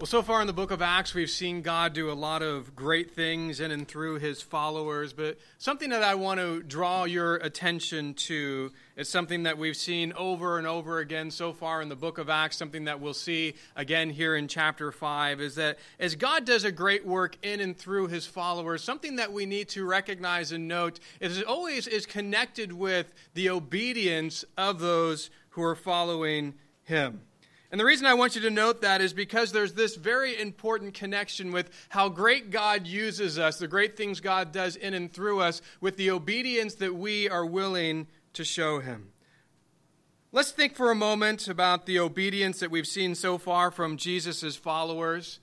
Well, 0.00 0.06
so 0.08 0.22
far 0.22 0.40
in 0.40 0.48
the 0.48 0.52
book 0.52 0.72
of 0.72 0.82
Acts, 0.82 1.14
we've 1.14 1.30
seen 1.30 1.62
God 1.62 1.92
do 1.92 2.10
a 2.10 2.14
lot 2.14 2.42
of 2.42 2.74
great 2.74 3.12
things 3.12 3.60
in 3.60 3.70
and 3.70 3.86
through 3.86 4.18
his 4.18 4.42
followers. 4.42 5.12
But 5.12 5.38
something 5.58 5.90
that 5.90 6.02
I 6.02 6.16
want 6.16 6.40
to 6.40 6.64
draw 6.64 7.04
your 7.04 7.36
attention 7.36 8.14
to 8.14 8.72
is 8.96 9.08
something 9.08 9.44
that 9.44 9.56
we've 9.56 9.76
seen 9.76 10.12
over 10.14 10.58
and 10.58 10.66
over 10.66 10.98
again 10.98 11.30
so 11.30 11.52
far 11.52 11.80
in 11.80 11.88
the 11.88 11.94
book 11.94 12.18
of 12.18 12.28
Acts, 12.28 12.56
something 12.56 12.86
that 12.86 13.00
we'll 13.00 13.14
see 13.14 13.54
again 13.76 14.10
here 14.10 14.34
in 14.34 14.48
chapter 14.48 14.90
5, 14.90 15.40
is 15.40 15.54
that 15.54 15.78
as 16.00 16.16
God 16.16 16.44
does 16.44 16.64
a 16.64 16.72
great 16.72 17.06
work 17.06 17.38
in 17.44 17.60
and 17.60 17.78
through 17.78 18.08
his 18.08 18.26
followers, 18.26 18.82
something 18.82 19.14
that 19.16 19.32
we 19.32 19.46
need 19.46 19.68
to 19.70 19.84
recognize 19.84 20.50
and 20.50 20.66
note 20.66 20.98
is 21.20 21.38
it 21.38 21.46
always 21.46 21.86
is 21.86 22.04
connected 22.04 22.72
with 22.72 23.14
the 23.34 23.48
obedience 23.48 24.44
of 24.58 24.80
those 24.80 25.30
who 25.50 25.62
are 25.62 25.76
following 25.76 26.54
him. 26.82 27.20
And 27.74 27.80
the 27.80 27.84
reason 27.84 28.06
I 28.06 28.14
want 28.14 28.36
you 28.36 28.40
to 28.42 28.50
note 28.50 28.82
that 28.82 29.00
is 29.00 29.12
because 29.12 29.50
there's 29.50 29.72
this 29.72 29.96
very 29.96 30.40
important 30.40 30.94
connection 30.94 31.50
with 31.50 31.70
how 31.88 32.08
great 32.08 32.50
God 32.52 32.86
uses 32.86 33.36
us, 33.36 33.58
the 33.58 33.66
great 33.66 33.96
things 33.96 34.20
God 34.20 34.52
does 34.52 34.76
in 34.76 34.94
and 34.94 35.12
through 35.12 35.40
us, 35.40 35.60
with 35.80 35.96
the 35.96 36.12
obedience 36.12 36.76
that 36.76 36.94
we 36.94 37.28
are 37.28 37.44
willing 37.44 38.06
to 38.34 38.44
show 38.44 38.78
Him. 38.78 39.08
Let's 40.30 40.52
think 40.52 40.76
for 40.76 40.92
a 40.92 40.94
moment 40.94 41.48
about 41.48 41.86
the 41.86 41.98
obedience 41.98 42.60
that 42.60 42.70
we've 42.70 42.86
seen 42.86 43.16
so 43.16 43.38
far 43.38 43.72
from 43.72 43.96
Jesus' 43.96 44.54
followers. 44.54 45.40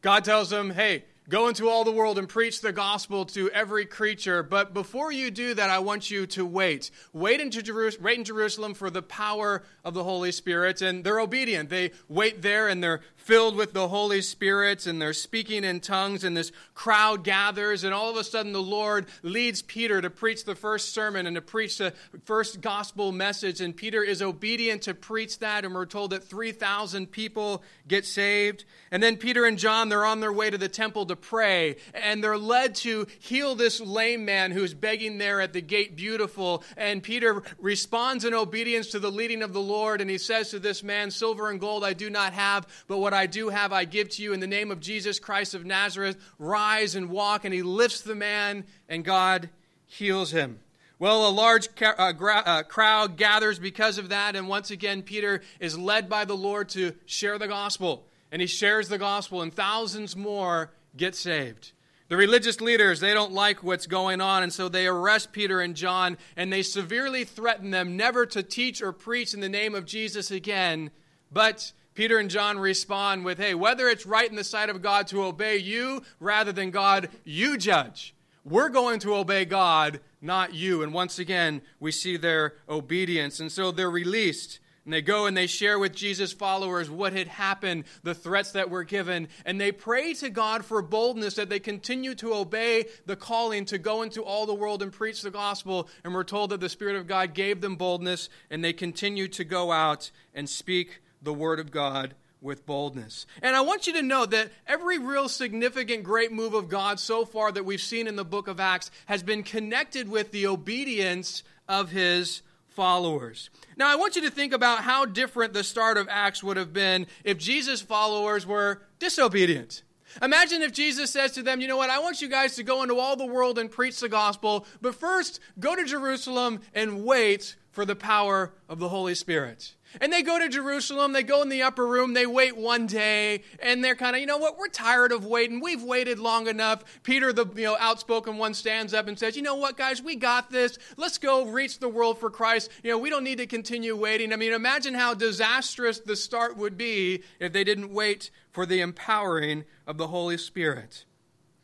God 0.00 0.24
tells 0.24 0.48
them, 0.48 0.70
hey, 0.70 1.04
Go 1.30 1.46
into 1.46 1.68
all 1.68 1.84
the 1.84 1.92
world 1.92 2.18
and 2.18 2.28
preach 2.28 2.60
the 2.60 2.72
gospel 2.72 3.24
to 3.26 3.48
every 3.52 3.86
creature. 3.86 4.42
But 4.42 4.74
before 4.74 5.12
you 5.12 5.30
do 5.30 5.54
that, 5.54 5.70
I 5.70 5.78
want 5.78 6.10
you 6.10 6.26
to 6.26 6.44
wait. 6.44 6.90
Wait, 7.12 7.40
into 7.40 7.92
wait 8.00 8.18
in 8.18 8.24
Jerusalem 8.24 8.74
for 8.74 8.90
the 8.90 9.00
power 9.00 9.62
of 9.84 9.94
the 9.94 10.02
Holy 10.02 10.32
Spirit. 10.32 10.82
And 10.82 11.04
they're 11.04 11.20
obedient. 11.20 11.70
They 11.70 11.92
wait 12.08 12.42
there 12.42 12.66
and 12.66 12.82
they're 12.82 13.00
filled 13.14 13.54
with 13.54 13.74
the 13.74 13.86
Holy 13.86 14.22
Spirit 14.22 14.86
and 14.86 15.00
they're 15.00 15.12
speaking 15.12 15.62
in 15.62 15.78
tongues. 15.78 16.24
And 16.24 16.36
this 16.36 16.50
crowd 16.74 17.22
gathers. 17.22 17.84
And 17.84 17.94
all 17.94 18.10
of 18.10 18.16
a 18.16 18.24
sudden, 18.24 18.52
the 18.52 18.60
Lord 18.60 19.06
leads 19.22 19.62
Peter 19.62 20.00
to 20.00 20.10
preach 20.10 20.44
the 20.44 20.56
first 20.56 20.92
sermon 20.92 21.28
and 21.28 21.36
to 21.36 21.42
preach 21.42 21.78
the 21.78 21.94
first 22.24 22.60
gospel 22.60 23.12
message. 23.12 23.60
And 23.60 23.76
Peter 23.76 24.02
is 24.02 24.20
obedient 24.20 24.82
to 24.82 24.94
preach 24.94 25.38
that. 25.38 25.64
And 25.64 25.76
we're 25.76 25.86
told 25.86 26.10
that 26.10 26.24
3,000 26.24 27.06
people 27.12 27.62
get 27.86 28.04
saved. 28.04 28.64
And 28.90 29.00
then 29.00 29.16
Peter 29.16 29.44
and 29.44 29.56
John, 29.56 29.90
they're 29.90 30.04
on 30.04 30.18
their 30.18 30.32
way 30.32 30.50
to 30.50 30.58
the 30.58 30.68
temple 30.68 31.06
to 31.06 31.19
pray, 31.20 31.76
and 31.94 32.22
they're 32.22 32.38
led 32.38 32.74
to 32.76 33.06
heal 33.18 33.54
this 33.54 33.80
lame 33.80 34.24
man 34.24 34.50
who's 34.50 34.74
begging 34.74 35.18
there 35.18 35.40
at 35.40 35.52
the 35.52 35.60
gate, 35.60 35.96
beautiful. 35.96 36.64
And 36.76 37.02
Peter 37.02 37.42
responds 37.58 38.24
in 38.24 38.34
obedience 38.34 38.88
to 38.88 38.98
the 38.98 39.10
leading 39.10 39.42
of 39.42 39.52
the 39.52 39.60
Lord, 39.60 40.00
and 40.00 40.10
he 40.10 40.18
says 40.18 40.50
to 40.50 40.58
this 40.58 40.82
man, 40.82 41.10
Silver 41.10 41.50
and 41.50 41.60
gold 41.60 41.84
I 41.84 41.92
do 41.92 42.10
not 42.10 42.32
have, 42.32 42.66
but 42.86 42.98
what 42.98 43.14
I 43.14 43.26
do 43.26 43.48
have 43.48 43.72
I 43.72 43.84
give 43.84 44.08
to 44.10 44.22
you 44.22 44.32
in 44.32 44.40
the 44.40 44.46
name 44.46 44.70
of 44.70 44.80
Jesus 44.80 45.18
Christ 45.18 45.54
of 45.54 45.64
Nazareth. 45.64 46.16
Rise 46.38 46.94
and 46.94 47.10
walk. 47.10 47.44
And 47.44 47.54
he 47.54 47.62
lifts 47.62 48.00
the 48.00 48.14
man, 48.14 48.64
and 48.88 49.04
God 49.04 49.50
heals 49.86 50.30
him. 50.30 50.60
Well, 50.98 51.26
a 51.26 51.30
large 51.30 51.68
uh, 51.80 51.94
uh, 51.96 52.62
crowd 52.64 53.16
gathers 53.16 53.58
because 53.58 53.96
of 53.96 54.10
that, 54.10 54.36
and 54.36 54.48
once 54.48 54.70
again, 54.70 55.02
Peter 55.02 55.40
is 55.58 55.78
led 55.78 56.10
by 56.10 56.26
the 56.26 56.36
Lord 56.36 56.68
to 56.70 56.94
share 57.06 57.38
the 57.38 57.48
gospel. 57.48 58.06
And 58.30 58.42
he 58.42 58.46
shares 58.46 58.88
the 58.88 58.98
gospel, 58.98 59.40
and 59.42 59.52
thousands 59.52 60.14
more 60.14 60.70
get 61.00 61.16
saved. 61.16 61.72
The 62.08 62.16
religious 62.16 62.60
leaders, 62.60 63.00
they 63.00 63.14
don't 63.14 63.32
like 63.32 63.62
what's 63.62 63.86
going 63.86 64.20
on, 64.20 64.42
and 64.42 64.52
so 64.52 64.68
they 64.68 64.86
arrest 64.86 65.32
Peter 65.32 65.60
and 65.60 65.76
John 65.76 66.18
and 66.36 66.52
they 66.52 66.62
severely 66.62 67.24
threaten 67.24 67.70
them 67.70 67.96
never 67.96 68.26
to 68.26 68.42
teach 68.42 68.82
or 68.82 68.92
preach 68.92 69.32
in 69.34 69.40
the 69.40 69.48
name 69.48 69.74
of 69.74 69.86
Jesus 69.86 70.30
again. 70.30 70.90
But 71.32 71.72
Peter 71.94 72.18
and 72.18 72.28
John 72.28 72.58
respond 72.58 73.24
with, 73.24 73.38
hey, 73.38 73.54
whether 73.54 73.88
it's 73.88 74.06
right 74.06 74.28
in 74.28 74.36
the 74.36 74.44
sight 74.44 74.70
of 74.70 74.82
God 74.82 75.06
to 75.08 75.22
obey 75.22 75.56
you 75.56 76.02
rather 76.18 76.52
than 76.52 76.70
God, 76.70 77.08
you 77.24 77.56
judge. 77.56 78.14
We're 78.44 78.70
going 78.70 78.98
to 79.00 79.14
obey 79.14 79.44
God, 79.44 80.00
not 80.20 80.52
you. 80.54 80.82
And 80.82 80.92
once 80.92 81.18
again, 81.18 81.62
we 81.78 81.92
see 81.92 82.16
their 82.16 82.54
obedience. 82.68 83.38
And 83.38 83.52
so 83.52 83.70
they're 83.70 83.90
released. 83.90 84.58
And 84.90 84.94
they 84.96 85.02
go 85.02 85.26
and 85.26 85.36
they 85.36 85.46
share 85.46 85.78
with 85.78 85.94
Jesus' 85.94 86.32
followers 86.32 86.90
what 86.90 87.12
had 87.12 87.28
happened, 87.28 87.84
the 88.02 88.12
threats 88.12 88.50
that 88.50 88.70
were 88.70 88.82
given, 88.82 89.28
and 89.46 89.60
they 89.60 89.70
pray 89.70 90.14
to 90.14 90.30
God 90.30 90.64
for 90.64 90.82
boldness 90.82 91.36
that 91.36 91.48
they 91.48 91.60
continue 91.60 92.16
to 92.16 92.34
obey 92.34 92.86
the 93.06 93.14
calling 93.14 93.66
to 93.66 93.78
go 93.78 94.02
into 94.02 94.24
all 94.24 94.46
the 94.46 94.52
world 94.52 94.82
and 94.82 94.92
preach 94.92 95.22
the 95.22 95.30
gospel. 95.30 95.88
And 96.02 96.12
we're 96.12 96.24
told 96.24 96.50
that 96.50 96.58
the 96.58 96.68
Spirit 96.68 96.96
of 96.96 97.06
God 97.06 97.34
gave 97.34 97.60
them 97.60 97.76
boldness, 97.76 98.28
and 98.50 98.64
they 98.64 98.72
continue 98.72 99.28
to 99.28 99.44
go 99.44 99.70
out 99.70 100.10
and 100.34 100.50
speak 100.50 101.00
the 101.22 101.32
word 101.32 101.60
of 101.60 101.70
God 101.70 102.16
with 102.40 102.66
boldness. 102.66 103.26
And 103.42 103.54
I 103.54 103.60
want 103.60 103.86
you 103.86 103.92
to 103.92 104.02
know 104.02 104.26
that 104.26 104.50
every 104.66 104.98
real 104.98 105.28
significant 105.28 106.02
great 106.02 106.32
move 106.32 106.54
of 106.54 106.68
God 106.68 106.98
so 106.98 107.24
far 107.24 107.52
that 107.52 107.64
we've 107.64 107.80
seen 107.80 108.08
in 108.08 108.16
the 108.16 108.24
book 108.24 108.48
of 108.48 108.58
Acts 108.58 108.90
has 109.06 109.22
been 109.22 109.44
connected 109.44 110.08
with 110.08 110.32
the 110.32 110.48
obedience 110.48 111.44
of 111.68 111.92
his 111.92 112.42
followers. 112.80 113.50
Now, 113.76 113.92
I 113.92 113.96
want 113.96 114.16
you 114.16 114.22
to 114.22 114.30
think 114.30 114.54
about 114.54 114.78
how 114.78 115.04
different 115.04 115.52
the 115.52 115.62
start 115.62 115.98
of 115.98 116.08
Acts 116.10 116.42
would 116.42 116.56
have 116.56 116.72
been 116.72 117.06
if 117.24 117.36
Jesus' 117.36 117.82
followers 117.82 118.46
were 118.46 118.80
disobedient. 118.98 119.82
Imagine 120.22 120.62
if 120.62 120.72
Jesus 120.72 121.10
says 121.10 121.32
to 121.32 121.42
them, 121.42 121.60
You 121.60 121.68
know 121.68 121.76
what? 121.76 121.90
I 121.90 121.98
want 121.98 122.22
you 122.22 122.28
guys 122.28 122.56
to 122.56 122.62
go 122.62 122.82
into 122.82 122.96
all 122.96 123.16
the 123.16 123.26
world 123.26 123.58
and 123.58 123.70
preach 123.70 124.00
the 124.00 124.08
gospel, 124.08 124.64
but 124.80 124.94
first 124.94 125.40
go 125.58 125.76
to 125.76 125.84
Jerusalem 125.84 126.62
and 126.72 127.04
wait 127.04 127.54
for 127.70 127.84
the 127.84 127.94
power 127.94 128.54
of 128.66 128.78
the 128.78 128.88
Holy 128.88 129.14
Spirit. 129.14 129.74
And 130.00 130.12
they 130.12 130.22
go 130.22 130.38
to 130.38 130.48
Jerusalem, 130.48 131.12
they 131.12 131.22
go 131.22 131.42
in 131.42 131.48
the 131.48 131.62
upper 131.62 131.86
room, 131.86 132.14
they 132.14 132.26
wait 132.26 132.56
one 132.56 132.86
day, 132.86 133.42
and 133.58 133.82
they're 133.82 133.96
kind 133.96 134.14
of, 134.14 134.20
you 134.20 134.26
know 134.26 134.38
what, 134.38 134.58
we're 134.58 134.68
tired 134.68 135.10
of 135.10 135.24
waiting. 135.24 135.60
We've 135.60 135.82
waited 135.82 136.18
long 136.18 136.46
enough. 136.46 136.84
Peter, 137.02 137.32
the 137.32 137.46
you 137.56 137.64
know, 137.64 137.76
outspoken 137.80 138.36
one, 138.36 138.54
stands 138.54 138.94
up 138.94 139.08
and 139.08 139.18
says, 139.18 139.36
you 139.36 139.42
know 139.42 139.56
what, 139.56 139.76
guys, 139.76 140.02
we 140.02 140.16
got 140.16 140.50
this. 140.50 140.78
Let's 140.96 141.18
go 141.18 141.46
reach 141.46 141.78
the 141.78 141.88
world 141.88 142.18
for 142.18 142.30
Christ. 142.30 142.70
You 142.82 142.90
know, 142.90 142.98
we 142.98 143.10
don't 143.10 143.24
need 143.24 143.38
to 143.38 143.46
continue 143.46 143.96
waiting. 143.96 144.32
I 144.32 144.36
mean, 144.36 144.52
imagine 144.52 144.94
how 144.94 145.14
disastrous 145.14 145.98
the 145.98 146.16
start 146.16 146.56
would 146.56 146.76
be 146.76 147.22
if 147.38 147.52
they 147.52 147.64
didn't 147.64 147.92
wait 147.92 148.30
for 148.50 148.66
the 148.66 148.80
empowering 148.80 149.64
of 149.86 149.98
the 149.98 150.08
Holy 150.08 150.38
Spirit. 150.38 151.04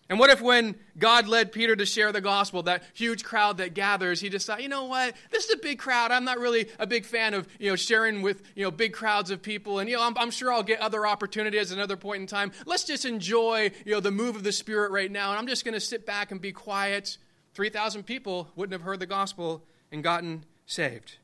And 0.08 0.20
what 0.20 0.30
if 0.30 0.40
when 0.40 0.76
God 0.96 1.26
led 1.26 1.50
Peter 1.50 1.74
to 1.74 1.84
share 1.84 2.12
the 2.12 2.20
gospel, 2.20 2.62
that 2.64 2.84
huge 2.94 3.24
crowd 3.24 3.56
that 3.56 3.74
gathers, 3.74 4.20
he 4.20 4.28
decided, 4.28 4.62
you 4.62 4.68
know 4.68 4.84
what, 4.84 5.16
this 5.30 5.46
is 5.46 5.54
a 5.54 5.56
big 5.56 5.80
crowd. 5.80 6.12
I'm 6.12 6.24
not 6.24 6.38
really 6.38 6.68
a 6.78 6.86
big 6.86 7.04
fan 7.04 7.34
of, 7.34 7.48
you 7.58 7.70
know, 7.70 7.76
sharing 7.76 8.22
with, 8.22 8.42
you 8.54 8.62
know, 8.62 8.70
big 8.70 8.92
crowds 8.92 9.32
of 9.32 9.42
people. 9.42 9.80
And, 9.80 9.90
you 9.90 9.96
know, 9.96 10.02
I'm, 10.02 10.16
I'm 10.16 10.30
sure 10.30 10.52
I'll 10.52 10.62
get 10.62 10.80
other 10.80 11.06
opportunities 11.06 11.72
at 11.72 11.78
another 11.78 11.96
point 11.96 12.20
in 12.20 12.26
time. 12.28 12.52
Let's 12.66 12.84
just 12.84 13.04
enjoy, 13.04 13.72
you 13.84 13.92
know, 13.92 14.00
the 14.00 14.12
move 14.12 14.36
of 14.36 14.44
the 14.44 14.52
Spirit 14.52 14.92
right 14.92 15.10
now. 15.10 15.30
And 15.30 15.38
I'm 15.40 15.48
just 15.48 15.64
going 15.64 15.74
to 15.74 15.80
sit 15.80 16.06
back 16.06 16.30
and 16.30 16.40
be 16.40 16.52
quiet. 16.52 17.18
3,000 17.54 18.04
people 18.04 18.48
wouldn't 18.54 18.74
have 18.74 18.82
heard 18.82 19.00
the 19.00 19.06
gospel 19.06 19.64
and 19.90 20.04
gotten 20.04 20.44
saved. 20.66 21.16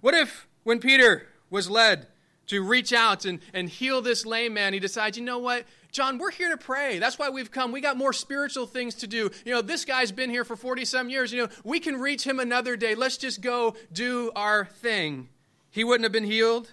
What 0.00 0.14
if 0.14 0.46
when 0.62 0.78
Peter 0.78 1.26
was 1.50 1.68
led 1.68 2.06
to 2.46 2.62
reach 2.62 2.92
out 2.92 3.24
and, 3.24 3.40
and 3.52 3.68
heal 3.68 4.00
this 4.00 4.24
lame 4.24 4.54
man, 4.54 4.72
he 4.72 4.80
decides, 4.80 5.18
you 5.18 5.24
know 5.24 5.38
what? 5.38 5.66
John, 5.92 6.18
we're 6.18 6.30
here 6.30 6.50
to 6.50 6.56
pray. 6.56 6.98
That's 6.98 7.18
why 7.18 7.30
we've 7.30 7.50
come. 7.50 7.72
We 7.72 7.80
got 7.80 7.96
more 7.96 8.12
spiritual 8.12 8.66
things 8.66 8.94
to 8.96 9.06
do. 9.06 9.30
You 9.44 9.52
know, 9.52 9.62
this 9.62 9.84
guy's 9.84 10.12
been 10.12 10.30
here 10.30 10.44
for 10.44 10.56
40 10.56 10.84
some 10.84 11.08
years. 11.08 11.32
You 11.32 11.42
know, 11.42 11.48
we 11.64 11.80
can 11.80 12.00
reach 12.00 12.24
him 12.24 12.38
another 12.38 12.76
day. 12.76 12.94
Let's 12.94 13.16
just 13.16 13.40
go 13.40 13.74
do 13.92 14.30
our 14.36 14.64
thing. 14.64 15.28
He 15.70 15.84
wouldn't 15.84 16.04
have 16.04 16.12
been 16.12 16.24
healed. 16.24 16.72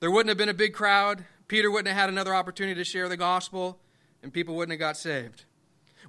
There 0.00 0.10
wouldn't 0.10 0.28
have 0.28 0.38
been 0.38 0.48
a 0.48 0.54
big 0.54 0.74
crowd. 0.74 1.24
Peter 1.48 1.70
wouldn't 1.70 1.88
have 1.88 1.96
had 1.96 2.08
another 2.08 2.34
opportunity 2.34 2.78
to 2.78 2.84
share 2.84 3.08
the 3.08 3.16
gospel, 3.16 3.80
and 4.22 4.32
people 4.32 4.54
wouldn't 4.54 4.72
have 4.72 4.80
got 4.80 4.96
saved. 4.96 5.44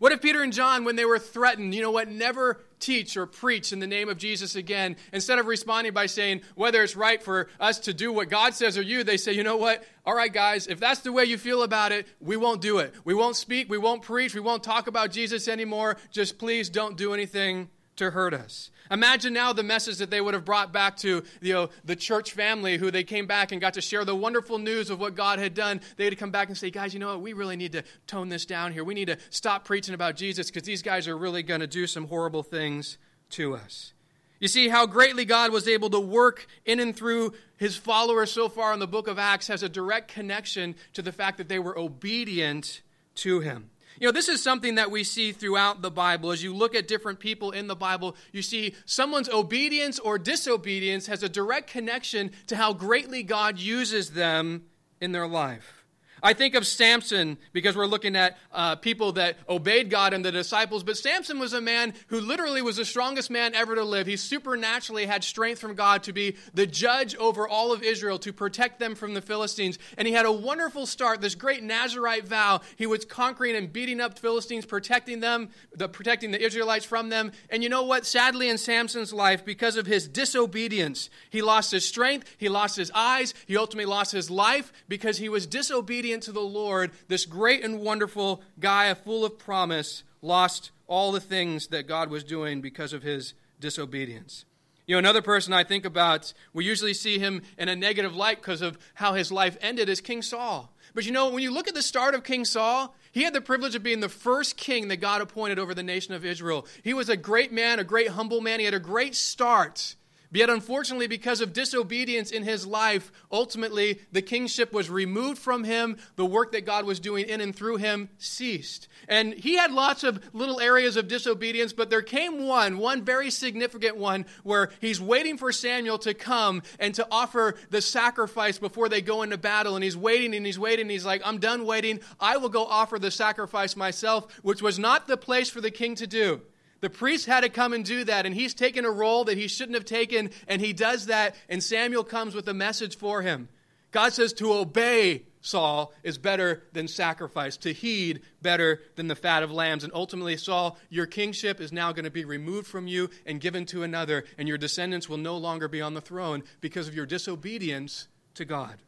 What 0.01 0.11
if 0.11 0.19
Peter 0.19 0.41
and 0.41 0.51
John, 0.51 0.83
when 0.83 0.95
they 0.95 1.05
were 1.05 1.19
threatened, 1.19 1.75
you 1.75 1.81
know 1.83 1.91
what, 1.91 2.09
never 2.09 2.59
teach 2.79 3.15
or 3.15 3.27
preach 3.27 3.71
in 3.71 3.77
the 3.77 3.85
name 3.85 4.09
of 4.09 4.17
Jesus 4.17 4.55
again, 4.55 4.95
instead 5.13 5.37
of 5.37 5.45
responding 5.45 5.93
by 5.93 6.07
saying 6.07 6.41
whether 6.55 6.81
it's 6.81 6.95
right 6.95 7.21
for 7.21 7.49
us 7.59 7.77
to 7.81 7.93
do 7.93 8.11
what 8.11 8.27
God 8.27 8.55
says 8.55 8.79
or 8.79 8.81
you, 8.81 9.03
they 9.03 9.15
say, 9.15 9.31
you 9.31 9.43
know 9.43 9.57
what, 9.57 9.83
all 10.03 10.15
right, 10.15 10.33
guys, 10.33 10.65
if 10.65 10.79
that's 10.79 11.01
the 11.01 11.11
way 11.11 11.25
you 11.25 11.37
feel 11.37 11.61
about 11.61 11.91
it, 11.91 12.07
we 12.19 12.35
won't 12.35 12.61
do 12.61 12.79
it. 12.79 12.95
We 13.05 13.13
won't 13.13 13.35
speak, 13.35 13.69
we 13.69 13.77
won't 13.77 14.01
preach, 14.01 14.33
we 14.33 14.41
won't 14.41 14.63
talk 14.63 14.87
about 14.87 15.11
Jesus 15.11 15.47
anymore. 15.47 15.97
Just 16.09 16.39
please 16.39 16.67
don't 16.67 16.97
do 16.97 17.13
anything 17.13 17.69
to 18.01 18.11
hurt 18.11 18.33
us. 18.33 18.71
Imagine 18.89 19.31
now 19.31 19.53
the 19.53 19.63
message 19.63 19.97
that 19.97 20.09
they 20.09 20.19
would 20.19 20.33
have 20.33 20.43
brought 20.43 20.73
back 20.73 20.97
to 20.97 21.23
you 21.39 21.53
know, 21.53 21.69
the 21.85 21.95
church 21.95 22.31
family 22.33 22.77
who 22.77 22.89
they 22.89 23.03
came 23.03 23.27
back 23.27 23.51
and 23.51 23.61
got 23.61 23.75
to 23.75 23.81
share 23.81 24.03
the 24.03 24.15
wonderful 24.15 24.57
news 24.57 24.89
of 24.89 24.99
what 24.99 25.15
God 25.15 25.37
had 25.37 25.53
done. 25.53 25.81
They'd 25.97 26.17
come 26.17 26.31
back 26.31 26.47
and 26.47 26.57
say, 26.57 26.71
guys, 26.71 26.93
you 26.93 26.99
know 26.99 27.09
what? 27.09 27.21
We 27.21 27.33
really 27.33 27.55
need 27.55 27.73
to 27.73 27.83
tone 28.07 28.29
this 28.29 28.43
down 28.45 28.73
here. 28.73 28.83
We 28.83 28.95
need 28.95 29.05
to 29.05 29.17
stop 29.29 29.65
preaching 29.65 29.93
about 29.93 30.15
Jesus 30.15 30.47
because 30.47 30.63
these 30.63 30.81
guys 30.81 31.07
are 31.07 31.15
really 31.15 31.43
going 31.43 31.61
to 31.61 31.67
do 31.67 31.85
some 31.85 32.07
horrible 32.07 32.41
things 32.41 32.97
to 33.31 33.55
us. 33.55 33.93
You 34.39 34.47
see, 34.47 34.67
how 34.67 34.87
greatly 34.87 35.23
God 35.23 35.51
was 35.51 35.67
able 35.67 35.91
to 35.91 35.99
work 35.99 36.47
in 36.65 36.79
and 36.79 36.95
through 36.95 37.33
his 37.57 37.77
followers 37.77 38.31
so 38.31 38.49
far 38.49 38.73
in 38.73 38.79
the 38.79 38.87
book 38.87 39.07
of 39.07 39.19
Acts 39.19 39.47
has 39.47 39.61
a 39.61 39.69
direct 39.69 40.07
connection 40.07 40.73
to 40.93 41.03
the 41.03 41.11
fact 41.11 41.37
that 41.37 41.49
they 41.49 41.59
were 41.59 41.77
obedient 41.77 42.81
to 43.15 43.41
him. 43.41 43.69
You 44.01 44.07
know, 44.07 44.13
this 44.13 44.29
is 44.29 44.41
something 44.41 44.75
that 44.75 44.89
we 44.89 45.03
see 45.03 45.31
throughout 45.31 45.83
the 45.83 45.91
Bible. 45.91 46.31
As 46.31 46.41
you 46.41 46.55
look 46.55 46.73
at 46.73 46.87
different 46.87 47.19
people 47.19 47.51
in 47.51 47.67
the 47.67 47.75
Bible, 47.75 48.15
you 48.31 48.41
see 48.41 48.73
someone's 48.85 49.29
obedience 49.29 49.99
or 49.99 50.17
disobedience 50.17 51.05
has 51.05 51.21
a 51.21 51.29
direct 51.29 51.69
connection 51.69 52.31
to 52.47 52.55
how 52.55 52.73
greatly 52.73 53.21
God 53.21 53.59
uses 53.59 54.09
them 54.09 54.63
in 54.99 55.11
their 55.11 55.27
life. 55.27 55.80
I 56.23 56.33
think 56.33 56.55
of 56.55 56.67
Samson 56.67 57.37
because 57.51 57.75
we're 57.75 57.87
looking 57.87 58.15
at 58.15 58.37
uh, 58.51 58.75
people 58.75 59.13
that 59.13 59.37
obeyed 59.49 59.89
God 59.89 60.13
and 60.13 60.23
the 60.23 60.31
disciples, 60.31 60.83
but 60.83 60.97
Samson 60.97 61.39
was 61.39 61.53
a 61.53 61.61
man 61.61 61.93
who 62.07 62.21
literally 62.21 62.61
was 62.61 62.77
the 62.77 62.85
strongest 62.85 63.31
man 63.31 63.55
ever 63.55 63.75
to 63.75 63.83
live. 63.83 64.05
He 64.05 64.17
supernaturally 64.17 65.05
had 65.05 65.23
strength 65.23 65.59
from 65.59 65.73
God 65.73 66.03
to 66.03 66.13
be 66.13 66.35
the 66.53 66.67
judge 66.67 67.15
over 67.15 67.47
all 67.47 67.73
of 67.73 67.81
Israel, 67.81 68.19
to 68.19 68.31
protect 68.31 68.79
them 68.79 68.93
from 68.93 69.13
the 69.13 69.21
Philistines. 69.21 69.79
And 69.97 70.07
he 70.07 70.13
had 70.13 70.25
a 70.25 70.31
wonderful 70.31 70.85
start, 70.85 71.21
this 71.21 71.35
great 71.35 71.63
Nazarite 71.63 72.27
vow. 72.27 72.61
He 72.75 72.85
was 72.85 73.03
conquering 73.03 73.55
and 73.55 73.71
beating 73.71 73.99
up 73.99 74.19
Philistines, 74.19 74.65
protecting 74.65 75.21
them, 75.21 75.49
the, 75.73 75.89
protecting 75.89 76.31
the 76.31 76.43
Israelites 76.43 76.85
from 76.85 77.09
them. 77.09 77.31
And 77.49 77.63
you 77.63 77.69
know 77.69 77.83
what? 77.83 78.05
Sadly, 78.05 78.49
in 78.49 78.57
Samson's 78.57 79.13
life, 79.13 79.43
because 79.43 79.75
of 79.75 79.87
his 79.87 80.07
disobedience, 80.07 81.09
he 81.29 81.41
lost 81.41 81.71
his 81.71 81.85
strength, 81.85 82.35
he 82.37 82.49
lost 82.49 82.75
his 82.75 82.91
eyes, 82.93 83.33
he 83.47 83.57
ultimately 83.57 83.89
lost 83.89 84.11
his 84.11 84.29
life 84.29 84.71
because 84.87 85.17
he 85.17 85.29
was 85.29 85.47
disobedient 85.47 86.10
obedient 86.11 86.23
to 86.23 86.31
the 86.33 86.41
Lord, 86.41 86.91
this 87.07 87.25
great 87.25 87.63
and 87.63 87.79
wonderful 87.79 88.41
guy, 88.59 88.93
full 88.93 89.23
of 89.23 89.39
promise, 89.39 90.03
lost 90.21 90.71
all 90.85 91.13
the 91.13 91.21
things 91.21 91.67
that 91.67 91.87
God 91.87 92.09
was 92.09 92.25
doing 92.25 92.59
because 92.59 92.91
of 92.91 93.01
his 93.01 93.33
disobedience. 93.61 94.43
You 94.87 94.95
know, 94.95 94.99
another 94.99 95.21
person 95.21 95.53
I 95.53 95.63
think 95.63 95.85
about, 95.85 96.33
we 96.53 96.65
usually 96.65 96.93
see 96.93 97.17
him 97.17 97.43
in 97.57 97.69
a 97.69 97.77
negative 97.77 98.13
light 98.13 98.41
because 98.41 98.61
of 98.61 98.77
how 98.95 99.13
his 99.13 99.31
life 99.31 99.57
ended, 99.61 99.87
is 99.87 100.01
King 100.01 100.21
Saul. 100.21 100.73
But 100.93 101.05
you 101.05 101.13
know, 101.13 101.29
when 101.29 101.43
you 101.43 101.51
look 101.53 101.69
at 101.69 101.75
the 101.75 101.81
start 101.81 102.13
of 102.13 102.25
King 102.25 102.43
Saul, 102.43 102.93
he 103.13 103.23
had 103.23 103.33
the 103.33 103.39
privilege 103.39 103.75
of 103.75 103.83
being 103.83 104.01
the 104.01 104.09
first 104.09 104.57
king 104.57 104.89
that 104.89 104.97
God 104.97 105.21
appointed 105.21 105.59
over 105.59 105.73
the 105.73 105.81
nation 105.83 106.13
of 106.13 106.25
Israel. 106.25 106.67
He 106.83 106.93
was 106.93 107.07
a 107.07 107.15
great 107.15 107.53
man, 107.53 107.79
a 107.79 107.85
great 107.85 108.09
humble 108.09 108.41
man. 108.41 108.59
He 108.59 108.65
had 108.65 108.73
a 108.73 108.79
great 108.79 109.15
start. 109.15 109.95
Yet, 110.33 110.49
unfortunately, 110.49 111.07
because 111.07 111.41
of 111.41 111.51
disobedience 111.51 112.31
in 112.31 112.43
his 112.43 112.65
life, 112.65 113.11
ultimately 113.31 113.99
the 114.13 114.21
kingship 114.21 114.71
was 114.71 114.89
removed 114.89 115.37
from 115.37 115.65
him. 115.65 115.97
The 116.15 116.25
work 116.25 116.53
that 116.53 116.65
God 116.65 116.85
was 116.85 117.01
doing 117.01 117.27
in 117.27 117.41
and 117.41 117.53
through 117.53 117.77
him 117.77 118.09
ceased. 118.17 118.87
And 119.09 119.33
he 119.33 119.57
had 119.57 119.73
lots 119.73 120.05
of 120.05 120.23
little 120.33 120.61
areas 120.61 120.95
of 120.95 121.09
disobedience, 121.09 121.73
but 121.73 121.89
there 121.89 122.01
came 122.01 122.47
one, 122.47 122.77
one 122.77 123.03
very 123.03 123.29
significant 123.29 123.97
one, 123.97 124.25
where 124.43 124.69
he's 124.79 125.01
waiting 125.01 125.37
for 125.37 125.51
Samuel 125.51 125.97
to 125.99 126.13
come 126.13 126.61
and 126.79 126.95
to 126.95 127.05
offer 127.11 127.55
the 127.69 127.81
sacrifice 127.81 128.57
before 128.57 128.87
they 128.87 129.01
go 129.01 129.23
into 129.23 129.37
battle. 129.37 129.75
And 129.75 129.83
he's 129.83 129.97
waiting 129.97 130.33
and 130.33 130.45
he's 130.45 130.59
waiting. 130.59 130.83
And 130.83 130.91
he's 130.91 131.05
like, 131.05 131.21
I'm 131.25 131.39
done 131.39 131.65
waiting. 131.65 131.99
I 132.21 132.37
will 132.37 132.49
go 132.49 132.63
offer 132.65 132.97
the 132.97 133.11
sacrifice 133.11 133.75
myself, 133.75 134.39
which 134.43 134.61
was 134.61 134.79
not 134.79 135.07
the 135.07 135.17
place 135.17 135.49
for 135.49 135.59
the 135.59 135.71
king 135.71 135.95
to 135.95 136.07
do. 136.07 136.41
The 136.81 136.89
priest 136.89 137.27
had 137.27 137.41
to 137.41 137.49
come 137.49 137.73
and 137.73 137.85
do 137.85 138.03
that, 138.03 138.25
and 138.25 138.35
he's 138.35 138.53
taken 138.53 138.85
a 138.85 138.91
role 138.91 139.23
that 139.25 139.37
he 139.37 139.47
shouldn't 139.47 139.75
have 139.75 139.85
taken, 139.85 140.31
and 140.47 140.61
he 140.61 140.73
does 140.73 141.05
that, 141.05 141.35
and 141.47 141.63
Samuel 141.63 142.03
comes 142.03 142.35
with 142.35 142.47
a 142.47 142.53
message 142.53 142.97
for 142.97 143.21
him. 143.21 143.49
God 143.91 144.13
says 144.13 144.33
to 144.33 144.53
obey 144.53 145.23
Saul 145.41 145.93
is 146.03 146.17
better 146.17 146.63
than 146.71 146.87
sacrifice, 146.87 147.57
to 147.57 147.73
heed 147.73 148.21
better 148.41 148.81
than 148.95 149.07
the 149.07 149.15
fat 149.15 149.43
of 149.43 149.51
lambs. 149.51 149.83
And 149.83 149.91
ultimately, 149.93 150.37
Saul, 150.37 150.77
your 150.89 151.07
kingship 151.07 151.59
is 151.59 151.73
now 151.73 151.91
going 151.91 152.05
to 152.05 152.11
be 152.11 152.25
removed 152.25 152.67
from 152.67 152.87
you 152.87 153.09
and 153.25 153.41
given 153.41 153.65
to 153.67 153.83
another, 153.83 154.23
and 154.37 154.47
your 154.47 154.57
descendants 154.57 155.09
will 155.09 155.17
no 155.17 155.35
longer 155.37 155.67
be 155.67 155.81
on 155.81 155.93
the 155.93 156.01
throne 156.01 156.43
because 156.61 156.87
of 156.87 156.95
your 156.95 157.07
disobedience 157.07 158.07
to 158.35 158.45
God. 158.45 158.81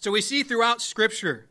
So 0.00 0.10
we 0.10 0.20
see 0.20 0.42
throughout 0.42 0.82
Scripture 0.82 1.46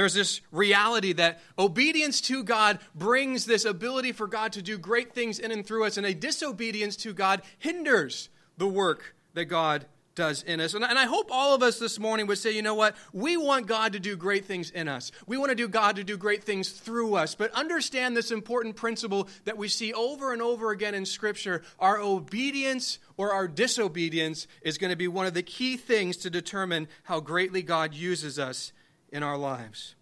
there's 0.00 0.14
this 0.14 0.40
reality 0.50 1.12
that 1.12 1.40
obedience 1.58 2.22
to 2.22 2.42
God 2.42 2.78
brings 2.94 3.44
this 3.44 3.66
ability 3.66 4.12
for 4.12 4.26
God 4.26 4.54
to 4.54 4.62
do 4.62 4.78
great 4.78 5.12
things 5.12 5.38
in 5.38 5.52
and 5.52 5.66
through 5.66 5.84
us, 5.84 5.98
and 5.98 6.06
a 6.06 6.14
disobedience 6.14 6.96
to 6.96 7.12
God 7.12 7.42
hinders 7.58 8.30
the 8.56 8.66
work 8.66 9.14
that 9.34 9.44
God 9.44 9.84
does 10.14 10.42
in 10.42 10.58
us. 10.58 10.72
And 10.72 10.82
I 10.86 11.04
hope 11.04 11.28
all 11.30 11.54
of 11.54 11.62
us 11.62 11.78
this 11.78 11.98
morning 11.98 12.26
would 12.28 12.38
say, 12.38 12.50
you 12.50 12.62
know 12.62 12.74
what? 12.74 12.96
We 13.12 13.36
want 13.36 13.66
God 13.66 13.92
to 13.92 14.00
do 14.00 14.16
great 14.16 14.46
things 14.46 14.70
in 14.70 14.88
us. 14.88 15.12
We 15.26 15.36
want 15.36 15.50
to 15.50 15.54
do 15.54 15.68
God 15.68 15.96
to 15.96 16.04
do 16.04 16.16
great 16.16 16.44
things 16.44 16.70
through 16.70 17.16
us. 17.16 17.34
But 17.34 17.52
understand 17.52 18.16
this 18.16 18.30
important 18.30 18.76
principle 18.76 19.28
that 19.44 19.58
we 19.58 19.68
see 19.68 19.92
over 19.92 20.32
and 20.32 20.40
over 20.40 20.70
again 20.70 20.94
in 20.94 21.04
Scripture. 21.04 21.62
Our 21.78 22.00
obedience 22.00 23.00
or 23.18 23.34
our 23.34 23.46
disobedience 23.46 24.46
is 24.62 24.78
going 24.78 24.92
to 24.92 24.96
be 24.96 25.08
one 25.08 25.26
of 25.26 25.34
the 25.34 25.42
key 25.42 25.76
things 25.76 26.16
to 26.18 26.30
determine 26.30 26.88
how 27.02 27.20
greatly 27.20 27.60
God 27.60 27.92
uses 27.92 28.38
us 28.38 28.72
in 29.12 29.22
our 29.22 29.36
lives. 29.36 29.94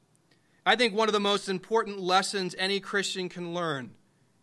I 0.67 0.77
think 0.77 0.95
one 0.95 1.09
of 1.09 1.15
the 1.15 1.21
most 1.21 1.49
important 1.49 1.99
lessons 1.99 2.55
any 2.59 2.81
Christian 2.81 3.29
can 3.29 3.55
learn 3.55 3.93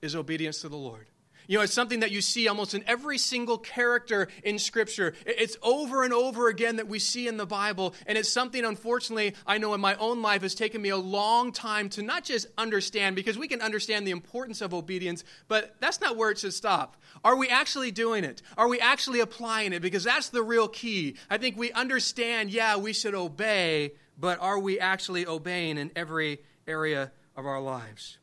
is 0.01 0.15
obedience 0.15 0.61
to 0.61 0.69
the 0.69 0.75
Lord. 0.75 1.07
You 1.47 1.59
know, 1.59 1.63
it's 1.63 1.73
something 1.73 1.99
that 1.99 2.09
you 2.09 2.21
see 2.21 2.47
almost 2.47 2.73
in 2.73 2.83
every 2.87 3.19
single 3.19 3.59
character 3.59 4.27
in 4.43 4.57
Scripture. 4.57 5.13
It's 5.27 5.57
over 5.61 6.03
and 6.03 6.11
over 6.11 6.47
again 6.47 6.77
that 6.77 6.87
we 6.87 6.97
see 6.97 7.27
in 7.27 7.37
the 7.37 7.45
Bible. 7.45 7.93
And 8.07 8.17
it's 8.17 8.29
something, 8.29 8.65
unfortunately, 8.65 9.35
I 9.45 9.59
know 9.59 9.75
in 9.75 9.81
my 9.81 9.93
own 9.97 10.23
life 10.23 10.41
has 10.41 10.55
taken 10.55 10.81
me 10.81 10.89
a 10.89 10.97
long 10.97 11.51
time 11.51 11.89
to 11.89 12.01
not 12.01 12.23
just 12.23 12.47
understand, 12.57 13.15
because 13.15 13.37
we 13.37 13.47
can 13.47 13.61
understand 13.61 14.07
the 14.07 14.11
importance 14.11 14.61
of 14.61 14.73
obedience, 14.73 15.23
but 15.47 15.75
that's 15.79 16.01
not 16.01 16.17
where 16.17 16.31
it 16.31 16.39
should 16.39 16.53
stop. 16.53 16.97
Are 17.23 17.35
we 17.35 17.47
actually 17.47 17.91
doing 17.91 18.23
it? 18.23 18.41
Are 18.57 18.67
we 18.67 18.79
actually 18.79 19.19
applying 19.19 19.71
it? 19.71 19.83
Because 19.83 20.03
that's 20.03 20.29
the 20.29 20.41
real 20.41 20.67
key. 20.67 21.15
I 21.29 21.37
think 21.37 21.57
we 21.57 21.71
understand, 21.73 22.49
yeah, 22.49 22.77
we 22.77 22.91
should 22.91 23.13
obey, 23.13 23.91
but 24.17 24.39
are 24.39 24.59
we 24.59 24.79
actually 24.79 25.27
obeying 25.27 25.77
in 25.77 25.91
every 25.95 26.39
area 26.67 27.11
of 27.35 27.45
our 27.45 27.61
lives? 27.61 28.17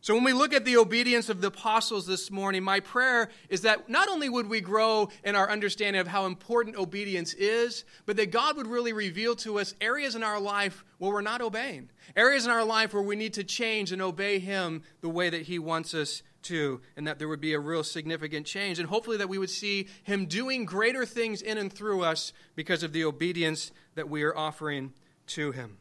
So, 0.00 0.14
when 0.14 0.22
we 0.22 0.32
look 0.32 0.54
at 0.54 0.64
the 0.64 0.76
obedience 0.76 1.28
of 1.28 1.40
the 1.40 1.48
apostles 1.48 2.06
this 2.06 2.30
morning, 2.30 2.62
my 2.62 2.78
prayer 2.78 3.30
is 3.48 3.62
that 3.62 3.88
not 3.88 4.08
only 4.08 4.28
would 4.28 4.48
we 4.48 4.60
grow 4.60 5.08
in 5.24 5.34
our 5.34 5.50
understanding 5.50 6.00
of 6.00 6.06
how 6.06 6.26
important 6.26 6.76
obedience 6.76 7.34
is, 7.34 7.84
but 8.06 8.16
that 8.16 8.30
God 8.30 8.56
would 8.56 8.68
really 8.68 8.92
reveal 8.92 9.34
to 9.36 9.58
us 9.58 9.74
areas 9.80 10.14
in 10.14 10.22
our 10.22 10.38
life 10.38 10.84
where 10.98 11.12
we're 11.12 11.20
not 11.20 11.40
obeying, 11.40 11.90
areas 12.14 12.44
in 12.44 12.52
our 12.52 12.64
life 12.64 12.94
where 12.94 13.02
we 13.02 13.16
need 13.16 13.34
to 13.34 13.44
change 13.44 13.90
and 13.90 14.00
obey 14.00 14.38
Him 14.38 14.82
the 15.00 15.08
way 15.08 15.30
that 15.30 15.42
He 15.42 15.58
wants 15.58 15.94
us 15.94 16.22
to, 16.42 16.80
and 16.96 17.04
that 17.08 17.18
there 17.18 17.28
would 17.28 17.40
be 17.40 17.54
a 17.54 17.60
real 17.60 17.82
significant 17.82 18.46
change. 18.46 18.78
And 18.78 18.88
hopefully, 18.88 19.16
that 19.16 19.28
we 19.28 19.38
would 19.38 19.50
see 19.50 19.88
Him 20.04 20.26
doing 20.26 20.64
greater 20.64 21.04
things 21.04 21.42
in 21.42 21.58
and 21.58 21.72
through 21.72 22.04
us 22.04 22.32
because 22.54 22.84
of 22.84 22.92
the 22.92 23.04
obedience 23.04 23.72
that 23.96 24.08
we 24.08 24.22
are 24.22 24.34
offering 24.34 24.92
to 25.28 25.52
him. 25.52 25.78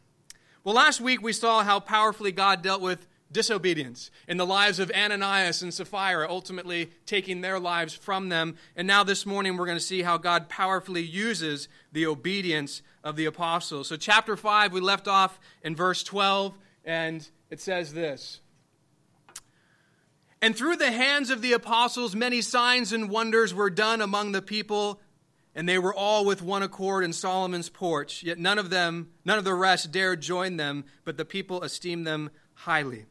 Well, 0.63 0.75
last 0.75 1.00
week 1.00 1.22
we 1.22 1.34
saw 1.34 1.63
how 1.63 1.80
powerfully 1.80 2.32
God 2.32 2.62
dealt 2.62 2.82
with 2.82 3.08
disobedience 3.32 4.12
in 4.27 4.38
the 4.38 4.46
lives 4.46 4.80
of 4.80 4.92
Ananias 4.92 5.62
and 5.62 5.74
Sapphira, 5.74 6.27
ultimately 6.30 6.92
taking 7.06 7.42
their 7.42 7.60
lives 7.60 7.94
from 7.94 8.30
them. 8.30 8.56
And 8.75 8.88
now 8.88 9.04
this 9.04 9.25
morning 9.25 9.58
we're 9.58 9.66
going 9.66 9.77
to 9.77 9.84
see 9.84 10.01
how 10.01 10.18
God 10.18 10.50
powerfully 10.50 11.04
uses 11.04 11.68
the 11.92 12.06
obedience 12.06 12.82
of 13.04 13.16
the 13.16 13.25
apostles. 13.25 13.88
So, 13.88 13.98
chapter 13.98 14.36
5, 14.36 14.74
we 14.74 14.82
left 14.82 15.08
off 15.08 15.39
in 15.63 15.75
verse 15.75 16.04
12, 16.04 16.58
and 16.86 17.27
it 17.50 17.62
says 17.62 17.94
this. 17.94 18.42
And 20.42 20.56
through 20.56 20.75
the 20.75 20.92
hands 20.92 21.30
of 21.30 21.42
the 21.42 21.54
apostles, 21.54 22.16
many 22.16 22.42
signs 22.42 22.94
and 22.94 23.10
wonders 23.10 23.54
were 23.54 23.70
done 23.70 24.01
among 24.01 24.34
the 24.34 24.42
people 24.42 25.00
and 25.58 25.68
they 25.68 25.80
were 25.80 25.94
all 25.94 26.24
with 26.24 26.44
one 26.44 26.62
accord 26.62 27.04
in 27.04 27.12
Solomon's 27.12 27.68
porch. 27.68 28.22
Yet 28.22 28.38
none 28.38 28.60
of 28.60 28.70
them, 28.70 29.10
none 29.26 29.40
of 29.40 29.44
the 29.44 29.56
rest 29.56 29.92
dared 29.92 30.22
join 30.22 30.58
them, 30.58 30.86
but 31.04 31.18
the 31.18 31.26
people 31.26 31.64
esteemed 31.64 32.06
them 32.06 32.30
highly. 32.54 33.08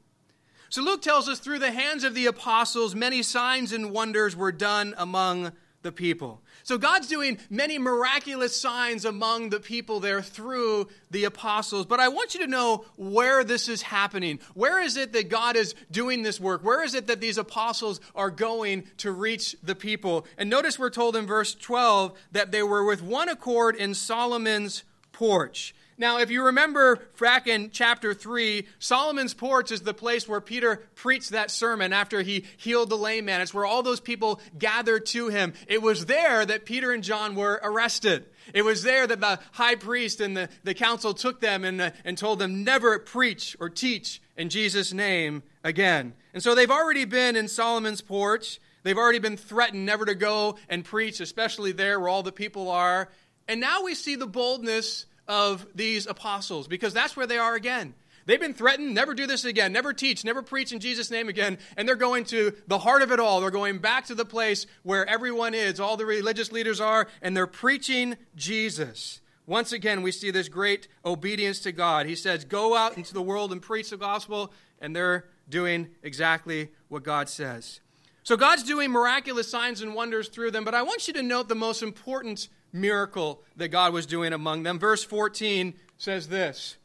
So 0.68 0.80
Luke 0.80 1.02
tells 1.02 1.28
us 1.28 1.40
through 1.40 1.58
the 1.58 1.72
hands 1.72 2.04
of 2.04 2.14
the 2.14 2.26
apostles, 2.26 2.94
many 2.94 3.24
signs 3.24 3.72
and 3.72 3.90
wonders 3.90 4.36
were 4.36 4.52
done 4.52 4.94
among 4.96 5.50
the 5.86 5.92
people. 5.92 6.42
So 6.64 6.78
God's 6.78 7.06
doing 7.06 7.38
many 7.48 7.78
miraculous 7.78 8.60
signs 8.60 9.04
among 9.04 9.50
the 9.50 9.60
people 9.60 10.00
there 10.00 10.20
through 10.20 10.88
the 11.12 11.22
apostles. 11.22 11.86
But 11.86 12.00
I 12.00 12.08
want 12.08 12.34
you 12.34 12.40
to 12.40 12.48
know 12.48 12.84
where 12.96 13.44
this 13.44 13.68
is 13.68 13.82
happening. 13.82 14.40
Where 14.54 14.80
is 14.80 14.96
it 14.96 15.12
that 15.12 15.28
God 15.28 15.54
is 15.54 15.76
doing 15.92 16.24
this 16.24 16.40
work? 16.40 16.64
Where 16.64 16.82
is 16.82 16.94
it 16.96 17.06
that 17.06 17.20
these 17.20 17.38
apostles 17.38 18.00
are 18.16 18.30
going 18.30 18.88
to 18.96 19.12
reach 19.12 19.54
the 19.62 19.76
people? 19.76 20.26
And 20.36 20.50
notice 20.50 20.76
we're 20.76 20.90
told 20.90 21.14
in 21.14 21.24
verse 21.24 21.54
12 21.54 22.18
that 22.32 22.50
they 22.50 22.64
were 22.64 22.84
with 22.84 23.00
one 23.00 23.28
accord 23.28 23.76
in 23.76 23.94
Solomon's 23.94 24.82
porch. 25.12 25.72
Now, 25.98 26.18
if 26.18 26.30
you 26.30 26.44
remember 26.44 27.00
back 27.18 27.46
in 27.46 27.70
chapter 27.70 28.12
3, 28.12 28.66
Solomon's 28.78 29.32
porch 29.32 29.70
is 29.70 29.80
the 29.80 29.94
place 29.94 30.28
where 30.28 30.42
Peter 30.42 30.82
preached 30.94 31.30
that 31.30 31.50
sermon 31.50 31.94
after 31.94 32.20
he 32.20 32.44
healed 32.58 32.90
the 32.90 32.98
lame 32.98 33.24
man. 33.24 33.40
It's 33.40 33.54
where 33.54 33.64
all 33.64 33.82
those 33.82 34.00
people 34.00 34.40
gathered 34.58 35.06
to 35.06 35.28
him. 35.28 35.54
It 35.66 35.80
was 35.80 36.04
there 36.04 36.44
that 36.44 36.66
Peter 36.66 36.92
and 36.92 37.02
John 37.02 37.34
were 37.34 37.58
arrested. 37.62 38.26
It 38.52 38.62
was 38.62 38.82
there 38.82 39.06
that 39.06 39.20
the 39.20 39.40
high 39.52 39.76
priest 39.76 40.20
and 40.20 40.36
the, 40.36 40.50
the 40.64 40.74
council 40.74 41.14
took 41.14 41.40
them 41.40 41.64
and, 41.64 41.80
uh, 41.80 41.90
and 42.04 42.18
told 42.18 42.40
them 42.40 42.62
never 42.62 42.98
preach 42.98 43.56
or 43.58 43.70
teach 43.70 44.20
in 44.36 44.50
Jesus' 44.50 44.92
name 44.92 45.42
again. 45.64 46.12
And 46.34 46.42
so 46.42 46.54
they've 46.54 46.70
already 46.70 47.06
been 47.06 47.36
in 47.36 47.48
Solomon's 47.48 48.02
porch. 48.02 48.60
They've 48.82 48.98
already 48.98 49.18
been 49.18 49.38
threatened 49.38 49.86
never 49.86 50.04
to 50.04 50.14
go 50.14 50.58
and 50.68 50.84
preach, 50.84 51.20
especially 51.20 51.72
there 51.72 51.98
where 51.98 52.10
all 52.10 52.22
the 52.22 52.32
people 52.32 52.70
are. 52.70 53.08
And 53.48 53.60
now 53.60 53.82
we 53.82 53.94
see 53.94 54.14
the 54.14 54.26
boldness 54.26 55.06
of 55.28 55.66
these 55.74 56.06
apostles 56.06 56.68
because 56.68 56.94
that's 56.94 57.16
where 57.16 57.26
they 57.26 57.38
are 57.38 57.54
again. 57.54 57.94
They've 58.26 58.40
been 58.40 58.54
threatened, 58.54 58.92
never 58.92 59.14
do 59.14 59.26
this 59.26 59.44
again, 59.44 59.72
never 59.72 59.92
teach, 59.92 60.24
never 60.24 60.42
preach 60.42 60.72
in 60.72 60.80
Jesus' 60.80 61.12
name 61.12 61.28
again. 61.28 61.58
And 61.76 61.88
they're 61.88 61.94
going 61.94 62.24
to 62.26 62.52
the 62.66 62.78
heart 62.78 63.02
of 63.02 63.12
it 63.12 63.20
all. 63.20 63.40
They're 63.40 63.52
going 63.52 63.78
back 63.78 64.06
to 64.06 64.16
the 64.16 64.24
place 64.24 64.66
where 64.82 65.08
everyone 65.08 65.54
is, 65.54 65.78
all 65.78 65.96
the 65.96 66.06
religious 66.06 66.50
leaders 66.50 66.80
are, 66.80 67.06
and 67.22 67.36
they're 67.36 67.46
preaching 67.46 68.16
Jesus. 68.34 69.20
Once 69.46 69.70
again, 69.72 70.02
we 70.02 70.10
see 70.10 70.32
this 70.32 70.48
great 70.48 70.88
obedience 71.04 71.60
to 71.60 71.70
God. 71.70 72.06
He 72.06 72.16
says, 72.16 72.44
Go 72.44 72.76
out 72.76 72.96
into 72.96 73.14
the 73.14 73.22
world 73.22 73.52
and 73.52 73.62
preach 73.62 73.90
the 73.90 73.96
gospel, 73.96 74.52
and 74.80 74.94
they're 74.94 75.26
doing 75.48 75.88
exactly 76.02 76.70
what 76.88 77.04
God 77.04 77.28
says. 77.28 77.80
So 78.24 78.36
God's 78.36 78.64
doing 78.64 78.90
miraculous 78.90 79.48
signs 79.48 79.82
and 79.82 79.94
wonders 79.94 80.28
through 80.28 80.50
them, 80.50 80.64
but 80.64 80.74
I 80.74 80.82
want 80.82 81.06
you 81.06 81.14
to 81.14 81.22
note 81.22 81.48
the 81.48 81.54
most 81.54 81.80
important 81.80 82.48
miracle 82.72 83.42
that 83.56 83.68
God 83.68 83.92
was 83.92 84.06
doing 84.06 84.32
among 84.32 84.62
them. 84.62 84.78
Verse 84.78 85.04
14 85.04 85.74
says 85.96 86.28
this 86.28 86.76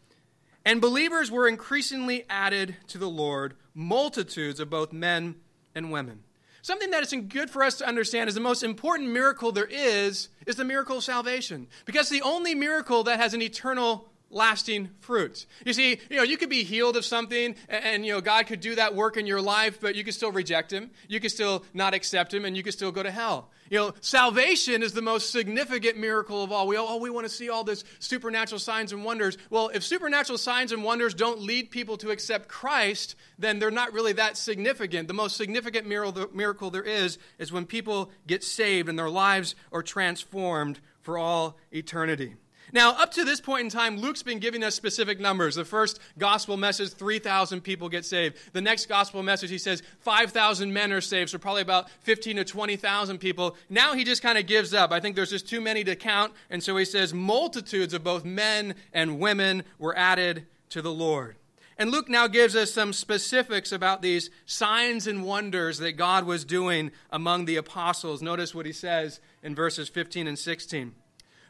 And 0.65 0.81
believers 0.81 1.31
were 1.31 1.47
increasingly 1.47 2.25
added 2.29 2.75
to 2.87 2.97
the 2.97 3.09
Lord, 3.09 3.55
multitudes 3.73 4.59
of 4.59 4.69
both 4.69 4.93
men 4.93 5.35
and 5.75 5.91
women. 5.91 6.23
Something 6.63 6.91
that 6.91 7.01
is 7.01 7.13
good 7.27 7.49
for 7.49 7.63
us 7.63 7.75
to 7.79 7.87
understand 7.87 8.29
is 8.29 8.35
the 8.35 8.41
most 8.41 8.61
important 8.61 9.09
miracle 9.09 9.51
there 9.51 9.65
is 9.65 10.29
is 10.45 10.57
the 10.57 10.63
miracle 10.63 10.97
of 10.97 11.03
salvation. 11.03 11.67
Because 11.85 12.09
the 12.09 12.21
only 12.21 12.53
miracle 12.53 13.03
that 13.05 13.19
has 13.19 13.33
an 13.33 13.41
eternal 13.41 14.10
lasting 14.31 14.89
fruit. 14.99 15.45
You 15.65 15.73
see, 15.73 15.99
you 16.09 16.17
know, 16.17 16.23
you 16.23 16.37
could 16.37 16.49
be 16.49 16.63
healed 16.63 16.97
of 16.97 17.05
something 17.05 17.55
and, 17.69 17.85
and, 17.85 18.05
you 18.05 18.13
know, 18.13 18.21
God 18.21 18.47
could 18.47 18.61
do 18.61 18.75
that 18.75 18.95
work 18.95 19.17
in 19.17 19.27
your 19.27 19.41
life, 19.41 19.79
but 19.79 19.95
you 19.95 20.03
could 20.03 20.13
still 20.13 20.31
reject 20.31 20.71
him. 20.71 20.91
You 21.07 21.19
could 21.19 21.31
still 21.31 21.63
not 21.73 21.93
accept 21.93 22.33
him 22.33 22.45
and 22.45 22.55
you 22.55 22.63
could 22.63 22.73
still 22.73 22.91
go 22.91 23.03
to 23.03 23.11
hell. 23.11 23.49
You 23.69 23.77
know, 23.77 23.93
salvation 24.01 24.83
is 24.83 24.91
the 24.91 25.01
most 25.01 25.31
significant 25.31 25.97
miracle 25.97 26.43
of 26.43 26.51
all. 26.51 26.67
We 26.67 26.77
oh, 26.77 26.97
we 26.97 27.09
want 27.09 27.25
to 27.25 27.33
see 27.33 27.49
all 27.49 27.63
this 27.63 27.85
supernatural 27.99 28.59
signs 28.59 28.91
and 28.91 29.05
wonders. 29.05 29.37
Well, 29.49 29.71
if 29.73 29.81
supernatural 29.81 30.37
signs 30.37 30.73
and 30.73 30.83
wonders 30.83 31.13
don't 31.13 31.39
lead 31.39 31.71
people 31.71 31.95
to 31.97 32.11
accept 32.11 32.49
Christ, 32.49 33.15
then 33.39 33.59
they're 33.59 33.71
not 33.71 33.93
really 33.93 34.11
that 34.13 34.35
significant. 34.35 35.07
The 35.07 35.13
most 35.13 35.37
significant 35.37 35.87
miracle 35.87 36.69
there 36.69 36.83
is 36.83 37.17
is 37.39 37.53
when 37.53 37.65
people 37.65 38.11
get 38.27 38.43
saved 38.43 38.89
and 38.89 38.99
their 38.99 39.09
lives 39.09 39.55
are 39.71 39.81
transformed 39.81 40.81
for 41.01 41.17
all 41.17 41.57
eternity. 41.71 42.35
Now, 42.73 42.91
up 42.91 43.11
to 43.11 43.25
this 43.25 43.41
point 43.41 43.63
in 43.63 43.69
time, 43.69 43.97
Luke's 43.97 44.23
been 44.23 44.39
giving 44.39 44.63
us 44.63 44.75
specific 44.75 45.19
numbers. 45.19 45.55
The 45.55 45.65
first 45.65 45.99
gospel 46.17 46.55
message, 46.55 46.93
3,000 46.93 47.61
people 47.61 47.89
get 47.89 48.05
saved. 48.05 48.37
The 48.53 48.61
next 48.61 48.87
gospel 48.87 49.23
message, 49.23 49.49
he 49.49 49.57
says 49.57 49.83
5,000 49.99 50.71
men 50.71 50.93
are 50.93 51.01
saved, 51.01 51.31
so 51.31 51.37
probably 51.37 51.61
about 51.61 51.89
15 52.01 52.37
to 52.37 52.45
20,000 52.45 53.17
people. 53.17 53.57
Now 53.69 53.93
he 53.93 54.03
just 54.03 54.21
kind 54.21 54.37
of 54.37 54.45
gives 54.45 54.73
up. 54.73 54.91
I 54.91 54.99
think 54.99 55.15
there's 55.15 55.31
just 55.31 55.49
too 55.49 55.61
many 55.61 55.83
to 55.83 55.95
count, 55.95 56.33
and 56.49 56.63
so 56.63 56.77
he 56.77 56.85
says 56.85 57.13
multitudes 57.13 57.93
of 57.93 58.03
both 58.03 58.23
men 58.23 58.75
and 58.93 59.19
women 59.19 59.63
were 59.77 59.97
added 59.97 60.47
to 60.69 60.81
the 60.81 60.91
Lord. 60.91 61.35
And 61.77 61.89
Luke 61.89 62.09
now 62.09 62.27
gives 62.27 62.55
us 62.55 62.71
some 62.71 62.93
specifics 62.93 63.71
about 63.71 64.01
these 64.01 64.29
signs 64.45 65.07
and 65.07 65.23
wonders 65.23 65.79
that 65.79 65.93
God 65.93 66.25
was 66.25 66.45
doing 66.45 66.91
among 67.09 67.45
the 67.45 67.55
apostles. 67.55 68.21
Notice 68.21 68.53
what 68.53 68.67
he 68.67 68.71
says 68.71 69.19
in 69.41 69.55
verses 69.55 69.89
15 69.89 70.27
and 70.27 70.37
16 70.37 70.93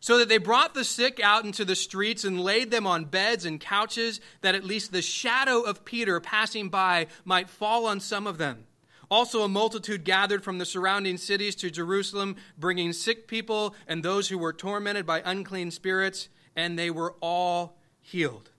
so 0.01 0.17
that 0.17 0.27
they 0.27 0.39
brought 0.39 0.74
the 0.74 0.84
sick 0.84 1.22
out 1.24 1.46
into 1.46 1.63
the 1.63 1.75
streets 1.75 2.25
and 2.25 2.41
laid 2.41 2.72
them 2.72 2.86
on 2.86 3.05
beds 3.05 3.46
and 3.46 3.62
couches, 3.62 4.20
that 4.41 4.55
at 4.55 4.65
least 4.65 4.91
the 4.91 5.01
shadow 5.01 5.62
of 5.62 5.86
Peter 5.86 6.20
passing 6.20 6.67
by 6.67 7.08
might 7.24 7.50
fall 7.50 7.86
on 7.86 8.00
some 8.00 8.27
of 8.27 8.38
them. 8.38 8.65
Also, 9.12 9.43
a 9.43 9.50
multitude 9.50 10.03
gathered 10.05 10.43
from 10.43 10.58
the 10.58 10.65
surrounding 10.65 11.17
cities 11.17 11.55
to 11.55 11.70
Jerusalem, 11.70 12.36
bringing 12.58 12.93
sick 12.93 13.27
people 13.27 13.75
and 13.88 14.03
those 14.03 14.29
who 14.29 14.38
were 14.38 14.53
tormented 14.53 15.05
by 15.05 15.22
unclean 15.24 15.70
spirits, 15.70 16.29
and 16.55 16.79
they 16.79 16.89
were 16.89 17.13
all 17.22 17.77
healed. 18.00 18.50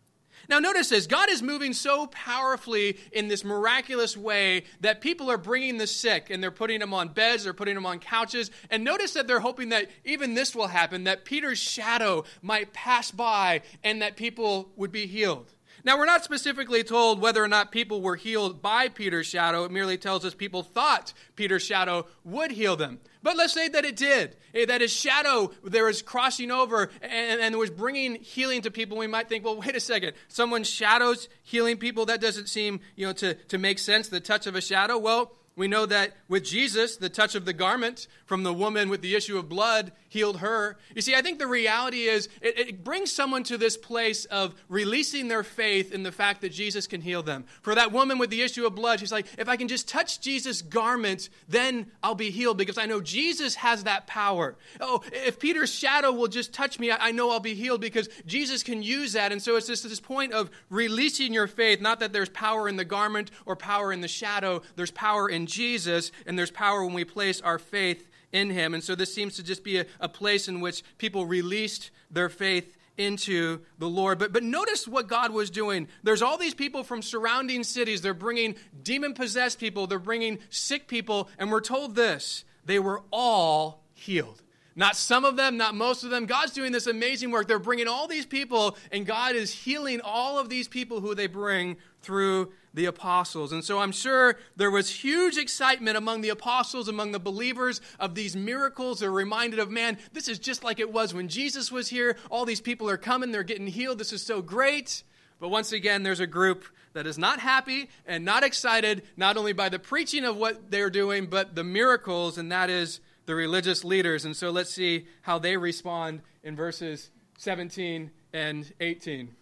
Now, 0.49 0.59
notice 0.59 0.89
this 0.89 1.07
God 1.07 1.31
is 1.31 1.43
moving 1.43 1.73
so 1.73 2.07
powerfully 2.09 2.99
in 3.13 3.29
this 3.29 3.45
miraculous 3.45 4.17
way 4.17 4.65
that 4.81 5.01
people 5.01 5.31
are 5.31 5.39
bringing 5.39 5.79
the 5.79 5.87
sick 5.87 6.31
and 6.31 6.43
they're 6.43 6.51
putting 6.51 6.81
them 6.81 6.95
on 6.95 7.09
beds, 7.09 7.45
they're 7.45 7.53
putting 7.53 7.75
them 7.75 7.87
on 7.87 7.99
couches. 7.99 8.51
And 8.71 8.85
notice 8.85 9.15
that 9.15 9.27
they're 9.27 9.41
hoping 9.41 9.71
that 9.71 9.91
even 10.05 10.35
this 10.35 10.55
will 10.55 10.69
happen, 10.69 11.05
that 11.05 11.25
Peter's 11.25 11.59
shadow 11.59 12.25
might 12.41 12.73
pass 12.73 13.11
by 13.11 13.63
and 13.83 14.03
that 14.03 14.17
people 14.17 14.71
would 14.77 14.93
be 14.93 15.07
healed. 15.07 15.53
Now, 15.85 15.99
we're 15.99 16.07
not 16.07 16.25
specifically 16.25 16.85
told 16.85 17.21
whether 17.21 17.43
or 17.43 17.49
not 17.49 17.73
people 17.73 18.01
were 18.01 18.17
healed 18.17 18.63
by 18.63 18.89
Peter's 18.89 19.27
shadow. 19.27 19.65
It 19.65 19.71
merely 19.71 19.99
tells 19.99 20.25
us 20.25 20.35
people 20.35 20.63
thought 20.63 21.13
Peter's 21.35 21.63
shadow 21.63 22.07
would 22.25 22.53
heal 22.53 22.77
them. 22.77 23.01
But 23.23 23.37
let's 23.37 23.53
say 23.53 23.69
that 23.69 23.85
it 23.85 23.97
did, 23.97 24.37
eh, 24.55 24.67
that 24.67 24.81
his 24.81 24.93
shadow 24.93 25.53
there 25.65 25.85
was 25.85 26.03
crossing 26.03 26.51
over 26.51 26.91
and, 27.01 27.41
and 27.41 27.57
was 27.57 27.71
bringing 27.71 28.17
healing 28.17 28.63
to 28.63 28.71
people. 28.71 28.99
We 28.99 29.07
might 29.07 29.29
think, 29.29 29.45
well, 29.45 29.57
wait 29.57 29.77
a 29.77 29.81
second, 29.81 30.15
someone's 30.29 30.69
shadows 30.69 31.29
healing 31.43 31.77
people? 31.77 32.07
That 32.07 32.21
doesn't 32.21 32.49
seem, 32.49 32.81
you 32.97 33.07
know, 33.07 33.13
to, 33.15 33.35
to 33.35 33.59
make 33.59 33.79
sense, 33.79 34.09
the 34.09 34.21
touch 34.21 34.47
of 34.47 34.55
a 34.57 34.61
shadow. 34.61 34.99
Well, 34.99 35.33
we 35.55 35.69
know 35.69 35.85
that 35.87 36.15
with 36.29 36.45
Jesus, 36.45 36.97
the 36.97 37.11
touch 37.11 37.35
of 37.35 37.45
the 37.45 37.53
garment 37.53 38.07
from 38.25 38.43
the 38.43 38.55
woman 38.55 38.89
with 38.89 39.03
the 39.03 39.15
issue 39.15 39.37
of 39.37 39.51
blood 39.51 39.93
healed 40.09 40.39
her. 40.39 40.79
You 40.95 41.03
see, 41.03 41.15
I 41.15 41.21
think 41.21 41.39
the 41.39 41.47
reality 41.47 42.03
is 42.03 42.29
it, 42.41 42.59
it, 42.59 42.85
brings 42.85 43.13
someone 43.13 43.43
to 43.45 43.59
this 43.59 43.77
place 43.77 44.25
of 44.27 44.55
releasing 44.69 45.29
their 45.29 45.43
faith 45.43 45.93
in 45.93 46.03
the 46.03 46.13
fact 46.13 46.41
that 46.41 46.53
Jesus 46.53 46.87
can 46.87 47.03
heal 47.03 47.23
them. 47.23 47.45
For 47.61 47.75
that 47.75 47.93
woman 47.93 48.19
with 48.19 48.31
the 48.31 48.43
issue 48.43 48.67
of 48.67 48.75
blood, 48.75 49.01
she's 49.01 49.13
like, 49.13 49.27
if 49.39 49.49
I 49.49 49.57
can 49.57 49.69
just 49.69 49.89
touch 49.89 50.21
Jesus' 50.21 50.63
garment, 50.63 51.29
then 51.49 51.87
I'll 52.03 52.15
be 52.15 52.31
healed 52.31 52.57
because 52.57 52.79
I 52.79 52.87
know 52.87 53.01
Jesus 53.01 53.57
has 53.57 53.85
that 53.85 54.07
power. 54.07 54.57
Oh, 54.81 55.03
if 55.13 55.39
Peter's 55.39 55.73
shadow 55.73 56.13
will 56.13 56.29
just 56.29 56.55
touch 56.55 56.79
me, 56.79 56.91
I, 56.91 57.09
I 57.09 57.13
know 57.13 57.31
I'll 57.31 57.41
be 57.41 57.55
healed 57.55 57.83
because 57.83 58.09
Jesus 58.27 58.63
can 58.63 58.83
use 58.83 59.13
that. 59.13 59.33
And 59.33 59.43
so 59.43 59.57
it's 59.57 59.67
just 59.67 59.87
this 59.87 60.01
point 60.01 60.33
of 60.33 60.51
releasing 60.71 61.35
your 61.35 61.47
faith, 61.47 61.81
not 61.81 62.01
that 62.01 62.15
there's 62.15 62.31
power 62.31 62.69
in 62.69 62.77
the 62.77 62.85
garment 62.85 63.31
or 63.45 63.55
power 63.55 63.93
in 63.93 64.01
the 64.01 64.09
shadow, 64.09 64.63
there's 64.77 64.91
power 64.91 65.29
in 65.29 65.42
in 65.43 65.47
Jesus, 65.47 66.13
and 66.25 66.39
there's 66.39 66.53
power 66.53 66.85
when 66.85 66.95
we 66.95 67.05
place 67.05 67.41
our 67.41 67.59
faith 67.59 68.09
in 68.31 68.51
him. 68.51 68.75
And 68.75 68.83
so 68.83 68.95
this 68.95 69.13
seems 69.13 69.35
to 69.37 69.43
just 69.43 69.65
be 69.65 69.79
a, 69.79 69.87
a 70.01 70.09
place 70.09 70.49
in 70.49 70.61
which 70.61 70.83
people 70.99 71.27
released 71.27 71.91
their 72.11 72.29
faith 72.29 72.77
into 72.97 73.61
the 73.79 73.89
Lord. 73.89 74.19
But, 74.19 74.33
but 74.33 74.45
notice 74.45 74.87
what 74.87 75.09
God 75.09 75.33
was 75.33 75.51
doing. 75.51 75.89
There's 76.03 76.23
all 76.23 76.39
these 76.39 76.55
people 76.55 76.85
from 76.85 77.03
surrounding 77.03 77.65
cities. 77.65 78.03
They're 78.03 78.15
bringing 78.15 78.55
demon 78.83 79.15
possessed 79.15 79.59
people, 79.59 79.87
they're 79.87 79.99
bringing 79.99 80.39
sick 80.49 80.87
people, 80.87 81.29
and 81.39 81.51
we're 81.51 81.61
told 81.61 81.95
this 81.95 82.45
they 82.65 82.79
were 82.79 83.03
all 83.11 83.83
healed. 83.95 84.43
Not 84.75 84.97
some 84.97 85.25
of 85.25 85.37
them, 85.37 85.57
not 85.59 85.75
most 85.75 86.03
of 86.05 86.11
them. 86.11 86.25
God's 86.25 86.53
doing 86.53 86.73
this 86.73 86.87
amazing 86.87 87.31
work. 87.31 87.47
They're 87.47 87.59
bringing 87.59 87.89
all 87.89 88.07
these 88.07 88.25
people, 88.25 88.77
and 88.91 89.05
God 89.05 89.35
is 89.35 89.53
healing 89.53 90.01
all 90.03 90.39
of 90.39 90.49
these 90.49 90.69
people 90.69 91.01
who 91.01 91.15
they 91.15 91.27
bring 91.27 91.77
through 92.01 92.53
the 92.75 92.87
apostles. 92.87 93.53
And 93.53 93.65
so 93.65 93.79
I'm 93.79 93.93
sure 93.93 94.39
there 94.57 94.71
was 94.71 94.89
huge 94.91 95.37
excitement 95.37 95.97
among 95.97 96.21
the 96.21 96.31
apostles, 96.31 96.89
among 96.89 97.13
the 97.13 97.19
believers 97.19 97.81
of 98.01 98.15
these 98.15 98.35
miracles. 98.35 99.01
They're 99.01 99.11
reminded 99.11 99.59
of, 99.59 99.71
man, 99.71 99.99
this 100.13 100.29
is 100.29 100.39
just 100.39 100.65
like 100.65 100.81
it 100.81 100.93
was 100.93 101.13
when 101.13 101.29
Jesus 101.29 101.71
was 101.71 101.89
here. 101.89 102.17
All 102.31 102.45
these 102.45 102.61
people 102.61 102.89
are 102.89 102.97
coming, 102.97 103.31
they're 103.31 103.43
getting 103.43 103.67
healed. 103.67 103.99
This 103.99 104.13
is 104.13 104.25
so 104.25 104.41
great. 104.41 105.03
But 105.39 105.49
once 105.49 105.73
again, 105.73 106.03
there's 106.03 106.21
a 106.21 106.27
group 106.27 106.65
that 106.93 107.07
is 107.07 107.19
not 107.19 107.41
happy 107.41 107.89
and 108.07 108.25
not 108.25 108.45
excited, 108.45 109.03
not 109.17 109.37
only 109.37 109.53
by 109.53 109.69
the 109.69 109.79
preaching 109.79 110.25
of 110.25 110.37
what 110.37 110.71
they're 110.71 110.91
doing, 110.91 111.27
but 111.27 111.55
the 111.55 111.65
miracles, 111.65 112.39
and 112.39 112.53
that 112.53 112.71
is 112.71 113.01
the 113.27 113.35
religious 113.35 113.85
leaders. 113.85 114.25
And 114.25 114.37
so 114.37 114.51
let's 114.51 114.71
see 114.71 115.07
how 115.23 115.39
they 115.39 115.57
respond 115.57 116.23
in 116.43 116.55
verses 116.55 117.11
17 117.39 118.11
and 118.33 118.73
18. 118.81 119.35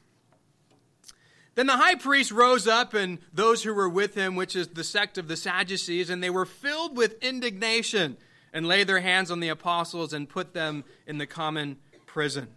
Then 1.55 1.67
the 1.67 1.77
high 1.77 1.97
priest 1.97 2.31
rose 2.31 2.67
up, 2.67 2.95
and 2.95 3.19
those 3.33 3.63
who 3.63 3.75
were 3.75 3.89
with 3.89 4.15
him, 4.15 4.37
which 4.37 4.55
is 4.55 4.69
the 4.69 4.85
sect 4.85 5.19
of 5.19 5.29
the 5.29 5.37
Sadducees, 5.37 6.09
and 6.09 6.23
they 6.23 6.31
were 6.31 6.47
filled 6.47 6.97
with 6.97 7.23
indignation 7.23 8.17
and 8.53 8.67
laid 8.67 8.87
their 8.87 9.01
hands 9.01 9.31
on 9.31 9.41
the 9.41 9.49
apostles 9.49 10.13
and 10.13 10.29
put 10.29 10.55
them 10.55 10.85
in 11.07 11.19
the 11.19 11.27
common 11.27 11.77
prison. 12.07 12.49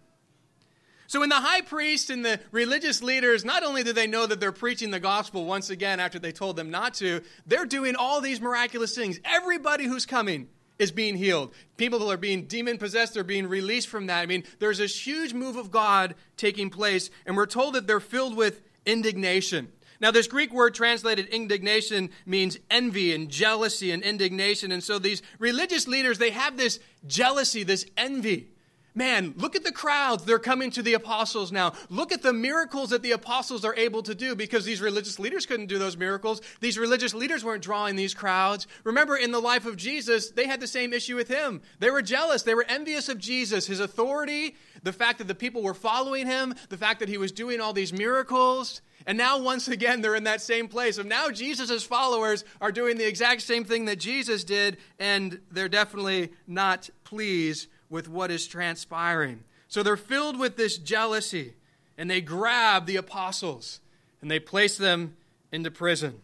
So, 1.06 1.20
when 1.20 1.28
the 1.28 1.36
high 1.36 1.60
priest 1.60 2.08
and 2.08 2.24
the 2.24 2.40
religious 2.50 3.02
leaders, 3.02 3.44
not 3.44 3.62
only 3.62 3.82
do 3.82 3.92
they 3.92 4.06
know 4.06 4.26
that 4.26 4.40
they're 4.40 4.52
preaching 4.52 4.90
the 4.90 5.00
gospel 5.00 5.44
once 5.44 5.70
again 5.70 6.00
after 6.00 6.18
they 6.18 6.32
told 6.32 6.56
them 6.56 6.70
not 6.70 6.94
to, 6.94 7.20
they're 7.46 7.66
doing 7.66 7.94
all 7.94 8.20
these 8.20 8.40
miraculous 8.40 8.94
things. 8.94 9.20
Everybody 9.24 9.84
who's 9.84 10.06
coming 10.06 10.48
is 10.78 10.90
being 10.90 11.16
healed. 11.16 11.52
People 11.76 11.98
who 11.98 12.10
are 12.10 12.16
being 12.16 12.46
demon 12.46 12.78
possessed, 12.78 13.14
they're 13.14 13.22
being 13.22 13.46
released 13.46 13.88
from 13.88 14.06
that. 14.06 14.20
I 14.20 14.26
mean, 14.26 14.44
there's 14.58 14.78
this 14.78 15.06
huge 15.06 15.34
move 15.34 15.56
of 15.56 15.70
God 15.70 16.14
taking 16.36 16.70
place, 16.70 17.10
and 17.26 17.36
we're 17.36 17.46
told 17.46 17.74
that 17.74 17.86
they're 17.86 18.00
filled 18.00 18.36
with 18.36 18.62
indignation. 18.86 19.68
Now, 20.00 20.10
this 20.10 20.26
Greek 20.26 20.52
word 20.52 20.74
translated 20.74 21.28
indignation 21.28 22.10
means 22.26 22.58
envy 22.70 23.14
and 23.14 23.28
jealousy 23.28 23.90
and 23.90 24.02
indignation. 24.02 24.72
And 24.72 24.82
so 24.82 24.98
these 24.98 25.22
religious 25.38 25.86
leaders, 25.88 26.18
they 26.18 26.30
have 26.30 26.56
this 26.56 26.80
jealousy, 27.06 27.62
this 27.62 27.86
envy. 27.96 28.50
Man, 28.96 29.34
look 29.36 29.56
at 29.56 29.64
the 29.64 29.72
crowds. 29.72 30.24
They're 30.24 30.38
coming 30.38 30.70
to 30.70 30.82
the 30.82 30.94
apostles 30.94 31.50
now. 31.50 31.72
Look 31.90 32.12
at 32.12 32.22
the 32.22 32.32
miracles 32.32 32.90
that 32.90 33.02
the 33.02 33.10
apostles 33.10 33.64
are 33.64 33.74
able 33.74 34.04
to 34.04 34.14
do 34.14 34.36
because 34.36 34.64
these 34.64 34.80
religious 34.80 35.18
leaders 35.18 35.46
couldn't 35.46 35.66
do 35.66 35.80
those 35.80 35.96
miracles. 35.96 36.40
These 36.60 36.78
religious 36.78 37.12
leaders 37.12 37.44
weren't 37.44 37.64
drawing 37.64 37.96
these 37.96 38.14
crowds. 38.14 38.68
Remember, 38.84 39.16
in 39.16 39.32
the 39.32 39.40
life 39.40 39.66
of 39.66 39.76
Jesus, 39.76 40.30
they 40.30 40.46
had 40.46 40.60
the 40.60 40.68
same 40.68 40.92
issue 40.92 41.16
with 41.16 41.26
him. 41.26 41.60
They 41.80 41.90
were 41.90 42.02
jealous. 42.02 42.42
They 42.42 42.54
were 42.54 42.66
envious 42.68 43.08
of 43.08 43.18
Jesus, 43.18 43.66
his 43.66 43.80
authority, 43.80 44.54
the 44.84 44.92
fact 44.92 45.18
that 45.18 45.26
the 45.26 45.34
people 45.34 45.64
were 45.64 45.74
following 45.74 46.28
him, 46.28 46.54
the 46.68 46.76
fact 46.76 47.00
that 47.00 47.08
he 47.08 47.18
was 47.18 47.32
doing 47.32 47.60
all 47.60 47.72
these 47.72 47.92
miracles. 47.92 48.80
And 49.08 49.18
now, 49.18 49.40
once 49.40 49.66
again, 49.66 50.02
they're 50.02 50.14
in 50.14 50.24
that 50.24 50.40
same 50.40 50.68
place. 50.68 50.98
And 50.98 51.08
now, 51.08 51.30
Jesus' 51.30 51.82
followers 51.82 52.44
are 52.60 52.70
doing 52.70 52.96
the 52.96 53.08
exact 53.08 53.42
same 53.42 53.64
thing 53.64 53.86
that 53.86 53.98
Jesus 53.98 54.44
did, 54.44 54.76
and 55.00 55.40
they're 55.50 55.68
definitely 55.68 56.30
not 56.46 56.90
pleased 57.02 57.66
with 57.88 58.08
what 58.08 58.30
is 58.30 58.46
transpiring. 58.46 59.44
So 59.68 59.82
they're 59.82 59.96
filled 59.96 60.38
with 60.38 60.56
this 60.56 60.78
jealousy, 60.78 61.54
and 61.96 62.10
they 62.10 62.20
grab 62.20 62.86
the 62.86 62.96
apostles 62.96 63.80
and 64.20 64.30
they 64.30 64.40
place 64.40 64.78
them 64.78 65.16
into 65.52 65.70
prison. 65.70 66.20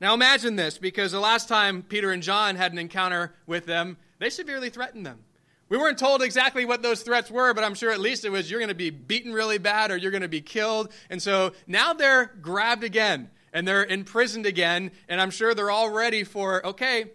Now 0.00 0.14
imagine 0.14 0.56
this, 0.56 0.78
because 0.78 1.12
the 1.12 1.20
last 1.20 1.46
time 1.46 1.82
Peter 1.82 2.10
and 2.10 2.22
John 2.22 2.56
had 2.56 2.72
an 2.72 2.78
encounter 2.78 3.34
with 3.46 3.66
them, 3.66 3.98
they 4.18 4.30
severely 4.30 4.70
threatened 4.70 5.04
them. 5.04 5.18
We 5.68 5.76
weren't 5.76 5.98
told 5.98 6.22
exactly 6.22 6.64
what 6.64 6.82
those 6.82 7.02
threats 7.02 7.30
were, 7.30 7.54
but 7.54 7.62
I'm 7.62 7.74
sure 7.74 7.92
at 7.92 8.00
least 8.00 8.24
it 8.24 8.30
was 8.30 8.50
you're 8.50 8.60
going 8.60 8.70
to 8.70 8.74
be 8.74 8.90
beaten 8.90 9.32
really 9.32 9.58
bad 9.58 9.90
or 9.90 9.96
you're 9.96 10.10
going 10.10 10.22
to 10.22 10.28
be 10.28 10.40
killed. 10.40 10.90
And 11.10 11.22
so 11.22 11.52
now 11.66 11.92
they're 11.92 12.32
grabbed 12.40 12.82
again 12.82 13.30
and 13.52 13.68
they're 13.68 13.84
imprisoned 13.84 14.46
again, 14.46 14.90
and 15.08 15.20
I'm 15.20 15.30
sure 15.30 15.54
they're 15.54 15.70
all 15.70 15.90
ready 15.90 16.24
for, 16.24 16.64
okay, 16.66 17.10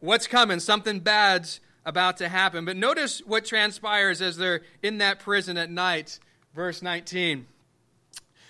what's 0.00 0.26
coming? 0.26 0.60
Something 0.60 1.00
bad's 1.00 1.60
about 1.84 2.18
to 2.18 2.28
happen. 2.28 2.64
But 2.64 2.76
notice 2.76 3.20
what 3.26 3.44
transpires 3.44 4.22
as 4.22 4.36
they're 4.36 4.62
in 4.82 4.98
that 4.98 5.18
prison 5.18 5.56
at 5.56 5.70
night. 5.70 6.18
Verse 6.54 6.82
19. 6.82 7.46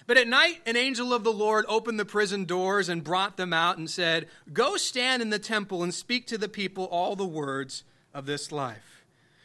But 0.07 0.19
at 0.19 0.29
night, 0.29 0.61
an 0.67 0.77
angel 0.77 1.15
of 1.15 1.25
the 1.25 1.33
Lord 1.33 1.65
opened 1.69 1.99
the 1.99 2.05
prison 2.05 2.45
doors 2.45 2.89
and 2.89 3.05
brought 3.05 3.37
them 3.37 3.53
out 3.53 3.79
and 3.79 3.89
said, 3.89 4.27
Go 4.53 4.77
stand 4.77 5.23
in 5.23 5.31
the 5.31 5.39
temple 5.39 5.83
and 5.83 5.95
speak 5.95 6.27
to 6.27 6.39
the 6.39 6.49
people 6.49 6.85
all 6.87 7.15
the 7.15 7.25
words 7.25 7.85
of 8.13 8.27
this 8.27 8.51
life. 8.51 9.05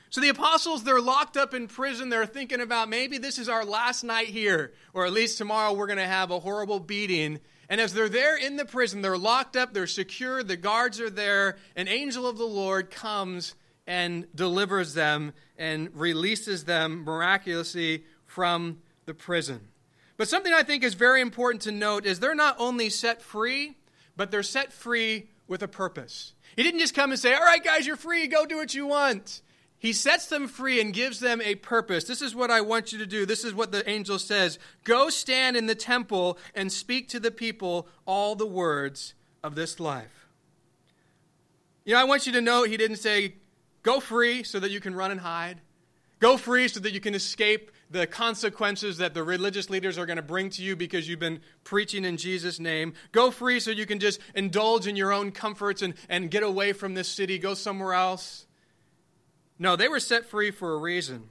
So 0.09 0.21
the 0.21 0.29
apostles, 0.29 0.83
they're 0.83 1.01
locked 1.01 1.37
up 1.37 1.53
in 1.53 1.67
prison. 1.67 2.09
They're 2.09 2.25
thinking 2.25 2.61
about 2.61 2.89
maybe 2.89 3.17
this 3.17 3.37
is 3.37 3.49
our 3.49 3.65
last 3.65 4.03
night 4.03 4.27
here, 4.27 4.73
or 4.93 5.05
at 5.05 5.13
least 5.13 5.37
tomorrow 5.37 5.73
we're 5.73 5.87
going 5.87 5.97
to 5.97 6.07
have 6.07 6.31
a 6.31 6.39
horrible 6.39 6.79
beating. 6.79 7.39
And 7.69 7.81
as 7.81 7.93
they're 7.93 8.09
there 8.09 8.37
in 8.37 8.55
the 8.55 8.65
prison, 8.65 9.01
they're 9.01 9.17
locked 9.17 9.57
up, 9.57 9.73
they're 9.73 9.85
secure, 9.85 10.43
the 10.43 10.55
guards 10.55 11.01
are 11.01 11.09
there. 11.09 11.57
An 11.75 11.87
angel 11.87 12.25
of 12.25 12.37
the 12.37 12.45
Lord 12.45 12.89
comes 12.89 13.55
and 13.87 14.27
delivers 14.35 14.93
them 14.93 15.33
and 15.57 15.89
releases 15.93 16.65
them 16.65 17.05
miraculously 17.05 18.03
from 18.25 18.79
the 19.05 19.13
prison. 19.13 19.69
But 20.17 20.27
something 20.27 20.53
I 20.53 20.63
think 20.63 20.83
is 20.83 20.93
very 20.93 21.21
important 21.21 21.61
to 21.63 21.71
note 21.71 22.05
is 22.05 22.19
they're 22.19 22.35
not 22.35 22.57
only 22.59 22.89
set 22.89 23.21
free, 23.21 23.77
but 24.15 24.29
they're 24.29 24.43
set 24.43 24.73
free 24.73 25.29
with 25.47 25.63
a 25.63 25.67
purpose. 25.67 26.33
He 26.55 26.63
didn't 26.63 26.79
just 26.79 26.93
come 26.93 27.11
and 27.11 27.19
say, 27.19 27.33
All 27.33 27.39
right, 27.39 27.63
guys, 27.63 27.87
you're 27.87 27.95
free, 27.95 28.27
go 28.27 28.45
do 28.45 28.57
what 28.57 28.73
you 28.75 28.85
want. 28.87 29.41
He 29.79 29.93
sets 29.93 30.25
them 30.25 30.47
free 30.47 30.81
and 30.81 30.91
gives 30.91 31.19
them 31.19 31.39
a 31.41 31.53
purpose. 31.55 32.05
This 32.05 32.23
is 32.23 32.33
what 32.33 32.49
I 32.49 32.61
want 32.61 32.91
you 32.91 32.97
to 32.97 33.05
do. 33.05 33.27
This 33.27 33.45
is 33.45 33.53
what 33.53 33.71
the 33.71 33.87
angel 33.87 34.19
says 34.19 34.57
Go 34.83 35.09
stand 35.09 35.55
in 35.55 35.67
the 35.67 35.75
temple 35.75 36.37
and 36.55 36.71
speak 36.71 37.07
to 37.09 37.19
the 37.19 37.31
people 37.31 37.87
all 38.05 38.35
the 38.35 38.47
words 38.47 39.13
of 39.43 39.55
this 39.55 39.79
life. 39.79 40.27
You 41.85 41.93
know, 41.93 42.01
I 42.01 42.05
want 42.05 42.25
you 42.25 42.33
to 42.33 42.41
note 42.41 42.69
he 42.69 42.75
didn't 42.75 42.97
say, 42.97 43.35
Go 43.87 44.01
free 44.01 44.43
so 44.43 44.59
that 44.59 44.69
you 44.69 44.81
can 44.81 44.93
run 44.95 45.11
and 45.11 45.21
hide. 45.21 45.61
Go 46.19 46.35
free 46.35 46.67
so 46.67 46.81
that 46.81 46.91
you 46.91 46.99
can 46.99 47.15
escape 47.15 47.71
the 47.89 48.05
consequences 48.05 48.97
that 48.97 49.13
the 49.13 49.23
religious 49.23 49.69
leaders 49.69 49.97
are 49.97 50.05
going 50.05 50.17
to 50.17 50.21
bring 50.21 50.49
to 50.49 50.61
you 50.61 50.75
because 50.75 51.07
you've 51.07 51.21
been 51.21 51.39
preaching 51.63 52.03
in 52.03 52.17
Jesus' 52.17 52.59
name. 52.59 52.95
Go 53.13 53.31
free 53.31 53.61
so 53.61 53.71
you 53.71 53.85
can 53.85 53.99
just 53.99 54.19
indulge 54.35 54.87
in 54.87 54.97
your 54.97 55.13
own 55.13 55.31
comforts 55.31 55.81
and, 55.81 55.93
and 56.09 56.29
get 56.29 56.43
away 56.43 56.73
from 56.73 56.95
this 56.95 57.07
city, 57.07 57.39
go 57.39 57.53
somewhere 57.53 57.93
else. 57.93 58.45
No, 59.57 59.77
they 59.77 59.87
were 59.87 60.01
set 60.01 60.25
free 60.25 60.51
for 60.51 60.73
a 60.73 60.77
reason. 60.79 61.29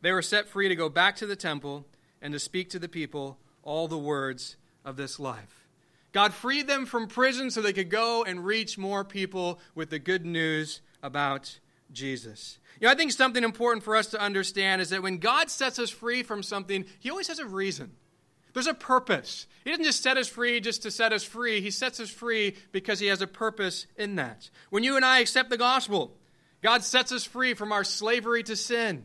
They 0.00 0.12
were 0.12 0.22
set 0.22 0.48
free 0.48 0.68
to 0.70 0.76
go 0.76 0.88
back 0.88 1.14
to 1.16 1.26
the 1.26 1.36
temple 1.36 1.84
and 2.22 2.32
to 2.32 2.38
speak 2.38 2.70
to 2.70 2.78
the 2.78 2.88
people 2.88 3.36
all 3.62 3.86
the 3.86 3.98
words 3.98 4.56
of 4.82 4.96
this 4.96 5.20
life. 5.20 5.68
God 6.12 6.32
freed 6.32 6.68
them 6.68 6.86
from 6.86 7.06
prison 7.06 7.50
so 7.50 7.60
they 7.60 7.74
could 7.74 7.90
go 7.90 8.24
and 8.24 8.46
reach 8.46 8.78
more 8.78 9.04
people 9.04 9.60
with 9.74 9.90
the 9.90 9.98
good 9.98 10.24
news 10.24 10.80
about 11.02 11.58
Jesus. 11.92 12.58
You 12.80 12.86
know, 12.86 12.92
I 12.92 12.96
think 12.96 13.12
something 13.12 13.42
important 13.42 13.82
for 13.82 13.96
us 13.96 14.08
to 14.08 14.20
understand 14.20 14.80
is 14.80 14.90
that 14.90 15.02
when 15.02 15.18
God 15.18 15.50
sets 15.50 15.78
us 15.78 15.90
free 15.90 16.22
from 16.22 16.42
something, 16.42 16.84
He 17.00 17.10
always 17.10 17.28
has 17.28 17.38
a 17.38 17.46
reason. 17.46 17.92
There's 18.52 18.66
a 18.66 18.74
purpose. 18.74 19.46
He 19.64 19.70
doesn't 19.70 19.84
just 19.84 20.02
set 20.02 20.16
us 20.16 20.28
free 20.28 20.60
just 20.60 20.82
to 20.82 20.90
set 20.90 21.12
us 21.12 21.22
free. 21.22 21.60
He 21.60 21.70
sets 21.70 22.00
us 22.00 22.10
free 22.10 22.56
because 22.72 22.98
He 22.98 23.06
has 23.06 23.22
a 23.22 23.26
purpose 23.26 23.86
in 23.96 24.16
that. 24.16 24.50
When 24.70 24.84
you 24.84 24.96
and 24.96 25.04
I 25.04 25.20
accept 25.20 25.50
the 25.50 25.58
gospel, 25.58 26.16
God 26.62 26.82
sets 26.82 27.12
us 27.12 27.24
free 27.24 27.54
from 27.54 27.72
our 27.72 27.84
slavery 27.84 28.42
to 28.44 28.56
sin. 28.56 29.04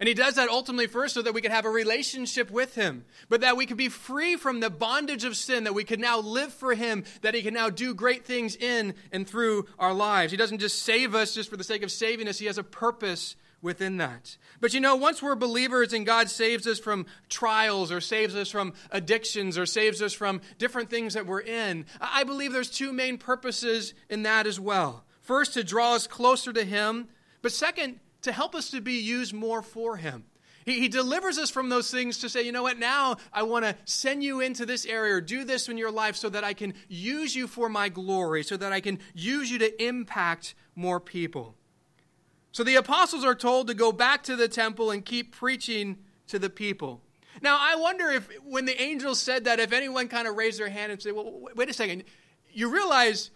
And 0.00 0.08
he 0.08 0.14
does 0.14 0.36
that 0.36 0.48
ultimately 0.48 0.86
first 0.86 1.12
so 1.12 1.20
that 1.20 1.34
we 1.34 1.42
can 1.42 1.52
have 1.52 1.66
a 1.66 1.70
relationship 1.70 2.50
with 2.50 2.74
him, 2.74 3.04
but 3.28 3.42
that 3.42 3.58
we 3.58 3.66
can 3.66 3.76
be 3.76 3.90
free 3.90 4.36
from 4.36 4.60
the 4.60 4.70
bondage 4.70 5.24
of 5.24 5.36
sin, 5.36 5.64
that 5.64 5.74
we 5.74 5.84
can 5.84 6.00
now 6.00 6.20
live 6.20 6.54
for 6.54 6.74
him, 6.74 7.04
that 7.20 7.34
he 7.34 7.42
can 7.42 7.52
now 7.52 7.68
do 7.68 7.94
great 7.94 8.24
things 8.24 8.56
in 8.56 8.94
and 9.12 9.28
through 9.28 9.66
our 9.78 9.92
lives. 9.92 10.30
He 10.30 10.38
doesn't 10.38 10.58
just 10.58 10.82
save 10.82 11.14
us 11.14 11.34
just 11.34 11.50
for 11.50 11.58
the 11.58 11.64
sake 11.64 11.82
of 11.82 11.92
saving 11.92 12.28
us, 12.28 12.38
he 12.38 12.46
has 12.46 12.56
a 12.56 12.64
purpose 12.64 13.36
within 13.60 13.98
that. 13.98 14.38
But 14.58 14.72
you 14.72 14.80
know, 14.80 14.96
once 14.96 15.22
we're 15.22 15.34
believers 15.34 15.92
and 15.92 16.06
God 16.06 16.30
saves 16.30 16.66
us 16.66 16.78
from 16.78 17.04
trials 17.28 17.92
or 17.92 18.00
saves 18.00 18.34
us 18.34 18.48
from 18.48 18.72
addictions 18.90 19.58
or 19.58 19.66
saves 19.66 20.00
us 20.00 20.14
from 20.14 20.40
different 20.56 20.88
things 20.88 21.12
that 21.12 21.26
we're 21.26 21.40
in, 21.40 21.84
I 22.00 22.24
believe 22.24 22.54
there's 22.54 22.70
two 22.70 22.94
main 22.94 23.18
purposes 23.18 23.92
in 24.08 24.22
that 24.22 24.46
as 24.46 24.58
well. 24.58 25.04
First, 25.20 25.54
to 25.54 25.62
draw 25.62 25.94
us 25.94 26.06
closer 26.06 26.54
to 26.54 26.64
him, 26.64 27.08
but 27.42 27.52
second, 27.52 28.00
to 28.22 28.32
help 28.32 28.54
us 28.54 28.70
to 28.70 28.80
be 28.80 28.94
used 28.94 29.32
more 29.32 29.62
for 29.62 29.96
Him. 29.96 30.24
He, 30.64 30.80
he 30.80 30.88
delivers 30.88 31.38
us 31.38 31.50
from 31.50 31.68
those 31.68 31.90
things 31.90 32.18
to 32.18 32.28
say, 32.28 32.42
you 32.42 32.52
know 32.52 32.62
what, 32.62 32.78
now 32.78 33.16
I 33.32 33.42
want 33.42 33.64
to 33.64 33.74
send 33.84 34.22
you 34.22 34.40
into 34.40 34.66
this 34.66 34.84
area 34.84 35.14
or 35.14 35.20
do 35.20 35.44
this 35.44 35.68
in 35.68 35.78
your 35.78 35.90
life 35.90 36.16
so 36.16 36.28
that 36.28 36.44
I 36.44 36.52
can 36.52 36.74
use 36.88 37.34
you 37.34 37.46
for 37.46 37.68
my 37.68 37.88
glory, 37.88 38.42
so 38.42 38.56
that 38.56 38.72
I 38.72 38.80
can 38.80 38.98
use 39.14 39.50
you 39.50 39.58
to 39.58 39.84
impact 39.84 40.54
more 40.74 41.00
people. 41.00 41.56
So 42.52 42.64
the 42.64 42.76
apostles 42.76 43.24
are 43.24 43.34
told 43.34 43.68
to 43.68 43.74
go 43.74 43.92
back 43.92 44.22
to 44.24 44.36
the 44.36 44.48
temple 44.48 44.90
and 44.90 45.04
keep 45.04 45.34
preaching 45.34 45.98
to 46.26 46.38
the 46.38 46.50
people. 46.50 47.00
Now, 47.42 47.56
I 47.58 47.76
wonder 47.76 48.10
if 48.10 48.28
when 48.44 48.66
the 48.66 48.80
angels 48.80 49.20
said 49.20 49.44
that, 49.44 49.60
if 49.60 49.72
anyone 49.72 50.08
kind 50.08 50.26
of 50.26 50.36
raised 50.36 50.58
their 50.58 50.68
hand 50.68 50.92
and 50.92 51.00
said, 51.00 51.14
well, 51.14 51.48
wait 51.54 51.70
a 51.70 51.72
second, 51.72 52.04
you 52.52 52.70
realize 52.70 53.30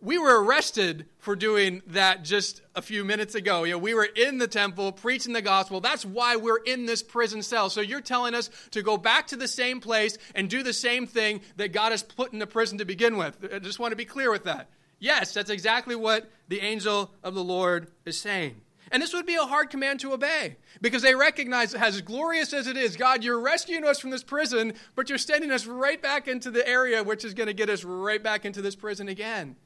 we 0.00 0.16
were 0.18 0.44
arrested 0.44 1.06
for 1.18 1.34
doing 1.34 1.82
that 1.88 2.22
just 2.22 2.62
a 2.74 2.82
few 2.82 3.04
minutes 3.04 3.34
ago. 3.34 3.64
You 3.64 3.72
know, 3.72 3.78
we 3.78 3.94
were 3.94 4.04
in 4.04 4.38
the 4.38 4.46
temple 4.46 4.92
preaching 4.92 5.32
the 5.32 5.42
gospel. 5.42 5.80
That's 5.80 6.04
why 6.04 6.36
we're 6.36 6.62
in 6.62 6.86
this 6.86 7.02
prison 7.02 7.42
cell. 7.42 7.68
So 7.68 7.80
you're 7.80 8.00
telling 8.00 8.34
us 8.34 8.48
to 8.70 8.82
go 8.82 8.96
back 8.96 9.26
to 9.28 9.36
the 9.36 9.48
same 9.48 9.80
place 9.80 10.16
and 10.34 10.48
do 10.48 10.62
the 10.62 10.72
same 10.72 11.06
thing 11.06 11.40
that 11.56 11.72
God 11.72 11.90
has 11.90 12.02
put 12.02 12.32
in 12.32 12.38
the 12.38 12.46
prison 12.46 12.78
to 12.78 12.84
begin 12.84 13.16
with. 13.16 13.36
I 13.52 13.58
just 13.58 13.80
want 13.80 13.92
to 13.92 13.96
be 13.96 14.04
clear 14.04 14.30
with 14.30 14.44
that. 14.44 14.68
Yes, 15.00 15.34
that's 15.34 15.50
exactly 15.50 15.96
what 15.96 16.30
the 16.48 16.60
angel 16.60 17.10
of 17.22 17.34
the 17.34 17.44
Lord 17.44 17.88
is 18.04 18.20
saying. 18.20 18.60
And 18.90 19.02
this 19.02 19.12
would 19.12 19.26
be 19.26 19.34
a 19.34 19.44
hard 19.44 19.68
command 19.70 20.00
to 20.00 20.12
obey 20.12 20.56
because 20.80 21.02
they 21.02 21.14
recognize, 21.14 21.74
as 21.74 22.00
glorious 22.00 22.52
as 22.52 22.66
it 22.66 22.76
is, 22.76 22.96
God, 22.96 23.22
you're 23.22 23.40
rescuing 23.40 23.84
us 23.84 23.98
from 23.98 24.10
this 24.10 24.22
prison, 24.22 24.72
but 24.94 25.08
you're 25.08 25.18
sending 25.18 25.50
us 25.50 25.66
right 25.66 26.00
back 26.00 26.26
into 26.26 26.50
the 26.50 26.66
area 26.66 27.02
which 27.02 27.24
is 27.24 27.34
going 27.34 27.48
to 27.48 27.52
get 27.52 27.68
us 27.68 27.84
right 27.84 28.22
back 28.22 28.46
into 28.46 28.62
this 28.62 28.74
prison 28.76 29.08
again. 29.08 29.56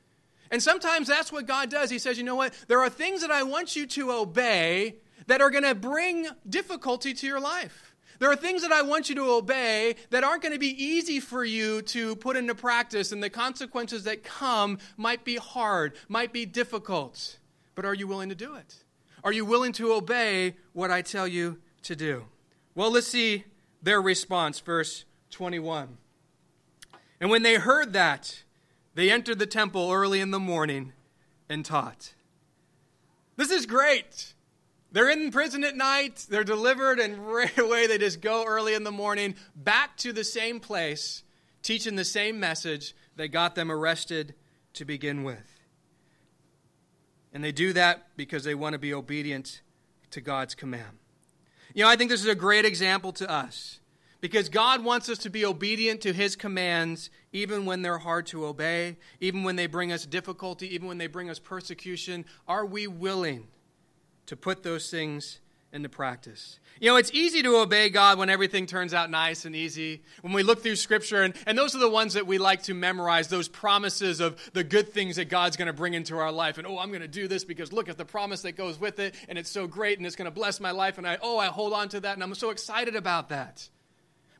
And 0.52 0.62
sometimes 0.62 1.08
that's 1.08 1.32
what 1.32 1.46
God 1.46 1.70
does. 1.70 1.90
He 1.90 1.98
says, 1.98 2.18
you 2.18 2.24
know 2.24 2.36
what? 2.36 2.54
There 2.68 2.80
are 2.80 2.90
things 2.90 3.22
that 3.22 3.30
I 3.30 3.42
want 3.42 3.74
you 3.74 3.86
to 3.86 4.12
obey 4.12 4.96
that 5.26 5.40
are 5.40 5.50
going 5.50 5.64
to 5.64 5.74
bring 5.74 6.28
difficulty 6.48 7.14
to 7.14 7.26
your 7.26 7.40
life. 7.40 7.96
There 8.18 8.30
are 8.30 8.36
things 8.36 8.62
that 8.62 8.70
I 8.70 8.82
want 8.82 9.08
you 9.08 9.14
to 9.16 9.30
obey 9.30 9.96
that 10.10 10.22
aren't 10.22 10.42
going 10.42 10.52
to 10.52 10.58
be 10.58 10.84
easy 10.84 11.18
for 11.18 11.42
you 11.42 11.82
to 11.82 12.14
put 12.16 12.36
into 12.36 12.54
practice, 12.54 13.10
and 13.10 13.22
the 13.22 13.30
consequences 13.30 14.04
that 14.04 14.22
come 14.22 14.78
might 14.96 15.24
be 15.24 15.36
hard, 15.36 15.94
might 16.06 16.32
be 16.32 16.44
difficult. 16.44 17.38
But 17.74 17.84
are 17.84 17.94
you 17.94 18.06
willing 18.06 18.28
to 18.28 18.34
do 18.34 18.54
it? 18.54 18.76
Are 19.24 19.32
you 19.32 19.44
willing 19.44 19.72
to 19.72 19.92
obey 19.92 20.56
what 20.72 20.90
I 20.90 21.02
tell 21.02 21.26
you 21.26 21.58
to 21.84 21.96
do? 21.96 22.26
Well, 22.74 22.92
let's 22.92 23.08
see 23.08 23.44
their 23.82 24.02
response, 24.02 24.60
verse 24.60 25.04
21. 25.30 25.96
And 27.20 27.30
when 27.30 27.42
they 27.42 27.54
heard 27.54 27.94
that, 27.94 28.42
they 28.94 29.11
entered 29.11 29.38
the 29.38 29.46
temple 29.46 29.90
early 29.90 30.20
in 30.20 30.31
the 30.31 30.40
morning 30.40 30.92
and 31.48 31.64
taught. 31.64 32.14
This 33.37 33.50
is 33.50 33.66
great. 33.66 34.35
They're 34.90 35.09
in 35.09 35.31
prison 35.31 35.64
at 35.64 35.74
night, 35.74 36.26
they're 36.28 36.44
delivered, 36.44 36.98
and 36.98 37.18
right 37.33 37.57
away 37.59 37.87
they 37.87 37.98
just 37.98 38.20
go 38.20 38.44
early 38.44 38.74
in 38.74 38.85
the 38.85 38.92
morning 38.92 39.35
back 39.57 39.96
to 39.98 40.12
the 40.12 40.24
same 40.24 40.61
place, 40.61 41.22
teaching 41.62 41.96
the 41.96 42.05
same 42.05 42.38
message 42.38 42.94
that 43.16 43.28
got 43.28 43.55
them 43.55 43.72
arrested 43.72 44.35
to 44.74 44.85
begin 44.85 45.24
with. 45.24 45.61
And 47.33 47.42
they 47.42 47.52
do 47.52 47.72
that 47.72 48.09
because 48.16 48.44
they 48.44 48.55
want 48.55 48.74
to 48.74 48.78
be 48.78 48.92
obedient 48.92 49.62
to 50.11 50.20
God's 50.20 50.55
command. 50.55 50.98
You 51.74 51.85
know, 51.85 51.88
I 51.88 51.96
think 51.96 52.11
this 52.11 52.20
is 52.20 52.26
a 52.26 52.35
great 52.35 52.66
example 52.66 53.12
to 53.12 53.31
us 53.31 53.81
because 54.22 54.48
God 54.48 54.82
wants 54.82 55.11
us 55.11 55.18
to 55.18 55.28
be 55.28 55.44
obedient 55.44 56.00
to 56.00 56.14
His 56.14 56.35
commands 56.35 57.11
even 57.30 57.66
when 57.66 57.82
they're 57.82 57.98
hard 57.98 58.24
to 58.28 58.46
obey, 58.46 58.96
even 59.20 59.44
when 59.44 59.56
they 59.56 59.66
bring 59.66 59.92
us 59.92 60.06
difficulty, 60.06 60.74
even 60.74 60.88
when 60.88 60.96
they 60.96 61.06
bring 61.06 61.28
us 61.28 61.38
persecution. 61.38 62.24
Are 62.48 62.64
we 62.64 62.87
willing 62.87 63.48
to 64.24 64.37
put 64.37 64.62
those 64.62 64.90
things 64.90 65.40
into 65.72 65.88
practice. 65.88 66.58
You 66.80 66.90
know, 66.90 66.96
it's 66.96 67.11
easy 67.12 67.42
to 67.42 67.56
obey 67.56 67.88
God 67.88 68.18
when 68.18 68.28
everything 68.28 68.66
turns 68.66 68.92
out 68.92 69.11
nice 69.11 69.44
and 69.44 69.56
easy. 69.56 70.02
When 70.20 70.35
we 70.35 70.42
look 70.42 70.62
through 70.62 70.76
Scripture, 70.76 71.22
and, 71.22 71.35
and 71.46 71.56
those 71.56 71.74
are 71.74 71.78
the 71.78 71.88
ones 71.88 72.14
that 72.14 72.26
we 72.26 72.38
like 72.38 72.64
to 72.64 72.74
memorize, 72.74 73.28
those 73.28 73.48
promises 73.48 74.20
of 74.20 74.37
the 74.52 74.64
good 74.64 74.92
things 74.92 75.16
that 75.16 75.30
God's 75.30 75.56
going 75.56 75.66
to 75.66 75.72
bring 75.72 75.94
into 75.94 76.16
our 76.18 76.30
life. 76.30 76.58
And, 76.58 76.66
oh, 76.66 76.78
I'm 76.78 76.88
going 76.88 77.00
to 77.00 77.08
do 77.08 77.26
this 77.26 77.44
because 77.44 77.72
look 77.72 77.88
at 77.88 77.96
the 77.96 78.04
promise 78.04 78.42
that 78.42 78.52
goes 78.52 78.78
with 78.78 78.98
it, 78.98 79.14
and 79.28 79.38
it's 79.38 79.50
so 79.50 79.66
great, 79.66 79.98
and 79.98 80.06
it's 80.06 80.16
going 80.16 80.26
to 80.26 80.35
bless 80.35 80.61
my 80.61 80.72
life. 80.72 80.98
And 80.98 81.06
I, 81.06 81.18
oh, 81.22 81.38
I 81.38 81.46
hold 81.46 81.72
on 81.72 81.88
to 81.90 82.00
that, 82.00 82.14
and 82.14 82.22
I'm 82.22 82.35
so 82.35 82.50
excited 82.50 82.94
about 82.94 83.30
that. 83.30 83.68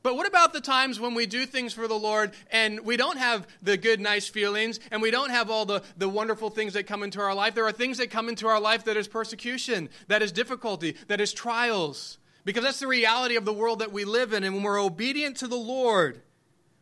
But 0.03 0.17
what 0.17 0.27
about 0.27 0.53
the 0.53 0.61
times 0.61 0.99
when 0.99 1.15
we 1.15 1.27
do 1.27 1.47
things 1.47 1.73
for 1.73 1.87
the 1.87 1.99
Lord 1.99 2.33
and 2.51 2.81
we 2.81 2.97
don't 2.97 3.19
have 3.19 3.47
the 3.63 3.77
good, 3.77 4.01
nice 4.01 4.29
feelings 4.29 4.81
and 4.91 5.01
we 5.01 5.11
don't 5.11 5.31
have 5.31 5.51
all 5.51 5.65
the, 5.65 5.83
the 5.97 6.09
wonderful 6.09 6.51
things 6.51 6.73
that 6.73 6.87
come 6.87 7.03
into 7.03 7.21
our 7.21 7.35
life? 7.35 7.55
There 7.55 7.67
are 7.67 7.73
things 7.73 7.99
that 7.99 8.11
come 8.11 8.29
into 8.29 8.49
our 8.49 8.61
life 8.61 8.85
that 8.85 8.97
is 8.97 9.07
persecution, 9.07 9.89
that 10.09 10.23
is 10.23 10.33
difficulty, 10.33 10.97
that 11.07 11.21
is 11.21 11.33
trials. 11.33 12.19
Because 12.45 12.65
that's 12.65 12.81
the 12.81 12.89
reality 12.89 13.37
of 13.37 13.45
the 13.45 13.53
world 13.53 13.79
that 13.79 13.93
we 13.93 14.05
live 14.05 14.33
in. 14.33 14.43
And 14.43 14.57
when 14.57 14.65
we're 14.65 14.83
obedient 14.83 15.37
to 15.39 15.47
the 15.47 15.55
Lord, 15.55 16.21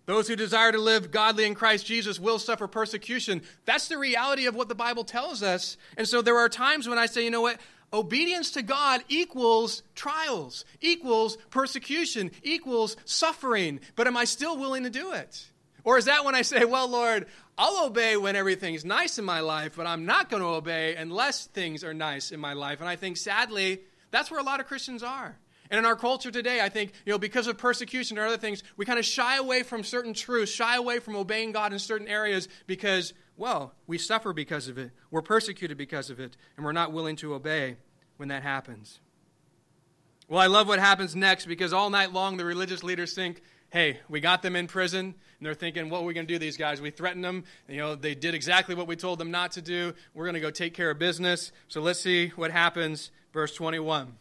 those 0.06 0.26
who 0.26 0.34
desire 0.34 0.72
to 0.72 0.78
live 0.78 1.10
godly 1.10 1.44
in 1.44 1.54
Christ 1.54 1.86
Jesus 1.86 2.18
will 2.18 2.38
suffer 2.38 2.66
persecution. 2.66 3.42
That's 3.66 3.88
the 3.88 3.98
reality 3.98 4.46
of 4.46 4.54
what 4.54 4.68
the 4.68 4.74
Bible 4.74 5.04
tells 5.04 5.42
us. 5.42 5.76
And 5.96 6.08
so 6.08 6.22
there 6.22 6.38
are 6.38 6.48
times 6.48 6.88
when 6.88 6.98
I 6.98 7.06
say, 7.06 7.22
you 7.22 7.30
know 7.30 7.42
what? 7.42 7.60
Obedience 7.92 8.52
to 8.52 8.62
God 8.62 9.02
equals 9.08 9.82
trials, 9.94 10.64
equals 10.80 11.36
persecution, 11.50 12.30
equals 12.42 12.96
suffering. 13.04 13.80
But 13.96 14.06
am 14.06 14.16
I 14.16 14.24
still 14.24 14.56
willing 14.58 14.84
to 14.84 14.90
do 14.90 15.12
it? 15.12 15.46
Or 15.84 15.98
is 15.98 16.04
that 16.04 16.24
when 16.24 16.34
I 16.34 16.42
say, 16.42 16.64
well, 16.64 16.88
Lord, 16.88 17.26
I'll 17.56 17.86
obey 17.86 18.16
when 18.16 18.36
everything's 18.36 18.84
nice 18.84 19.18
in 19.18 19.24
my 19.24 19.40
life, 19.40 19.74
but 19.76 19.86
I'm 19.86 20.04
not 20.06 20.30
going 20.30 20.42
to 20.42 20.48
obey 20.48 20.94
unless 20.96 21.46
things 21.46 21.84
are 21.84 21.94
nice 21.94 22.32
in 22.32 22.40
my 22.40 22.52
life? 22.52 22.80
And 22.80 22.88
I 22.88 22.96
think, 22.96 23.16
sadly, 23.16 23.80
that's 24.10 24.30
where 24.30 24.40
a 24.40 24.44
lot 24.44 24.60
of 24.60 24.66
Christians 24.66 25.02
are. 25.02 25.38
And 25.70 25.78
in 25.78 25.84
our 25.84 25.94
culture 25.94 26.32
today, 26.32 26.60
I 26.60 26.68
think, 26.68 26.92
you 27.06 27.12
know, 27.12 27.18
because 27.18 27.46
of 27.46 27.56
persecution 27.56 28.18
or 28.18 28.26
other 28.26 28.36
things, 28.36 28.64
we 28.76 28.84
kind 28.84 28.98
of 28.98 29.04
shy 29.04 29.36
away 29.36 29.62
from 29.62 29.84
certain 29.84 30.14
truths, 30.14 30.50
shy 30.50 30.76
away 30.76 30.98
from 30.98 31.14
obeying 31.14 31.52
God 31.52 31.72
in 31.72 31.78
certain 31.78 32.08
areas 32.08 32.48
because 32.66 33.14
well, 33.40 33.72
we 33.86 33.96
suffer 33.96 34.34
because 34.34 34.68
of 34.68 34.76
it. 34.76 34.90
We're 35.10 35.22
persecuted 35.22 35.78
because 35.78 36.10
of 36.10 36.20
it, 36.20 36.36
and 36.56 36.64
we're 36.64 36.72
not 36.72 36.92
willing 36.92 37.16
to 37.16 37.32
obey 37.32 37.76
when 38.18 38.28
that 38.28 38.42
happens. 38.42 39.00
Well, 40.28 40.40
I 40.40 40.46
love 40.46 40.68
what 40.68 40.78
happens 40.78 41.16
next 41.16 41.46
because 41.46 41.72
all 41.72 41.88
night 41.88 42.12
long 42.12 42.36
the 42.36 42.44
religious 42.44 42.84
leaders 42.84 43.14
think, 43.14 43.40
hey, 43.70 43.98
we 44.10 44.20
got 44.20 44.42
them 44.42 44.56
in 44.56 44.66
prison, 44.66 45.06
and 45.06 45.46
they're 45.46 45.54
thinking, 45.54 45.88
what 45.88 46.02
are 46.02 46.04
we 46.04 46.12
going 46.12 46.26
to 46.26 46.32
do 46.32 46.38
these 46.38 46.58
guys? 46.58 46.82
We 46.82 46.90
threatened 46.90 47.24
them. 47.24 47.44
You 47.66 47.78
know, 47.78 47.94
they 47.94 48.14
did 48.14 48.34
exactly 48.34 48.74
what 48.74 48.86
we 48.86 48.94
told 48.94 49.18
them 49.18 49.30
not 49.30 49.52
to 49.52 49.62
do. 49.62 49.94
We're 50.12 50.26
going 50.26 50.34
to 50.34 50.40
go 50.40 50.50
take 50.50 50.74
care 50.74 50.90
of 50.90 50.98
business. 50.98 51.50
So 51.68 51.80
let's 51.80 52.00
see 52.00 52.28
what 52.36 52.50
happens. 52.50 53.10
Verse 53.32 53.54
21. 53.54 54.18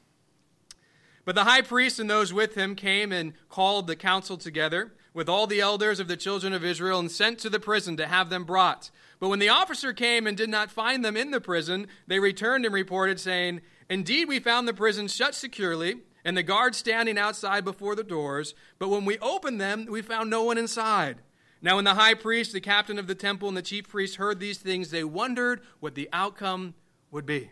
But 1.26 1.36
the 1.36 1.44
high 1.44 1.62
priest 1.62 2.00
and 2.00 2.10
those 2.10 2.32
with 2.32 2.56
him 2.56 2.74
came 2.74 3.12
and 3.12 3.34
called 3.50 3.88
the 3.88 3.98
council 3.98 4.38
together 4.38 4.94
with 5.14 5.28
all 5.28 5.46
the 5.46 5.60
elders 5.60 6.00
of 6.00 6.08
the 6.08 6.16
children 6.16 6.54
of 6.54 6.64
Israel 6.64 7.00
and 7.00 7.12
sent 7.12 7.40
to 7.40 7.50
the 7.50 7.60
prison 7.60 7.98
to 7.98 8.08
have 8.08 8.30
them 8.30 8.46
brought. 8.46 8.90
But 9.20 9.30
when 9.30 9.40
the 9.40 9.50
officer 9.50 9.92
came 9.92 10.28
and 10.28 10.38
did 10.38 10.50
not 10.50 10.72
find 10.72 11.04
them 11.04 11.18
in 11.18 11.32
the 11.32 11.42
prison, 11.42 11.88
they 12.08 12.20
returned 12.20 12.66
and 12.66 12.74
reported, 12.74 13.20
saying, 13.20 13.62
Indeed, 13.90 14.28
we 14.28 14.40
found 14.40 14.68
the 14.68 14.74
prison 14.74 15.08
shut 15.08 15.36
securely, 15.36 15.98
and 16.24 16.38
the 16.38 16.44
guards 16.44 16.78
standing 16.78 17.18
outside 17.18 17.66
before 17.66 17.96
the 17.96 18.04
doors. 18.04 18.54
But 18.78 18.90
when 18.90 19.06
we 19.06 19.18
opened 19.20 19.60
them, 19.60 19.88
we 19.90 20.02
found 20.02 20.30
no 20.30 20.44
one 20.44 20.58
inside. 20.58 21.18
Now, 21.62 21.76
when 21.76 21.86
the 21.86 21.96
high 21.96 22.14
priest, 22.14 22.54
the 22.54 22.62
captain 22.62 22.98
of 22.98 23.08
the 23.08 23.16
temple, 23.16 23.50
and 23.50 23.58
the 23.58 23.62
chief 23.62 23.90
priest 23.90 24.16
heard 24.16 24.40
these 24.40 24.58
things, 24.58 24.92
they 24.92 25.04
wondered 25.04 25.62
what 25.80 25.96
the 25.96 26.08
outcome 26.14 26.76
would 27.12 27.26
be. 27.26 27.52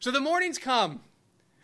So 0.00 0.10
the 0.10 0.20
morning's 0.20 0.58
come. 0.58 1.00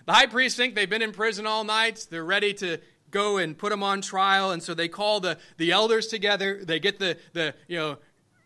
The 0.07 0.13
high 0.13 0.27
priests 0.27 0.57
think 0.57 0.75
they've 0.75 0.89
been 0.89 1.03
in 1.03 1.13
prison 1.13 1.47
all 1.47 1.65
night. 1.65 2.07
They're 2.11 2.25
ready 2.25 2.55
to 2.55 2.79
go 3.11 3.37
and 3.37 3.57
put 3.57 3.71
them 3.71 3.83
on 3.83 4.01
trial. 4.01 4.51
And 4.51 4.63
so 4.63 4.73
they 4.73 4.89
call 4.89 5.21
the, 5.21 5.39
the 5.59 5.71
elders 5.71 6.07
together. 6.07 6.65
They 6.65 6.81
get 6.81 6.99
the, 6.99 7.19
the 7.35 7.55
you 7.69 7.77
know, 7.77 7.99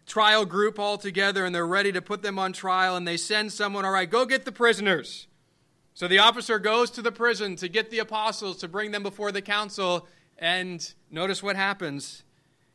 trial 0.07 0.45
group 0.45 0.79
all 0.79 0.97
together 0.97 1.45
and 1.45 1.55
they're 1.55 1.67
ready 1.67 1.93
to 1.93 2.01
put 2.01 2.23
them 2.23 2.39
on 2.39 2.53
trial. 2.53 2.97
And 2.97 3.07
they 3.07 3.17
send 3.17 3.53
someone, 3.53 3.85
all 3.85 3.91
right, 3.91 4.11
go 4.11 4.25
get 4.25 4.45
the 4.45 4.53
prisoners. 4.53 5.27
So 5.95 6.07
the 6.09 6.19
officer 6.19 6.59
goes 6.59 6.91
to 6.93 7.03
the 7.03 7.13
prison 7.13 7.57
to 7.57 7.69
get 7.69 7.91
the 7.91 7.99
apostles 7.99 8.59
to 8.59 8.69
bring 8.69 8.91
them 8.91 9.03
before 9.03 9.33
the 9.33 9.43
council. 9.43 10.07
And 10.39 10.93
notice 11.11 11.43
what 11.43 11.57
happens. 11.57 12.23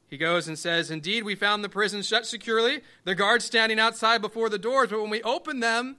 He 0.08 0.18
goes 0.18 0.48
and 0.48 0.60
says, 0.60 0.92
Indeed, 0.92 1.24
we 1.24 1.36
found 1.36 1.64
the 1.64 1.70
prison 1.70 2.02
shut 2.02 2.26
securely, 2.26 2.82
the 3.06 3.16
guards 3.16 3.46
standing 3.46 3.80
outside 3.80 4.22
before 4.22 4.50
the 4.50 4.60
doors, 4.60 4.90
but 4.90 5.02
when 5.02 5.10
we 5.10 5.24
opened 5.24 5.64
them, 5.64 5.96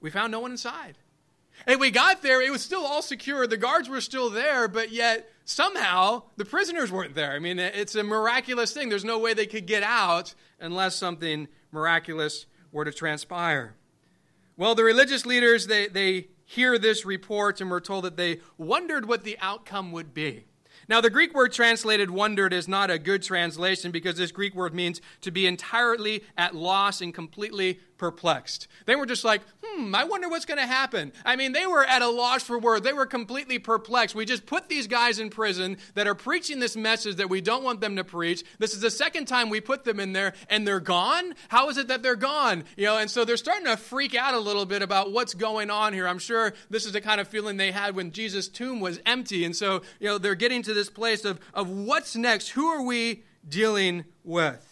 we 0.00 0.08
found 0.08 0.32
no 0.32 0.40
one 0.40 0.52
inside. 0.52 0.96
And 1.66 1.78
we 1.78 1.90
got 1.90 2.22
there, 2.22 2.40
it 2.40 2.50
was 2.50 2.62
still 2.62 2.86
all 2.86 3.02
secure. 3.02 3.46
The 3.46 3.58
guards 3.58 3.90
were 3.90 4.00
still 4.00 4.30
there, 4.30 4.68
but 4.68 4.90
yet 4.90 5.30
somehow 5.44 6.22
the 6.36 6.44
prisoners 6.44 6.90
weren't 6.90 7.14
there. 7.14 7.32
I 7.32 7.38
mean, 7.38 7.58
it's 7.58 7.94
a 7.94 8.02
miraculous 8.02 8.72
thing. 8.72 8.88
There's 8.88 9.04
no 9.04 9.18
way 9.18 9.34
they 9.34 9.46
could 9.46 9.66
get 9.66 9.82
out 9.82 10.34
unless 10.60 10.96
something 10.96 11.48
miraculous 11.70 12.46
were 12.70 12.84
to 12.84 12.92
transpire. 12.92 13.74
Well, 14.56 14.74
the 14.74 14.84
religious 14.84 15.26
leaders, 15.26 15.66
they, 15.66 15.88
they 15.88 16.28
hear 16.44 16.78
this 16.78 17.04
report 17.04 17.60
and 17.60 17.70
were 17.70 17.80
told 17.80 18.04
that 18.04 18.16
they 18.16 18.40
wondered 18.58 19.06
what 19.06 19.24
the 19.24 19.38
outcome 19.40 19.92
would 19.92 20.12
be. 20.12 20.44
Now, 20.88 21.00
the 21.00 21.10
Greek 21.10 21.32
word 21.32 21.52
translated 21.52 22.10
wondered 22.10 22.52
is 22.52 22.68
not 22.68 22.90
a 22.90 22.98
good 22.98 23.22
translation 23.22 23.92
because 23.92 24.16
this 24.16 24.32
Greek 24.32 24.54
word 24.54 24.74
means 24.74 25.00
to 25.20 25.30
be 25.30 25.46
entirely 25.46 26.24
at 26.36 26.54
loss 26.54 27.00
and 27.00 27.14
completely 27.14 27.80
perplexed. 28.02 28.66
They 28.86 28.96
were 28.96 29.06
just 29.06 29.22
like, 29.22 29.42
hmm, 29.62 29.94
I 29.94 30.02
wonder 30.02 30.28
what's 30.28 30.44
going 30.44 30.58
to 30.58 30.66
happen. 30.66 31.12
I 31.24 31.36
mean, 31.36 31.52
they 31.52 31.66
were 31.66 31.84
at 31.84 32.02
a 32.02 32.08
loss 32.08 32.42
for 32.42 32.58
words. 32.58 32.84
They 32.84 32.92
were 32.92 33.06
completely 33.06 33.60
perplexed. 33.60 34.16
We 34.16 34.24
just 34.24 34.44
put 34.44 34.68
these 34.68 34.88
guys 34.88 35.20
in 35.20 35.30
prison 35.30 35.76
that 35.94 36.08
are 36.08 36.16
preaching 36.16 36.58
this 36.58 36.74
message 36.74 37.14
that 37.16 37.30
we 37.30 37.40
don't 37.40 37.62
want 37.62 37.80
them 37.80 37.94
to 37.94 38.02
preach. 38.02 38.42
This 38.58 38.74
is 38.74 38.80
the 38.80 38.90
second 38.90 39.26
time 39.26 39.50
we 39.50 39.60
put 39.60 39.84
them 39.84 40.00
in 40.00 40.14
there 40.14 40.34
and 40.50 40.66
they're 40.66 40.80
gone. 40.80 41.34
How 41.46 41.68
is 41.68 41.78
it 41.78 41.86
that 41.86 42.02
they're 42.02 42.16
gone? 42.16 42.64
You 42.76 42.86
know, 42.86 42.98
and 42.98 43.08
so 43.08 43.24
they're 43.24 43.36
starting 43.36 43.66
to 43.66 43.76
freak 43.76 44.16
out 44.16 44.34
a 44.34 44.40
little 44.40 44.66
bit 44.66 44.82
about 44.82 45.12
what's 45.12 45.34
going 45.34 45.70
on 45.70 45.92
here. 45.92 46.08
I'm 46.08 46.18
sure 46.18 46.54
this 46.70 46.86
is 46.86 46.90
the 46.90 47.00
kind 47.00 47.20
of 47.20 47.28
feeling 47.28 47.56
they 47.56 47.70
had 47.70 47.94
when 47.94 48.10
Jesus' 48.10 48.48
tomb 48.48 48.80
was 48.80 48.98
empty. 49.06 49.44
And 49.44 49.54
so, 49.54 49.82
you 50.00 50.08
know, 50.08 50.18
they're 50.18 50.34
getting 50.34 50.62
to 50.64 50.74
this 50.74 50.90
place 50.90 51.24
of, 51.24 51.38
of 51.54 51.70
what's 51.70 52.16
next? 52.16 52.48
Who 52.48 52.66
are 52.66 52.82
we 52.82 53.22
dealing 53.48 54.06
with? 54.24 54.71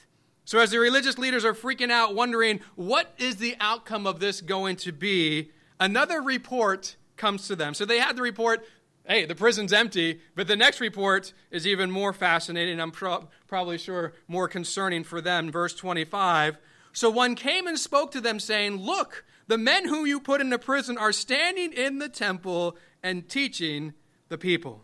So, 0.51 0.59
as 0.59 0.73
the 0.73 0.81
religious 0.81 1.17
leaders 1.17 1.45
are 1.45 1.55
freaking 1.55 1.93
out, 1.93 2.17
wondering 2.17 2.59
what 2.75 3.15
is 3.19 3.37
the 3.37 3.55
outcome 3.61 4.05
of 4.05 4.19
this 4.19 4.41
going 4.41 4.75
to 4.79 4.91
be, 4.91 5.53
another 5.79 6.21
report 6.21 6.97
comes 7.17 7.47
to 7.47 7.55
them. 7.55 7.73
So, 7.73 7.85
they 7.85 8.01
had 8.01 8.17
the 8.17 8.23
report, 8.23 8.67
hey, 9.07 9.27
the 9.27 9.37
prison's 9.37 9.73
empty, 9.73 10.19
but 10.35 10.49
the 10.49 10.57
next 10.57 10.81
report 10.81 11.33
is 11.53 11.69
even 11.69 11.93
more 11.93 12.13
fascinating. 12.13 12.81
I'm 12.81 12.91
pro- 12.91 13.29
probably 13.47 13.79
sure 13.79 14.13
more 14.27 14.49
concerning 14.49 15.05
for 15.05 15.21
them. 15.21 15.53
Verse 15.53 15.73
25. 15.73 16.59
So, 16.93 17.11
one 17.11 17.37
came 17.37 17.69
and 17.69 17.79
spoke 17.79 18.11
to 18.11 18.21
them, 18.21 18.41
saying, 18.41 18.79
Look, 18.79 19.25
the 19.47 19.57
men 19.57 19.87
whom 19.87 20.05
you 20.05 20.19
put 20.19 20.41
into 20.41 20.59
prison 20.59 20.99
are 20.99 21.13
standing 21.13 21.73
in 21.73 22.01
the 22.01 22.09
temple 22.09 22.77
and 23.05 23.29
teaching 23.29 23.95
the 24.29 24.37
people. 24.37 24.83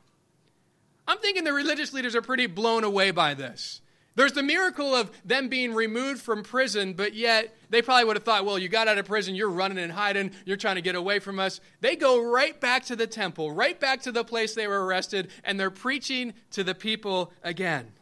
I'm 1.09 1.19
thinking 1.19 1.43
the 1.43 1.53
religious 1.53 1.93
leaders 1.93 2.15
are 2.15 2.23
pretty 2.23 2.47
blown 2.47 2.85
away 2.85 3.11
by 3.11 3.35
this. 3.35 3.81
There's 4.17 4.33
the 4.33 4.43
miracle 4.43 4.95
of 4.95 5.11
them 5.27 5.49
being 5.49 5.75
removed 5.75 6.23
from 6.23 6.43
prison, 6.43 6.95
but 6.95 7.15
yet 7.15 7.55
they 7.69 7.83
probably 7.83 8.07
would 8.07 8.17
have 8.17 8.25
thought, 8.25 8.47
well, 8.47 8.59
you 8.59 8.69
got 8.69 8.89
out 8.89 8.97
of 8.97 9.05
prison, 9.05 9.35
you're 9.35 9.51
running 9.51 9.77
and 9.77 9.93
hiding, 9.93 10.31
you're 10.47 10.57
trying 10.57 10.77
to 10.77 10.83
get 10.83 10.95
away 10.95 11.19
from 11.19 11.39
us. 11.39 11.61
They 11.83 11.97
go 11.97 12.23
right 12.23 12.59
back 12.59 12.87
to 12.87 12.97
the 12.97 13.07
temple, 13.07 13.53
right 13.53 13.79
back 13.79 14.01
to 14.03 14.13
the 14.13 14.25
place 14.25 14.55
they 14.55 14.67
were 14.67 14.87
arrested, 14.87 15.29
and 15.45 15.61
they're 15.61 15.71
preaching 15.71 16.33
to 16.53 16.65
the 16.65 16.75
people 16.75 17.31
again. 17.43 17.93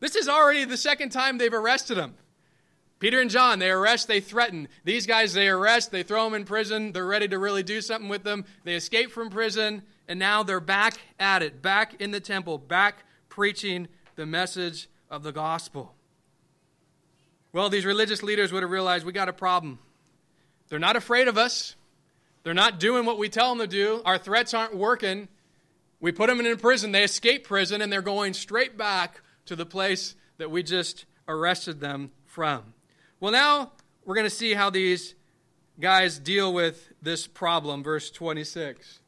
This 0.00 0.16
is 0.16 0.28
already 0.28 0.64
the 0.64 0.76
second 0.76 1.10
time 1.10 1.38
they've 1.38 1.54
arrested 1.54 1.98
them. 1.98 2.14
Peter 2.98 3.20
and 3.20 3.30
John, 3.30 3.60
they 3.60 3.70
arrest, 3.70 4.08
they 4.08 4.20
threaten. 4.20 4.66
These 4.82 5.06
guys, 5.06 5.34
they 5.34 5.48
arrest, 5.48 5.92
they 5.92 6.02
throw 6.02 6.24
them 6.24 6.34
in 6.34 6.44
prison, 6.44 6.90
they're 6.90 7.06
ready 7.06 7.28
to 7.28 7.38
really 7.38 7.62
do 7.62 7.80
something 7.80 8.08
with 8.08 8.24
them. 8.24 8.44
They 8.64 8.74
escape 8.74 9.12
from 9.12 9.30
prison, 9.30 9.82
and 10.08 10.18
now 10.18 10.42
they're 10.42 10.58
back 10.58 10.94
at 11.20 11.42
it, 11.42 11.62
back 11.62 12.00
in 12.00 12.10
the 12.10 12.20
temple, 12.20 12.58
back 12.58 13.04
preaching 13.28 13.86
the 14.16 14.26
message 14.26 14.88
of 15.14 15.22
the 15.22 15.32
gospel. 15.32 15.94
Well, 17.52 17.70
these 17.70 17.84
religious 17.84 18.24
leaders 18.24 18.52
would 18.52 18.64
have 18.64 18.70
realized 18.70 19.06
we 19.06 19.12
got 19.12 19.28
a 19.28 19.32
problem. 19.32 19.78
they're 20.68 20.80
not 20.80 20.96
afraid 20.96 21.28
of 21.28 21.38
us. 21.38 21.76
They're 22.42 22.52
not 22.52 22.80
doing 22.80 23.06
what 23.06 23.16
we 23.16 23.28
tell 23.28 23.50
them 23.50 23.60
to 23.60 23.66
do. 23.68 24.02
Our 24.04 24.18
threats 24.18 24.52
aren't 24.52 24.76
working. 24.76 25.28
We 26.00 26.10
put 26.10 26.26
them 26.26 26.40
in 26.40 26.56
prison. 26.56 26.90
They 26.90 27.04
escape 27.04 27.44
prison, 27.44 27.80
and 27.80 27.92
they're 27.92 28.02
going 28.02 28.34
straight 28.34 28.76
back 28.76 29.20
to 29.46 29.54
the 29.54 29.64
place 29.64 30.16
that 30.38 30.50
we 30.50 30.64
just 30.64 31.06
arrested 31.28 31.80
them 31.80 32.10
from. 32.26 32.74
Well, 33.20 33.30
now 33.30 33.70
we're 34.04 34.16
going 34.16 34.26
to 34.26 34.30
see 34.30 34.54
how 34.54 34.68
these 34.68 35.14
guys 35.78 36.18
deal 36.18 36.52
with 36.52 36.92
this 37.00 37.28
problem. 37.28 37.84
Verse 37.84 38.10
26. 38.10 38.98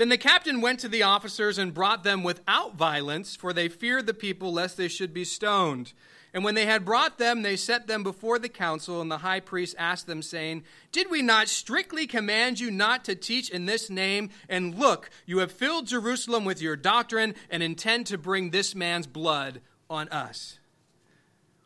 Then 0.00 0.08
the 0.08 0.16
captain 0.16 0.62
went 0.62 0.80
to 0.80 0.88
the 0.88 1.02
officers 1.02 1.58
and 1.58 1.74
brought 1.74 2.04
them 2.04 2.22
without 2.22 2.74
violence, 2.74 3.36
for 3.36 3.52
they 3.52 3.68
feared 3.68 4.06
the 4.06 4.14
people 4.14 4.50
lest 4.50 4.78
they 4.78 4.88
should 4.88 5.12
be 5.12 5.26
stoned. 5.26 5.92
And 6.32 6.42
when 6.42 6.54
they 6.54 6.64
had 6.64 6.86
brought 6.86 7.18
them, 7.18 7.42
they 7.42 7.54
set 7.54 7.86
them 7.86 8.02
before 8.02 8.38
the 8.38 8.48
council, 8.48 9.02
and 9.02 9.10
the 9.10 9.18
high 9.18 9.40
priest 9.40 9.76
asked 9.78 10.06
them, 10.06 10.22
saying, 10.22 10.64
Did 10.90 11.10
we 11.10 11.20
not 11.20 11.50
strictly 11.50 12.06
command 12.06 12.60
you 12.60 12.70
not 12.70 13.04
to 13.04 13.14
teach 13.14 13.50
in 13.50 13.66
this 13.66 13.90
name? 13.90 14.30
And 14.48 14.74
look, 14.74 15.10
you 15.26 15.40
have 15.40 15.52
filled 15.52 15.88
Jerusalem 15.88 16.46
with 16.46 16.62
your 16.62 16.76
doctrine, 16.76 17.34
and 17.50 17.62
intend 17.62 18.06
to 18.06 18.16
bring 18.16 18.52
this 18.52 18.74
man's 18.74 19.06
blood 19.06 19.60
on 19.90 20.08
us. 20.08 20.60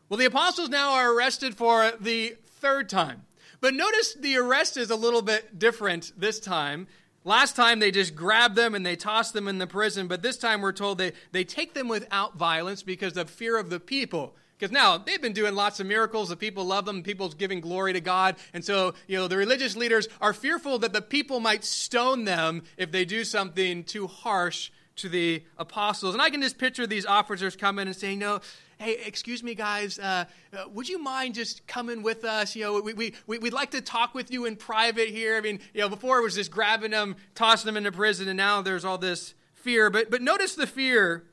Well, 0.09 0.17
the 0.17 0.25
apostles 0.25 0.67
now 0.67 0.91
are 0.91 1.15
arrested 1.15 1.55
for 1.55 1.93
the 2.01 2.35
third 2.43 2.89
time. 2.89 3.23
But 3.61 3.73
notice 3.73 4.13
the 4.13 4.35
arrest 4.35 4.75
is 4.75 4.91
a 4.91 4.97
little 4.97 5.21
bit 5.21 5.57
different 5.57 6.11
this 6.17 6.41
time. 6.41 6.87
Last 7.27 7.55
time 7.55 7.79
they 7.79 7.89
just 7.89 8.15
grabbed 8.15 8.55
them 8.55 8.75
and 8.75 8.85
they 8.85 8.95
tossed 8.95 9.33
them 9.33 9.47
in 9.47 9.57
the 9.57 9.65
prison, 9.65 10.07
but 10.07 10.21
this 10.21 10.37
time 10.37 10.61
we're 10.61 10.71
told 10.71 10.99
they, 10.99 11.11
they 11.31 11.43
take 11.43 11.73
them 11.73 11.87
without 11.87 12.37
violence 12.37 12.83
because 12.83 13.17
of 13.17 13.31
fear 13.31 13.57
of 13.57 13.71
the 13.71 13.79
people. 13.79 14.35
Because 14.57 14.71
now 14.71 14.99
they've 14.99 15.21
been 15.21 15.33
doing 15.33 15.55
lots 15.55 15.79
of 15.79 15.87
miracles. 15.87 16.29
The 16.29 16.37
people 16.37 16.65
love 16.65 16.85
them. 16.85 17.01
People's 17.01 17.33
giving 17.33 17.61
glory 17.61 17.93
to 17.93 17.99
God. 17.99 18.35
And 18.53 18.63
so, 18.63 18.93
you 19.07 19.17
know, 19.17 19.27
the 19.27 19.37
religious 19.37 19.75
leaders 19.75 20.07
are 20.21 20.33
fearful 20.33 20.77
that 20.79 20.93
the 20.93 21.01
people 21.01 21.39
might 21.39 21.65
stone 21.65 22.25
them 22.25 22.61
if 22.77 22.91
they 22.91 23.05
do 23.05 23.23
something 23.23 23.83
too 23.83 24.05
harsh 24.05 24.69
to 24.97 25.09
the 25.09 25.43
apostles. 25.57 26.13
And 26.13 26.21
I 26.21 26.29
can 26.29 26.41
just 26.41 26.57
picture 26.57 26.87
these 26.87 27.05
officers 27.05 27.55
coming 27.55 27.87
and 27.87 27.95
saying, 27.95 28.19
no, 28.19 28.39
hey, 28.77 28.97
excuse 29.05 29.43
me, 29.43 29.55
guys, 29.55 29.99
uh, 29.99 30.25
uh, 30.53 30.65
would 30.73 30.89
you 30.89 31.01
mind 31.01 31.35
just 31.35 31.65
coming 31.67 32.03
with 32.03 32.23
us? 32.25 32.55
You 32.55 32.63
know, 32.63 32.81
we, 32.81 32.93
we, 32.93 33.13
we, 33.27 33.39
would 33.39 33.53
like 33.53 33.71
to 33.71 33.81
talk 33.81 34.13
with 34.13 34.31
you 34.31 34.45
in 34.45 34.55
private 34.55 35.09
here. 35.09 35.37
I 35.37 35.41
mean, 35.41 35.59
you 35.73 35.81
know, 35.81 35.89
before 35.89 36.19
it 36.19 36.23
was 36.23 36.35
just 36.35 36.51
grabbing 36.51 36.91
them, 36.91 37.15
tossing 37.33 37.67
them 37.67 37.77
into 37.77 37.91
prison, 37.91 38.27
and 38.27 38.37
now 38.37 38.61
there's 38.61 38.85
all 38.85 38.97
this 38.97 39.33
fear. 39.53 39.89
But, 39.89 40.09
but 40.11 40.21
notice 40.21 40.55
the 40.55 40.67
fear 40.67 41.25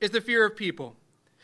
is 0.00 0.10
the 0.10 0.20
fear 0.20 0.44
of 0.44 0.56
people. 0.56 0.96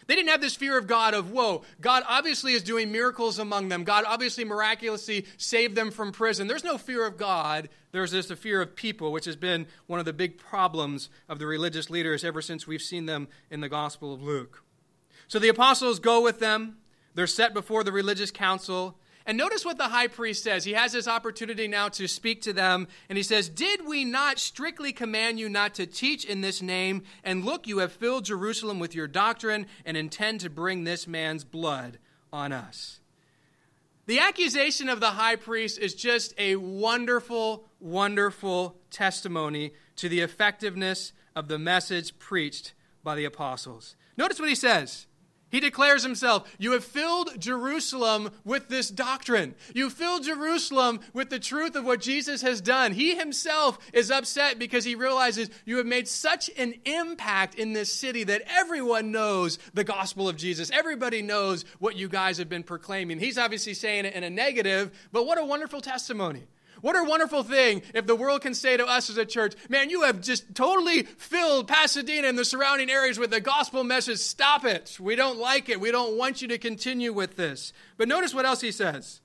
They 0.09 0.17
didn't 0.17 0.31
have 0.31 0.41
this 0.41 0.57
fear 0.57 0.79
of 0.79 0.87
God 0.87 1.13
of, 1.13 1.33
whoa, 1.33 1.63
God 1.83 2.03
obviously 2.09 2.55
is 2.55 2.63
doing 2.63 2.91
miracles 2.91 3.39
among 3.39 3.69
them. 3.69 3.85
God 3.85 4.05
obviously 4.07 4.43
miraculously 4.43 5.27
saved 5.37 5.77
them 5.77 5.91
from 5.91 6.13
prison. 6.13 6.49
There's 6.49 6.65
no 6.65 6.79
fear 6.79 7.07
of 7.07 7.19
God. 7.19 7.69
There's 7.93 8.13
just 8.13 8.31
a 8.31 8.37
fear 8.37 8.63
of 8.63 8.75
people, 8.75 9.13
which 9.13 9.27
has 9.27 9.37
been 9.37 9.67
one 9.87 10.01
of 10.01 10.07
the 10.07 10.15
big 10.15 10.39
problems 10.39 11.11
of 11.29 11.39
the 11.39 11.47
religious 11.47 11.91
leaders 11.91 12.25
ever 12.25 12.41
since 12.41 12.67
we've 12.67 12.81
seen 12.81 13.05
them 13.05 13.29
in 13.51 13.61
the 13.61 13.69
Gospel 13.69 14.15
of 14.15 14.23
Luke. 14.23 14.65
So 15.29 15.39
the 15.39 15.49
apostles 15.49 16.01
go 16.01 16.23
with 16.23 16.41
them. 16.41 16.79
They're 17.15 17.27
set 17.27 17.55
before 17.55 17.85
the 17.85 17.93
religious 17.93 18.31
council. 18.31 18.99
And 19.27 19.37
notice 19.37 19.63
what 19.63 19.77
the 19.77 19.89
high 19.89 20.07
priest 20.07 20.43
says. 20.43 20.65
He 20.65 20.73
has 20.73 20.93
this 20.93 21.07
opportunity 21.07 21.69
now 21.69 21.91
to 21.91 22.09
speak 22.09 22.41
to 22.43 22.55
them, 22.55 22.89
and 23.11 23.19
he 23.19 23.23
says, 23.23 23.51
Did 23.51 23.87
we 23.87 24.03
not 24.07 24.39
strictly 24.39 24.91
command 24.91 25.39
you 25.39 25.51
not 25.51 25.75
to 25.75 25.85
teach 25.85 26.25
in 26.25 26.41
this 26.41 26.63
name? 26.63 27.03
And 27.23 27.45
look, 27.45 27.67
you 27.67 27.79
have 27.79 27.93
filled 27.93 28.25
Jerusalem 28.25 28.79
with 28.79 28.95
your 28.95 29.07
doctrine 29.07 29.67
and 29.85 29.99
intend 29.99 30.41
to 30.41 30.51
bring 30.51 30.85
this 30.85 31.07
man's 31.07 31.45
blood 31.45 31.99
on 32.33 32.53
us. 32.53 33.01
The 34.07 34.21
accusation 34.21 34.89
of 34.89 35.01
the 35.01 35.11
high 35.11 35.37
priest 35.37 35.79
is 35.79 35.95
just 35.95 36.33
a 36.39 36.57
wonderful, 36.57 37.67
wonderful 37.81 38.79
testimony 38.91 39.73
to 39.97 40.09
the 40.09 40.21
effectiveness 40.21 41.13
of 41.37 41.49
the 41.49 41.59
message 41.59 42.19
preached 42.19 42.73
by 43.05 43.15
the 43.15 43.27
apostles. 43.27 43.95
Notice 44.17 44.41
what 44.41 44.49
he 44.49 44.55
says. 44.55 45.08
He 45.51 45.61
declares 45.61 46.03
himself, 46.03 46.51
You 46.59 46.73
have 46.73 46.85
filled 46.85 47.41
Jerusalem 47.41 48.31
with 48.45 48.69
this 48.69 48.91
doctrine. 48.91 49.55
You 49.75 49.89
filled 49.89 50.25
Jerusalem 50.25 51.01
with 51.15 51.31
the 51.31 51.39
truth 51.39 51.75
of 51.75 51.85
what 51.85 52.01
Jesus 52.01 52.43
has 52.43 52.61
done. 52.61 52.93
He 52.93 53.17
himself 53.17 53.79
is 53.93 54.11
upset 54.11 54.59
because 54.59 54.85
he 54.85 54.95
realizes 54.95 55.49
you 55.65 55.79
have 55.79 55.87
made 55.87 56.07
such 56.07 56.51
an 56.59 56.75
impact 56.85 57.55
in 57.55 57.73
this 57.73 57.93
city 57.93 58.25
that 58.25 58.43
everyone 58.49 59.11
knows 59.11 59.59
the 59.73 59.85
gospel 59.85 60.29
of 60.29 60.37
Jesus. 60.37 60.71
Everybody 60.71 61.23
knows 61.23 61.65
what 61.79 61.97
you 61.97 62.09
guys 62.09 62.37
have 62.39 62.49
been 62.49 62.63
proclaiming. 62.63 63.19
He's 63.19 63.39
obviously 63.39 63.75
saying 63.75 64.05
it 64.05 64.15
in 64.15 64.25
a 64.25 64.31
negative, 64.31 65.09
but 65.13 65.27
what 65.27 65.39
a 65.39 65.45
wonderful 65.45 65.81
testimony. 65.81 66.47
What 66.81 66.97
a 66.97 67.05
wonderful 67.05 67.43
thing 67.43 67.83
if 67.95 68.07
the 68.07 68.15
world 68.15 68.43
can 68.43 68.55
say 68.55 68.77
to 68.77 68.87
us 68.87 69.11
as 69.11 69.17
a 69.17 69.25
church, 69.25 69.55
man, 69.69 69.91
you 69.91 70.03
have 70.03 70.21
just 70.21 70.55
totally 70.55 71.03
filled 71.03 71.69
Pasadena 71.69 72.29
and 72.29 72.39
the 72.39 72.45
surrounding 72.45 72.91
areas 72.91 73.19
with 73.19 73.31
the 73.31 73.41
gospel 73.41 73.85
message. 73.85 74.19
Stop 74.19 74.65
it. 74.65 74.99
We 75.01 75.17
don't 75.17 75.39
like 75.39 75.69
it. 75.69 75.81
We 75.81 75.91
don't 75.91 76.17
want 76.17 76.43
you 76.43 76.49
to 76.49 76.59
continue 76.59 77.13
with 77.13 77.37
this. 77.37 77.73
But 77.97 78.09
notice 78.09 78.35
what 78.35 78.47
else 78.47 78.61
he 78.61 78.73
says. 78.73 79.21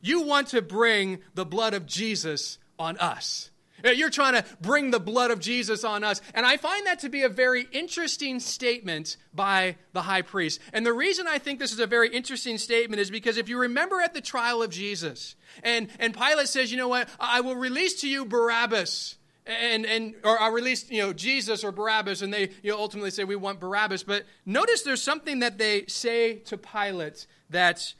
You 0.00 0.22
want 0.22 0.48
to 0.48 0.62
bring 0.62 1.20
the 1.34 1.44
blood 1.44 1.74
of 1.74 1.86
Jesus 1.86 2.58
on 2.78 2.96
us. 2.96 3.49
Uh, 3.84 3.90
you're 3.90 4.10
trying 4.10 4.34
to 4.34 4.44
bring 4.60 4.90
the 4.90 5.00
blood 5.00 5.30
of 5.30 5.40
Jesus 5.40 5.84
on 5.84 6.04
us. 6.04 6.20
And 6.34 6.46
I 6.46 6.56
find 6.56 6.86
that 6.86 7.00
to 7.00 7.08
be 7.08 7.22
a 7.22 7.28
very 7.28 7.66
interesting 7.72 8.40
statement 8.40 9.16
by 9.34 9.76
the 9.92 10.02
high 10.02 10.22
priest. 10.22 10.60
And 10.72 10.84
the 10.84 10.92
reason 10.92 11.26
I 11.28 11.38
think 11.38 11.58
this 11.58 11.72
is 11.72 11.80
a 11.80 11.86
very 11.86 12.08
interesting 12.08 12.58
statement 12.58 13.00
is 13.00 13.10
because 13.10 13.36
if 13.36 13.48
you 13.48 13.58
remember 13.58 14.00
at 14.00 14.14
the 14.14 14.20
trial 14.20 14.62
of 14.62 14.70
Jesus, 14.70 15.34
and, 15.62 15.88
and 15.98 16.14
Pilate 16.14 16.48
says, 16.48 16.70
you 16.70 16.76
know 16.76 16.88
what, 16.88 17.08
I 17.18 17.40
will 17.40 17.56
release 17.56 18.00
to 18.02 18.08
you 18.08 18.24
Barabbas. 18.24 19.16
And, 19.46 19.84
and 19.86 20.14
or 20.22 20.40
I'll 20.40 20.52
release 20.52 20.88
you 20.90 21.02
know 21.02 21.12
Jesus 21.12 21.64
or 21.64 21.72
Barabbas, 21.72 22.22
and 22.22 22.32
they 22.32 22.50
you 22.62 22.70
know, 22.70 22.78
ultimately 22.78 23.10
say 23.10 23.24
we 23.24 23.36
want 23.36 23.58
Barabbas. 23.58 24.04
But 24.04 24.24
notice 24.44 24.82
there's 24.82 25.02
something 25.02 25.40
that 25.40 25.58
they 25.58 25.86
say 25.86 26.36
to 26.40 26.58
Pilate 26.58 27.26
that 27.48 27.94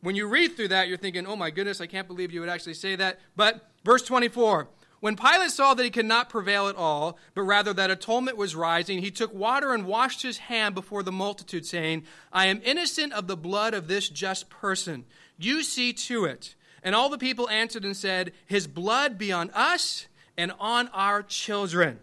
when 0.00 0.16
you 0.16 0.26
read 0.26 0.56
through 0.56 0.68
that, 0.68 0.88
you're 0.88 0.96
thinking, 0.96 1.26
oh 1.26 1.36
my 1.36 1.50
goodness, 1.50 1.80
I 1.80 1.86
can't 1.86 2.08
believe 2.08 2.32
you 2.32 2.40
would 2.40 2.48
actually 2.48 2.74
say 2.74 2.96
that. 2.96 3.20
But 3.36 3.70
verse 3.84 4.02
24 4.02 4.68
when 5.00 5.16
Pilate 5.16 5.50
saw 5.50 5.74
that 5.74 5.84
he 5.84 5.90
could 5.90 6.06
not 6.06 6.30
prevail 6.30 6.68
at 6.68 6.76
all, 6.76 7.18
but 7.34 7.42
rather 7.42 7.72
that 7.74 7.90
atonement 7.90 8.36
was 8.36 8.56
rising, 8.56 9.00
he 9.00 9.10
took 9.10 9.32
water 9.34 9.72
and 9.72 9.86
washed 9.86 10.22
his 10.22 10.38
hand 10.38 10.74
before 10.74 11.02
the 11.02 11.12
multitude, 11.12 11.66
saying, 11.66 12.04
I 12.32 12.46
am 12.46 12.62
innocent 12.64 13.12
of 13.12 13.26
the 13.26 13.36
blood 13.36 13.74
of 13.74 13.88
this 13.88 14.08
just 14.08 14.48
person. 14.48 15.04
You 15.38 15.62
see 15.62 15.92
to 15.92 16.24
it. 16.24 16.54
And 16.82 16.94
all 16.94 17.08
the 17.08 17.18
people 17.18 17.48
answered 17.50 17.84
and 17.84 17.96
said, 17.96 18.32
His 18.46 18.66
blood 18.66 19.18
be 19.18 19.32
on 19.32 19.50
us 19.50 20.06
and 20.36 20.52
on 20.58 20.88
our 20.88 21.22
children. 21.22 22.00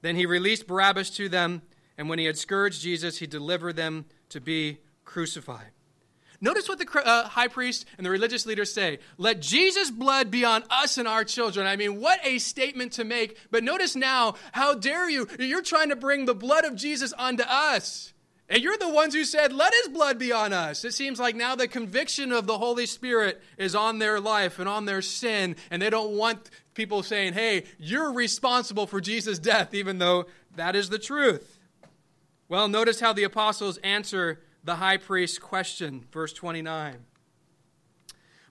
Then 0.00 0.16
he 0.16 0.26
released 0.26 0.66
Barabbas 0.66 1.10
to 1.10 1.28
them, 1.28 1.62
and 1.98 2.08
when 2.08 2.18
he 2.18 2.24
had 2.24 2.38
scourged 2.38 2.82
Jesus, 2.82 3.18
he 3.18 3.26
delivered 3.26 3.76
them 3.76 4.06
to 4.30 4.40
be 4.40 4.78
crucified. 5.04 5.70
Notice 6.42 6.68
what 6.68 6.80
the 6.80 7.06
uh, 7.06 7.28
high 7.28 7.46
priest 7.46 7.86
and 7.96 8.04
the 8.04 8.10
religious 8.10 8.44
leaders 8.46 8.72
say. 8.72 8.98
Let 9.16 9.40
Jesus' 9.40 9.92
blood 9.92 10.28
be 10.28 10.44
on 10.44 10.64
us 10.70 10.98
and 10.98 11.06
our 11.06 11.24
children. 11.24 11.68
I 11.68 11.76
mean, 11.76 12.00
what 12.00 12.18
a 12.24 12.40
statement 12.40 12.92
to 12.94 13.04
make. 13.04 13.38
But 13.52 13.62
notice 13.62 13.94
now, 13.94 14.34
how 14.50 14.74
dare 14.74 15.08
you? 15.08 15.28
You're 15.38 15.62
trying 15.62 15.90
to 15.90 15.96
bring 15.96 16.24
the 16.24 16.34
blood 16.34 16.64
of 16.64 16.74
Jesus 16.74 17.12
onto 17.12 17.44
us. 17.44 18.12
And 18.48 18.60
you're 18.60 18.76
the 18.76 18.88
ones 18.88 19.14
who 19.14 19.24
said, 19.24 19.52
let 19.52 19.72
his 19.72 19.88
blood 19.88 20.18
be 20.18 20.32
on 20.32 20.52
us. 20.52 20.84
It 20.84 20.92
seems 20.94 21.20
like 21.20 21.36
now 21.36 21.54
the 21.54 21.68
conviction 21.68 22.32
of 22.32 22.48
the 22.48 22.58
Holy 22.58 22.86
Spirit 22.86 23.40
is 23.56 23.76
on 23.76 24.00
their 24.00 24.18
life 24.20 24.58
and 24.58 24.68
on 24.68 24.84
their 24.84 25.00
sin, 25.00 25.56
and 25.70 25.80
they 25.80 25.88
don't 25.88 26.16
want 26.16 26.50
people 26.74 27.02
saying, 27.04 27.34
hey, 27.34 27.64
you're 27.78 28.12
responsible 28.12 28.86
for 28.86 29.00
Jesus' 29.00 29.38
death, 29.38 29.72
even 29.72 29.98
though 29.98 30.26
that 30.56 30.76
is 30.76 30.90
the 30.90 30.98
truth. 30.98 31.60
Well, 32.48 32.68
notice 32.68 33.00
how 33.00 33.14
the 33.14 33.24
apostles 33.24 33.78
answer 33.78 34.40
the 34.64 34.76
high 34.76 34.96
priest's 34.96 35.38
question, 35.38 36.04
verse 36.12 36.32
29. 36.32 37.04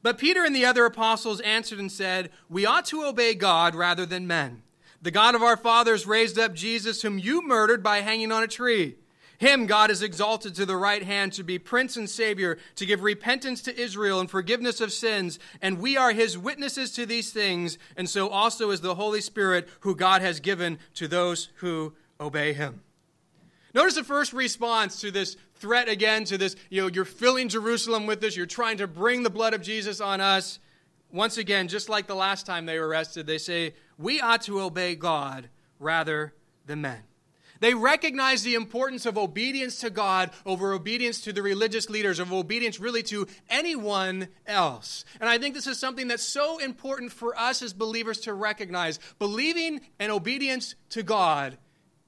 But 0.04 0.18
Peter 0.18 0.44
and 0.44 0.56
the 0.56 0.66
other 0.66 0.86
apostles 0.86 1.40
answered 1.42 1.80
and 1.80 1.92
said, 1.92 2.32
We 2.50 2.66
ought 2.66 2.86
to 2.86 3.04
obey 3.04 3.36
God 3.36 3.76
rather 3.76 4.06
than 4.06 4.28
men. 4.28 4.64
The 5.02 5.12
God 5.12 5.36
of 5.36 5.44
our 5.44 5.58
fathers 5.58 6.08
raised 6.08 6.38
up 6.38 6.54
Jesus, 6.54 7.02
whom 7.02 7.20
you 7.20 7.46
murdered 7.46 7.84
by 7.84 8.02
hanging 8.02 8.32
on 8.32 8.44
a 8.44 8.48
tree. 8.48 8.96
Him 9.40 9.66
God 9.66 9.90
has 9.90 10.04
exalted 10.04 10.54
to 10.56 10.68
the 10.68 10.76
right 10.76 11.02
hand 11.02 11.34
to 11.34 11.44
be 11.44 11.58
Prince 11.58 11.98
and 11.98 12.08
Savior, 12.08 12.60
to 12.76 12.86
give 12.86 13.02
repentance 13.02 13.64
to 13.64 13.80
Israel 13.80 14.20
and 14.20 14.30
forgiveness 14.30 14.80
of 14.80 14.94
sins. 14.94 15.40
And 15.64 15.80
we 15.80 15.98
are 15.98 16.12
his 16.12 16.38
witnesses 16.38 16.92
to 16.92 17.08
these 17.08 17.34
things, 17.34 17.80
and 17.98 18.08
so 18.08 18.30
also 18.30 18.70
is 18.70 18.82
the 18.82 18.94
Holy 18.94 19.22
Spirit, 19.22 19.68
who 19.80 19.96
God 19.96 20.22
has 20.22 20.40
given 20.40 20.78
to 20.94 21.08
those 21.08 21.50
who 21.56 21.94
obey 22.20 22.54
him. 22.54 22.84
Notice 23.74 23.96
the 23.96 24.04
first 24.04 24.32
response 24.34 25.02
to 25.02 25.10
this 25.10 25.38
threat 25.62 25.88
again, 25.88 26.26
to 26.26 26.38
this, 26.38 26.56
you 26.70 26.82
know, 26.82 26.88
you're 26.88 27.06
filling 27.06 27.48
Jerusalem 27.48 28.08
with 28.08 28.20
this, 28.20 28.36
you're 28.36 28.46
trying 28.46 28.78
to 28.78 28.88
bring 28.88 29.24
the 29.24 29.30
blood 29.30 29.54
of 29.54 29.62
Jesus 29.62 30.02
on 30.02 30.20
us. 30.20 30.60
Once 31.12 31.38
again, 31.38 31.68
just 31.68 31.88
like 31.88 32.08
the 32.08 32.16
last 32.16 32.46
time 32.46 32.66
they 32.66 32.80
were 32.80 32.88
arrested, 32.88 33.28
they 33.28 33.38
say, 33.38 33.74
we 33.98 34.20
ought 34.20 34.42
to 34.44 34.62
obey 34.62 34.96
God 34.96 35.50
rather 35.80 36.34
than 36.66 36.82
men. 36.82 37.02
They 37.60 37.76
recognize 37.76 38.42
the 38.42 38.56
importance 38.56 39.06
of 39.06 39.20
obedience 39.20 39.82
to 39.82 39.92
God 39.92 40.32
over 40.48 40.74
obedience 40.74 41.22
to 41.22 41.34
the 41.34 41.44
religious 41.44 41.92
leaders, 41.92 42.18
of 42.18 42.34
obedience 42.34 42.80
really 42.80 43.04
to 43.04 43.28
anyone 43.52 44.30
else. 44.48 45.06
And 45.20 45.30
I 45.30 45.38
think 45.38 45.54
this 45.54 45.68
is 45.68 45.78
something 45.78 46.08
that's 46.08 46.24
so 46.24 46.58
important 46.58 47.12
for 47.12 47.38
us 47.38 47.62
as 47.62 47.72
believers 47.72 48.22
to 48.22 48.34
recognize. 48.34 49.00
Believing 49.20 49.82
and 50.00 50.12
obedience 50.12 50.74
to 50.90 51.04
God 51.04 51.60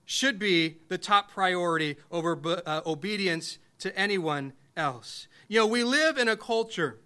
should 0.05 0.39
be 0.39 0.77
the 0.89 0.97
top 0.97 1.31
priority 1.31 1.97
over 2.11 2.39
uh, 2.65 2.81
obedience 2.85 3.57
to 3.79 3.97
anyone 3.97 4.53
else. 4.75 5.27
You 5.47 5.59
know, 5.59 5.67
we 5.67 5.83
live 5.83 6.17
in 6.17 6.27
a 6.27 6.37
culture 6.37 6.99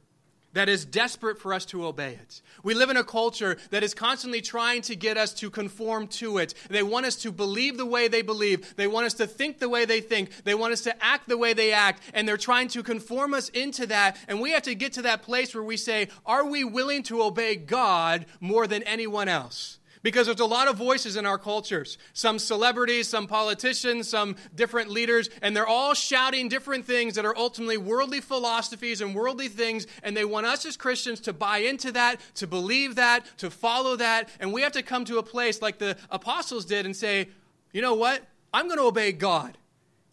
that 0.53 0.69
is 0.69 0.85
desperate 0.85 1.37
for 1.37 1.53
us 1.53 1.65
to 1.65 1.85
obey 1.85 2.13
it. 2.13 2.41
We 2.63 2.73
live 2.73 2.89
in 2.89 2.97
a 2.97 3.03
culture 3.03 3.57
that 3.69 3.83
is 3.83 3.93
constantly 3.93 4.41
trying 4.41 4.81
to 4.83 4.95
get 4.95 5.15
us 5.15 5.33
to 5.35 5.51
conform 5.51 6.07
to 6.07 6.39
it. 6.39 6.55
They 6.69 6.81
want 6.81 7.05
us 7.05 7.15
to 7.17 7.31
believe 7.31 7.77
the 7.77 7.85
way 7.85 8.07
they 8.07 8.23
believe. 8.23 8.75
They 8.75 8.87
want 8.87 9.05
us 9.05 9.13
to 9.15 9.27
think 9.27 9.59
the 9.59 9.69
way 9.69 9.85
they 9.85 10.01
think. 10.01 10.31
They 10.45 10.55
want 10.55 10.73
us 10.73 10.81
to 10.81 11.03
act 11.03 11.29
the 11.29 11.37
way 11.37 11.53
they 11.53 11.73
act. 11.73 12.01
And 12.13 12.27
they're 12.27 12.37
trying 12.37 12.69
to 12.69 12.81
conform 12.81 13.35
us 13.35 13.49
into 13.49 13.85
that. 13.87 14.17
And 14.27 14.41
we 14.41 14.51
have 14.51 14.63
to 14.63 14.73
get 14.73 14.93
to 14.93 15.03
that 15.03 15.21
place 15.21 15.53
where 15.53 15.63
we 15.63 15.77
say, 15.77 16.07
are 16.25 16.45
we 16.45 16.63
willing 16.63 17.03
to 17.03 17.21
obey 17.21 17.55
God 17.55 18.25
more 18.39 18.65
than 18.65 18.81
anyone 18.83 19.27
else? 19.27 19.77
Because 20.07 20.27
there's 20.27 20.39
a 20.39 20.45
lot 20.45 20.69
of 20.69 20.77
voices 20.77 21.17
in 21.17 21.25
our 21.25 21.37
cultures. 21.37 21.97
Some 22.13 22.39
celebrities, 22.39 23.09
some 23.09 23.27
politicians, 23.27 24.07
some 24.07 24.37
different 24.55 24.89
leaders, 24.89 25.29
and 25.41 25.53
they're 25.53 25.67
all 25.67 25.93
shouting 25.93 26.47
different 26.47 26.85
things 26.85 27.15
that 27.15 27.25
are 27.25 27.37
ultimately 27.37 27.75
worldly 27.75 28.21
philosophies 28.21 29.01
and 29.01 29.13
worldly 29.13 29.49
things, 29.49 29.85
and 30.03 30.15
they 30.15 30.23
want 30.23 30.45
us 30.45 30.65
as 30.65 30.77
Christians 30.77 31.19
to 31.19 31.33
buy 31.33 31.57
into 31.57 31.91
that, 31.91 32.21
to 32.35 32.47
believe 32.47 32.95
that, 32.95 33.25
to 33.39 33.49
follow 33.49 33.97
that, 33.97 34.29
and 34.39 34.53
we 34.53 34.61
have 34.61 34.71
to 34.71 34.81
come 34.81 35.03
to 35.03 35.17
a 35.17 35.23
place 35.23 35.61
like 35.61 35.77
the 35.77 35.97
apostles 36.09 36.63
did 36.63 36.85
and 36.85 36.95
say, 36.95 37.27
you 37.73 37.81
know 37.81 37.95
what? 37.95 38.23
I'm 38.53 38.67
going 38.67 38.79
to 38.79 38.85
obey 38.85 39.11
God. 39.11 39.57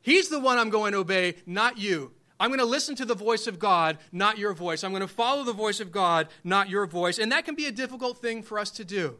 He's 0.02 0.28
the 0.28 0.40
one 0.40 0.58
I'm 0.58 0.70
going 0.70 0.90
to 0.90 0.98
obey, 0.98 1.36
not 1.46 1.78
you. 1.78 2.10
I'm 2.40 2.50
going 2.50 2.58
to 2.58 2.66
listen 2.66 2.96
to 2.96 3.04
the 3.04 3.14
voice 3.14 3.46
of 3.46 3.60
God, 3.60 3.98
not 4.10 4.38
your 4.38 4.54
voice. 4.54 4.82
I'm 4.82 4.90
going 4.90 5.02
to 5.02 5.06
follow 5.06 5.44
the 5.44 5.52
voice 5.52 5.78
of 5.78 5.92
God, 5.92 6.26
not 6.42 6.68
your 6.68 6.84
voice. 6.84 7.20
And 7.20 7.30
that 7.30 7.44
can 7.44 7.54
be 7.54 7.66
a 7.66 7.72
difficult 7.72 8.18
thing 8.18 8.42
for 8.42 8.58
us 8.58 8.72
to 8.72 8.84
do 8.84 9.18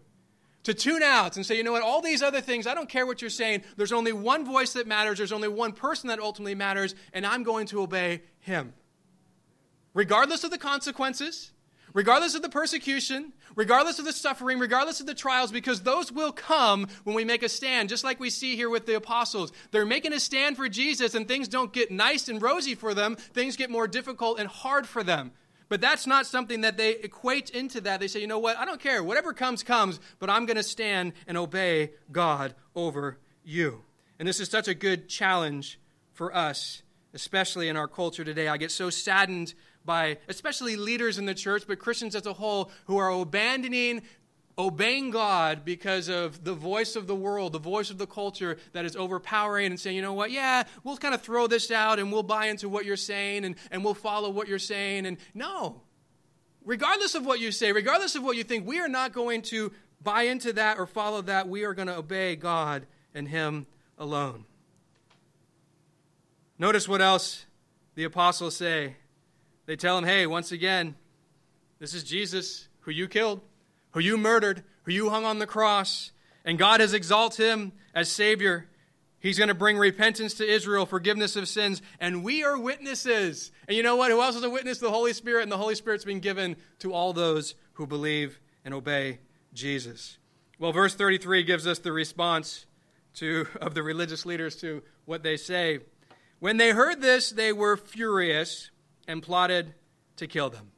to 0.64 0.74
tune 0.74 1.03
out 1.03 1.37
and 1.37 1.46
say, 1.46 1.57
you 1.57 1.62
know 1.62 1.72
what, 1.72 1.83
all 1.83 2.00
these 2.03 2.22
other 2.22 2.40
things, 2.40 2.66
I 2.66 2.74
don't 2.74 2.88
care 2.88 3.07
what 3.07 3.20
you're 3.20 3.31
saying. 3.31 3.62
There's 3.77 3.92
only 3.92 4.12
one 4.12 4.44
voice 4.44 4.72
that 4.72 4.87
matters, 4.87 5.18
there's 5.18 5.33
only 5.33 5.48
one 5.48 5.72
person 5.72 6.09
that 6.09 6.18
ultimately 6.18 6.55
matters, 6.55 6.94
and 7.12 7.27
I'm 7.27 7.42
going 7.42 7.66
to 7.68 7.83
obey 7.83 8.22
him. 8.40 8.74
Regardless 9.92 10.42
of 10.42 10.50
the 10.50 10.59
consequences, 10.59 11.53
regardless 11.92 12.35
of 12.35 12.42
the 12.42 12.48
persecution, 12.48 13.33
regardless 13.55 13.98
of 13.98 14.05
the 14.05 14.12
suffering, 14.12 14.59
regardless 14.59 15.00
of 15.00 15.07
the 15.07 15.14
trials, 15.14 15.53
because 15.53 15.83
those 15.83 16.11
will 16.11 16.33
come 16.33 16.88
when 17.05 17.14
we 17.14 17.24
make 17.24 17.42
a 17.42 17.48
stand, 17.48 17.88
just 17.88 18.03
like 18.03 18.18
we 18.18 18.31
see 18.31 18.57
here 18.57 18.68
with 18.68 18.87
the 18.87 18.96
apostles. 18.96 19.53
They're 19.70 19.87
making 19.87 20.12
a 20.12 20.20
stand 20.20 20.57
for 20.57 20.68
Jesus, 20.68 21.14
and 21.14 21.29
things 21.29 21.46
don't 21.46 21.72
get 21.72 21.90
nice 21.90 22.29
and 22.29 22.42
rosy 22.42 22.74
for 22.74 22.94
them, 22.94 23.16
things 23.16 23.57
get 23.57 23.70
more 23.70 23.87
difficult 23.87 24.40
and 24.40 24.48
hard 24.48 24.87
for 24.87 25.05
them. 25.05 25.33
But 25.68 25.81
that's 25.81 26.07
not 26.07 26.27
something 26.27 26.61
that 26.61 26.77
they 26.77 26.92
equate 26.92 27.50
into 27.50 27.81
that. 27.83 28.00
They 28.00 28.09
say, 28.09 28.20
you 28.20 28.27
know 28.27 28.38
what? 28.38 28.59
I 28.59 28.64
don't 28.64 28.81
care. 28.81 29.03
Whatever 29.03 29.33
comes, 29.33 29.62
comes, 29.62 29.98
but 30.18 30.29
I'm 30.29 30.46
going 30.46 30.57
to 30.57 30.62
stand 30.62 31.14
and 31.27 31.38
obey 31.38 31.92
God 32.12 32.55
over 32.74 33.18
you. 33.44 33.83
And 34.18 34.29
this 34.29 34.40
is 34.40 34.48
such 34.48 34.68
a 34.68 34.74
good 34.74 35.09
challenge 35.09 35.81
for 36.12 36.35
us, 36.35 36.83
especially 37.12 37.68
in 37.68 37.77
our 37.77 37.88
culture 37.88 38.24
today. 38.24 38.48
I 38.48 38.57
get 38.57 38.70
so 38.70 38.90
saddened 38.90 39.55
by, 39.85 40.18
especially 40.29 40.77
leaders 40.77 41.18
in 41.18 41.27
the 41.27 41.35
church, 41.35 41.64
but 41.66 41.79
Christians 41.79 42.14
as 42.14 42.27
a 42.27 42.33
whole, 42.33 42.70
who 42.87 42.96
are 42.96 43.11
abandoning 43.11 44.03
obeying 44.57 45.11
God 45.11 45.64
because 45.64 46.09
of 46.09 46.45
the 46.45 46.55
voice 46.55 46.97
of 46.97 47.07
the 47.07 47.14
world, 47.14 47.53
the 47.53 47.59
voice 47.59 47.90
of 47.90 47.99
the 47.99 48.07
culture 48.07 48.57
that 48.73 48.85
is 48.85 48.95
overpowering 48.97 49.67
and 49.67 49.81
saying, 49.81 49.97
you 49.97 50.03
know 50.03 50.12
what, 50.12 50.31
yeah, 50.31 50.62
we'll 50.85 50.97
kind 50.97 51.14
of 51.14 51.23
throw 51.23 51.47
this 51.47 51.71
out 51.71 51.99
and 51.99 52.12
we'll 52.12 52.23
buy 52.23 52.47
into 52.47 52.69
what 52.69 52.85
you're 52.85 52.97
saying 52.97 53.45
and, 53.45 53.57
and 53.71 53.85
we'll 53.85 53.95
follow 53.95 54.31
what 54.31 54.47
you're 54.47 54.59
saying. 54.59 55.07
And 55.07 55.17
no, 55.35 55.83
regardless 56.64 57.14
of 57.14 57.27
what 57.27 57.40
you 57.40 57.51
say, 57.51 57.73
regardless 57.73 58.14
of 58.14 58.23
what 58.23 58.37
you 58.37 58.45
think, 58.45 58.67
we 58.67 58.81
are 58.81 58.88
not 58.88 59.12
going 59.12 59.43
to 59.43 59.73
buy 60.03 60.23
into 60.23 60.53
that 60.53 60.79
or 60.79 60.87
follow 60.87 61.23
that. 61.23 61.49
We 61.49 61.64
are 61.64 61.75
going 61.75 61.88
to 61.88 61.97
obey 61.97 62.37
God 62.37 62.87
and 63.14 63.27
Him 63.27 63.67
alone. 63.99 64.45
Notice 66.59 66.88
what 66.88 67.01
else 67.01 67.47
the 67.97 68.05
apostles 68.05 68.57
say. 68.57 68.97
They 69.67 69.77
tell 69.77 69.99
him, 69.99 70.05
hey, 70.05 70.27
once 70.27 70.53
again, 70.53 70.95
this 71.79 71.95
is 71.95 72.05
Jesus 72.05 72.69
who 72.81 72.90
you 72.90 73.09
killed 73.09 73.40
who 73.94 74.00
you 74.00 74.18
murdered, 74.18 74.64
who 74.83 74.92
you 74.92 75.09
hung 75.09 75.24
on 75.24 75.38
the 75.38 75.46
cross, 75.46 76.11
and 76.44 76.59
God 76.59 76.80
has 76.80 76.92
exalted 76.92 77.46
him 77.46 77.72
as 77.94 78.11
Savior. 78.11 78.66
He's 79.20 79.38
going 79.38 79.48
to 79.48 79.54
bring 79.54 79.78
repentance 79.78 80.35
to 80.35 80.46
Israel, 80.46 80.85
forgiveness 80.85 81.37
of 81.37 81.48
sins, 81.48 81.80
and 82.00 82.24
we 82.24 82.42
are 82.42 82.59
witnesses. 82.59 83.52
And 83.66 83.76
you 83.76 83.83
know 83.85 83.96
what? 83.96 84.11
Who 84.11 84.20
else 84.20 84.37
is 84.37 84.42
a 84.42 84.50
witness? 84.50 84.78
The 84.78 84.90
Holy 84.90 85.12
Spirit, 85.12 85.44
and 85.44 85.52
the 85.52 85.57
Holy 85.57 85.76
Spirit's 85.76 86.04
been 86.04 86.18
given 86.18 86.57
to 86.80 86.92
all 86.92 87.12
those 87.12 87.54
who 87.74 87.87
believe 87.87 88.40
and 88.64 88.74
obey 88.74 89.20
Jesus. 89.54 90.18
Well, 90.59 90.72
verse 90.72 90.94
33 90.94 91.44
gives 91.44 91.66
us 91.66 91.78
the 91.78 91.92
response 91.92 92.66
to, 93.14 93.46
of 93.61 93.74
the 93.74 93.83
religious 93.85 94.26
leaders 94.26 94.57
to 94.57 94.83
what 95.04 95.22
they 95.22 95.37
say. 95.37 95.78
When 96.40 96.57
they 96.57 96.70
heard 96.70 97.00
this, 97.00 97.30
they 97.30 97.52
were 97.52 97.76
furious 97.76 98.70
and 99.07 99.22
plotted 99.22 99.72
to 100.16 100.26
kill 100.26 100.50
them. 100.50 100.72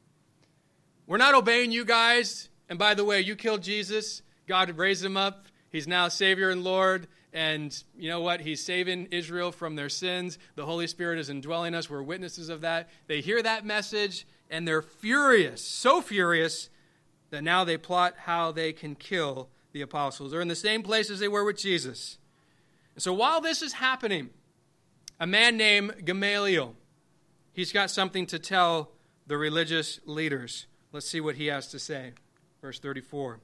We're 1.07 1.17
not 1.17 1.33
obeying 1.33 1.71
you 1.71 1.83
guys. 1.83 2.49
And 2.69 2.77
by 2.77 2.93
the 2.93 3.05
way, 3.05 3.21
you 3.21 3.35
killed 3.35 3.63
Jesus, 3.63 4.21
God 4.47 4.77
raised 4.77 5.03
him 5.03 5.17
up. 5.17 5.47
He's 5.69 5.87
now 5.87 6.07
Savior 6.07 6.49
and 6.49 6.63
Lord. 6.63 7.07
And 7.33 7.83
you 7.95 8.09
know 8.09 8.21
what? 8.21 8.41
He's 8.41 8.63
saving 8.63 9.07
Israel 9.11 9.51
from 9.51 9.75
their 9.75 9.89
sins. 9.89 10.39
The 10.55 10.65
Holy 10.65 10.87
Spirit 10.87 11.19
is 11.19 11.29
indwelling 11.29 11.75
us. 11.75 11.89
We're 11.89 12.01
witnesses 12.01 12.49
of 12.49 12.61
that. 12.61 12.89
They 13.07 13.21
hear 13.21 13.43
that 13.43 13.65
message 13.65 14.25
and 14.49 14.67
they're 14.67 14.81
furious, 14.81 15.61
so 15.61 16.01
furious 16.01 16.69
that 17.29 17.43
now 17.43 17.63
they 17.63 17.77
plot 17.77 18.15
how 18.17 18.51
they 18.51 18.71
can 18.71 18.95
kill 18.95 19.49
the 19.73 19.81
apostles. 19.81 20.31
They're 20.31 20.41
in 20.41 20.47
the 20.47 20.55
same 20.55 20.81
place 20.83 21.09
as 21.09 21.19
they 21.19 21.27
were 21.27 21.43
with 21.43 21.57
Jesus. 21.57 22.17
And 22.95 23.03
so 23.03 23.13
while 23.13 23.41
this 23.41 23.61
is 23.61 23.73
happening, 23.73 24.29
a 25.19 25.27
man 25.27 25.57
named 25.57 26.05
Gamaliel, 26.05 26.75
he's 27.51 27.73
got 27.73 27.91
something 27.91 28.25
to 28.27 28.39
tell 28.39 28.91
the 29.27 29.37
religious 29.37 29.99
leaders. 30.05 30.67
Let's 30.93 31.09
see 31.09 31.19
what 31.19 31.35
he 31.35 31.47
has 31.47 31.67
to 31.67 31.79
say. 31.79 32.13
Verse 32.61 32.79
34. 32.79 33.39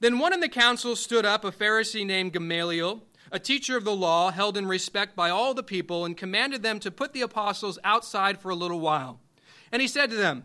Then 0.00 0.18
one 0.18 0.34
in 0.34 0.40
the 0.40 0.48
council 0.48 0.94
stood 0.94 1.24
up, 1.24 1.44
a 1.44 1.50
Pharisee 1.50 2.04
named 2.04 2.32
Gamaliel, 2.32 3.02
a 3.32 3.38
teacher 3.38 3.76
of 3.76 3.84
the 3.84 3.96
law, 3.96 4.30
held 4.30 4.56
in 4.56 4.66
respect 4.66 5.16
by 5.16 5.30
all 5.30 5.54
the 5.54 5.62
people, 5.62 6.04
and 6.04 6.16
commanded 6.16 6.62
them 6.62 6.78
to 6.80 6.90
put 6.90 7.12
the 7.12 7.22
apostles 7.22 7.78
outside 7.82 8.38
for 8.38 8.50
a 8.50 8.54
little 8.54 8.80
while. 8.80 9.20
And 9.72 9.80
he 9.80 9.88
said 9.88 10.10
to 10.10 10.16
them, 10.16 10.44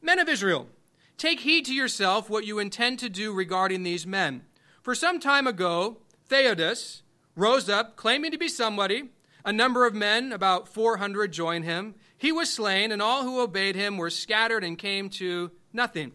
Men 0.00 0.18
of 0.18 0.28
Israel, 0.28 0.68
take 1.18 1.40
heed 1.40 1.66
to 1.66 1.74
yourself 1.74 2.30
what 2.30 2.46
you 2.46 2.58
intend 2.58 2.98
to 3.00 3.08
do 3.08 3.32
regarding 3.32 3.82
these 3.82 4.06
men. 4.06 4.42
For 4.82 4.94
some 4.94 5.20
time 5.20 5.46
ago, 5.46 5.98
Theudas 6.28 7.02
rose 7.36 7.68
up, 7.68 7.96
claiming 7.96 8.32
to 8.32 8.38
be 8.38 8.48
somebody. 8.48 9.10
A 9.44 9.52
number 9.52 9.86
of 9.86 9.94
men, 9.94 10.32
about 10.32 10.68
400, 10.68 11.32
joined 11.32 11.64
him. 11.64 11.94
He 12.16 12.32
was 12.32 12.52
slain, 12.52 12.90
and 12.90 13.02
all 13.02 13.22
who 13.22 13.40
obeyed 13.40 13.76
him 13.76 13.98
were 13.98 14.10
scattered 14.10 14.64
and 14.64 14.78
came 14.78 15.10
to 15.10 15.52
nothing. 15.72 16.12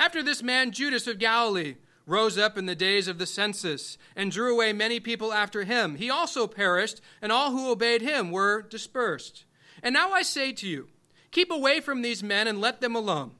After 0.00 0.22
this 0.22 0.42
man, 0.42 0.72
Judas 0.72 1.06
of 1.06 1.18
Galilee, 1.18 1.74
rose 2.06 2.38
up 2.38 2.56
in 2.56 2.64
the 2.64 2.74
days 2.74 3.06
of 3.06 3.18
the 3.18 3.26
census 3.26 3.98
and 4.16 4.32
drew 4.32 4.54
away 4.54 4.72
many 4.72 4.98
people 4.98 5.30
after 5.30 5.64
him. 5.64 5.96
He 5.96 6.08
also 6.08 6.46
perished, 6.46 7.02
and 7.20 7.30
all 7.30 7.50
who 7.50 7.70
obeyed 7.70 8.00
him 8.00 8.30
were 8.30 8.62
dispersed. 8.62 9.44
And 9.82 9.92
now 9.92 10.10
I 10.10 10.22
say 10.22 10.52
to 10.52 10.66
you, 10.66 10.88
keep 11.32 11.50
away 11.50 11.80
from 11.80 12.00
these 12.00 12.22
men 12.22 12.48
and 12.48 12.62
let 12.62 12.80
them 12.80 12.96
alone. 12.96 13.32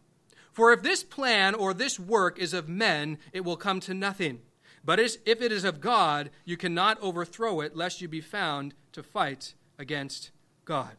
For 0.53 0.70
if 0.70 0.83
this 0.83 1.03
plan 1.03 1.55
or 1.55 1.73
this 1.73 1.99
work 1.99 2.38
is 2.38 2.53
of 2.53 2.68
men, 2.68 3.16
it 3.33 3.40
will 3.40 3.57
come 3.57 3.81
to 3.81 3.94
nothing. 3.94 4.40
But 4.85 5.01
if 5.01 5.16
it 5.25 5.53
is 5.53 5.64
of 5.64 5.81
God, 5.81 6.29
you 6.44 6.59
cannot 6.59 7.01
overthrow 7.01 7.61
it, 7.61 7.75
lest 7.75 8.03
you 8.03 8.09
be 8.09 8.20
found 8.20 8.75
to 8.92 9.03
fight 9.03 9.55
against 9.79 10.31
God. 10.66 10.96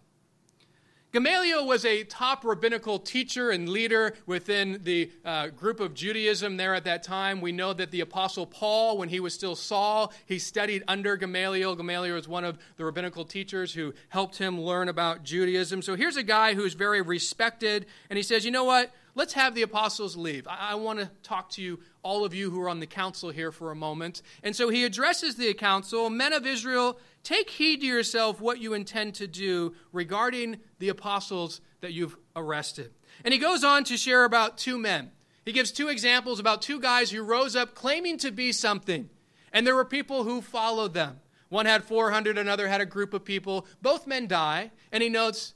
Gamaliel 1.11 1.67
was 1.67 1.83
a 1.83 2.05
top 2.05 2.45
rabbinical 2.45 2.97
teacher 2.97 3.51
and 3.51 3.67
leader 3.67 4.13
within 4.25 4.79
the 4.83 5.11
uh, 5.25 5.47
group 5.47 5.81
of 5.81 5.93
Judaism 5.93 6.55
there 6.55 6.73
at 6.73 6.85
that 6.85 7.03
time. 7.03 7.41
We 7.41 7.51
know 7.51 7.73
that 7.73 7.91
the 7.91 7.99
Apostle 7.99 8.45
Paul, 8.45 8.97
when 8.97 9.09
he 9.09 9.19
was 9.19 9.33
still 9.33 9.57
Saul, 9.57 10.13
he 10.25 10.39
studied 10.39 10.85
under 10.87 11.17
Gamaliel. 11.17 11.75
Gamaliel 11.75 12.15
was 12.15 12.29
one 12.29 12.45
of 12.45 12.57
the 12.77 12.85
rabbinical 12.85 13.25
teachers 13.25 13.73
who 13.73 13.93
helped 14.07 14.37
him 14.37 14.61
learn 14.61 14.87
about 14.87 15.23
Judaism. 15.23 15.81
So 15.81 15.95
here's 15.95 16.15
a 16.15 16.23
guy 16.23 16.53
who's 16.53 16.75
very 16.75 17.01
respected, 17.01 17.87
and 18.09 18.15
he 18.15 18.23
says, 18.23 18.45
You 18.45 18.51
know 18.51 18.63
what? 18.63 18.93
Let's 19.13 19.33
have 19.33 19.53
the 19.53 19.63
apostles 19.63 20.15
leave. 20.15 20.47
I, 20.47 20.71
I 20.71 20.75
want 20.75 20.99
to 20.99 21.09
talk 21.23 21.49
to 21.51 21.61
you, 21.61 21.79
all 22.03 22.25
of 22.25 22.33
you 22.33 22.49
who 22.49 22.61
are 22.61 22.69
on 22.69 22.79
the 22.79 22.87
council 22.87 23.29
here, 23.29 23.51
for 23.51 23.71
a 23.71 23.75
moment. 23.75 24.21
And 24.43 24.55
so 24.55 24.69
he 24.69 24.83
addresses 24.83 25.35
the 25.35 25.53
council 25.53 26.09
Men 26.09 26.33
of 26.33 26.45
Israel, 26.45 26.99
take 27.23 27.49
heed 27.49 27.81
to 27.81 27.85
yourself 27.85 28.41
what 28.41 28.59
you 28.59 28.73
intend 28.73 29.15
to 29.15 29.27
do 29.27 29.73
regarding 29.91 30.59
the 30.79 30.89
apostles 30.89 31.61
that 31.81 31.93
you've 31.93 32.17
arrested. 32.35 32.91
And 33.23 33.33
he 33.33 33.39
goes 33.39 33.63
on 33.63 33.83
to 33.85 33.97
share 33.97 34.23
about 34.23 34.57
two 34.57 34.77
men. 34.77 35.11
He 35.45 35.51
gives 35.51 35.71
two 35.71 35.89
examples 35.89 36.39
about 36.39 36.61
two 36.61 36.79
guys 36.79 37.11
who 37.11 37.23
rose 37.23 37.55
up 37.55 37.75
claiming 37.75 38.17
to 38.19 38.31
be 38.31 38.51
something, 38.51 39.09
and 39.51 39.65
there 39.65 39.75
were 39.75 39.85
people 39.85 40.23
who 40.23 40.41
followed 40.41 40.93
them. 40.93 41.19
One 41.51 41.65
had 41.65 41.83
400, 41.83 42.37
another 42.37 42.69
had 42.69 42.79
a 42.79 42.85
group 42.85 43.13
of 43.13 43.25
people. 43.25 43.67
Both 43.81 44.07
men 44.07 44.25
die. 44.25 44.71
And 44.89 45.03
he 45.03 45.09
notes 45.09 45.53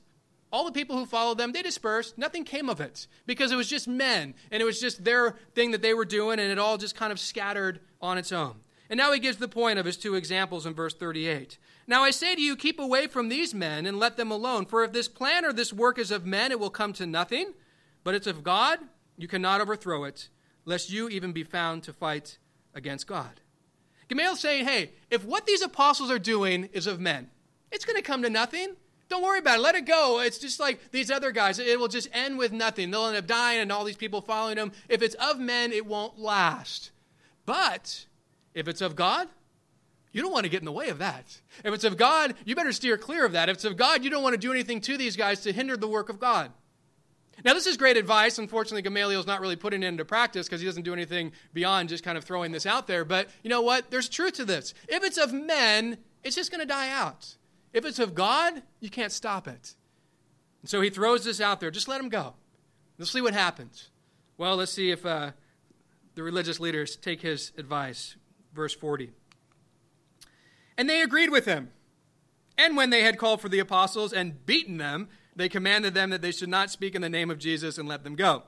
all 0.56 0.64
the 0.64 0.72
people 0.72 0.96
who 0.96 1.04
followed 1.04 1.36
them, 1.36 1.52
they 1.52 1.60
dispersed. 1.60 2.16
Nothing 2.16 2.42
came 2.42 2.70
of 2.70 2.80
it 2.80 3.06
because 3.26 3.52
it 3.52 3.56
was 3.56 3.68
just 3.68 3.86
men 3.86 4.34
and 4.50 4.62
it 4.62 4.64
was 4.64 4.80
just 4.80 5.04
their 5.04 5.36
thing 5.54 5.70
that 5.72 5.82
they 5.82 5.92
were 5.92 6.06
doing 6.06 6.38
and 6.38 6.50
it 6.50 6.58
all 6.58 6.78
just 6.78 6.96
kind 6.96 7.12
of 7.12 7.20
scattered 7.20 7.80
on 8.00 8.16
its 8.16 8.32
own. 8.32 8.54
And 8.88 8.96
now 8.96 9.12
he 9.12 9.20
gives 9.20 9.36
the 9.36 9.48
point 9.48 9.78
of 9.78 9.84
his 9.84 9.98
two 9.98 10.14
examples 10.14 10.64
in 10.64 10.72
verse 10.72 10.94
38. 10.94 11.58
Now 11.86 12.04
I 12.04 12.10
say 12.10 12.34
to 12.34 12.40
you, 12.40 12.56
keep 12.56 12.80
away 12.80 13.06
from 13.06 13.28
these 13.28 13.52
men 13.52 13.84
and 13.84 13.98
let 13.98 14.16
them 14.16 14.30
alone. 14.30 14.64
For 14.64 14.82
if 14.82 14.92
this 14.92 15.08
plan 15.08 15.44
or 15.44 15.52
this 15.52 15.74
work 15.74 15.98
is 15.98 16.10
of 16.10 16.24
men, 16.24 16.50
it 16.50 16.58
will 16.58 16.70
come 16.70 16.94
to 16.94 17.04
nothing. 17.04 17.52
But 18.02 18.14
it's 18.14 18.26
of 18.26 18.42
God, 18.42 18.78
you 19.18 19.28
cannot 19.28 19.60
overthrow 19.60 20.04
it, 20.04 20.30
lest 20.64 20.90
you 20.90 21.10
even 21.10 21.32
be 21.32 21.44
found 21.44 21.82
to 21.82 21.92
fight 21.92 22.38
against 22.74 23.06
God. 23.06 23.42
Gamaliel's 24.08 24.40
saying, 24.40 24.64
hey, 24.64 24.92
if 25.10 25.22
what 25.22 25.44
these 25.44 25.60
apostles 25.60 26.10
are 26.10 26.18
doing 26.18 26.70
is 26.72 26.86
of 26.86 26.98
men, 26.98 27.28
it's 27.70 27.84
going 27.84 27.96
to 27.96 28.02
come 28.02 28.22
to 28.22 28.30
nothing. 28.30 28.76
Don't 29.08 29.22
worry 29.22 29.38
about 29.38 29.58
it. 29.58 29.62
Let 29.62 29.74
it 29.76 29.86
go. 29.86 30.20
It's 30.20 30.38
just 30.38 30.58
like 30.58 30.90
these 30.90 31.10
other 31.10 31.30
guys. 31.30 31.58
It 31.58 31.78
will 31.78 31.88
just 31.88 32.08
end 32.12 32.38
with 32.38 32.52
nothing. 32.52 32.90
They'll 32.90 33.06
end 33.06 33.16
up 33.16 33.26
dying 33.26 33.60
and 33.60 33.70
all 33.70 33.84
these 33.84 33.96
people 33.96 34.20
following 34.20 34.56
them. 34.56 34.72
If 34.88 35.00
it's 35.00 35.14
of 35.16 35.38
men, 35.38 35.72
it 35.72 35.86
won't 35.86 36.18
last. 36.18 36.90
But 37.44 38.06
if 38.54 38.66
it's 38.66 38.80
of 38.80 38.96
God, 38.96 39.28
you 40.12 40.22
don't 40.22 40.32
want 40.32 40.44
to 40.44 40.50
get 40.50 40.60
in 40.60 40.64
the 40.64 40.72
way 40.72 40.88
of 40.88 40.98
that. 40.98 41.40
If 41.62 41.72
it's 41.72 41.84
of 41.84 41.96
God, 41.96 42.34
you 42.44 42.56
better 42.56 42.72
steer 42.72 42.96
clear 42.96 43.24
of 43.24 43.32
that. 43.32 43.48
If 43.48 43.56
it's 43.56 43.64
of 43.64 43.76
God, 43.76 44.02
you 44.02 44.10
don't 44.10 44.22
want 44.22 44.32
to 44.32 44.38
do 44.38 44.50
anything 44.50 44.80
to 44.82 44.96
these 44.96 45.16
guys 45.16 45.40
to 45.42 45.52
hinder 45.52 45.76
the 45.76 45.86
work 45.86 46.08
of 46.08 46.18
God. 46.18 46.50
Now, 47.44 47.52
this 47.52 47.66
is 47.66 47.76
great 47.76 47.98
advice. 47.98 48.38
Unfortunately, 48.38 48.82
Gamaliel's 48.82 49.26
not 49.26 49.40
really 49.40 49.56
putting 49.56 49.82
it 49.82 49.86
into 49.86 50.04
practice 50.04 50.46
because 50.46 50.60
he 50.60 50.66
doesn't 50.66 50.84
do 50.84 50.94
anything 50.94 51.32
beyond 51.52 51.90
just 51.90 52.02
kind 52.02 52.16
of 52.16 52.24
throwing 52.24 52.50
this 52.50 52.64
out 52.64 52.86
there. 52.86 53.04
But 53.04 53.28
you 53.42 53.50
know 53.50 53.60
what? 53.60 53.90
There's 53.90 54.08
truth 54.08 54.34
to 54.34 54.44
this. 54.44 54.72
If 54.88 55.04
it's 55.04 55.18
of 55.18 55.32
men, 55.32 55.98
it's 56.24 56.34
just 56.34 56.50
going 56.50 56.62
to 56.62 56.66
die 56.66 56.88
out. 56.88 57.35
If 57.76 57.84
it's 57.84 57.98
of 57.98 58.14
God, 58.14 58.62
you 58.80 58.88
can't 58.88 59.12
stop 59.12 59.46
it. 59.46 59.74
And 60.62 60.70
so 60.70 60.80
he 60.80 60.88
throws 60.88 61.24
this 61.24 61.42
out 61.42 61.60
there. 61.60 61.70
Just 61.70 61.88
let 61.88 62.00
him 62.00 62.08
go. 62.08 62.32
Let's 62.96 63.12
see 63.12 63.20
what 63.20 63.34
happens. 63.34 63.90
Well, 64.38 64.56
let's 64.56 64.72
see 64.72 64.90
if 64.90 65.04
uh, 65.04 65.32
the 66.14 66.22
religious 66.22 66.58
leaders 66.58 66.96
take 66.96 67.20
his 67.20 67.52
advice. 67.58 68.16
Verse 68.54 68.74
40. 68.74 69.10
And 70.78 70.88
they 70.88 71.02
agreed 71.02 71.28
with 71.28 71.44
him. 71.44 71.70
And 72.56 72.78
when 72.78 72.88
they 72.88 73.02
had 73.02 73.18
called 73.18 73.42
for 73.42 73.50
the 73.50 73.58
apostles 73.58 74.10
and 74.10 74.46
beaten 74.46 74.78
them, 74.78 75.10
they 75.36 75.50
commanded 75.50 75.92
them 75.92 76.08
that 76.08 76.22
they 76.22 76.32
should 76.32 76.48
not 76.48 76.70
speak 76.70 76.94
in 76.94 77.02
the 77.02 77.10
name 77.10 77.30
of 77.30 77.38
Jesus 77.38 77.76
and 77.76 77.86
let 77.86 78.04
them 78.04 78.16
go. 78.16 78.44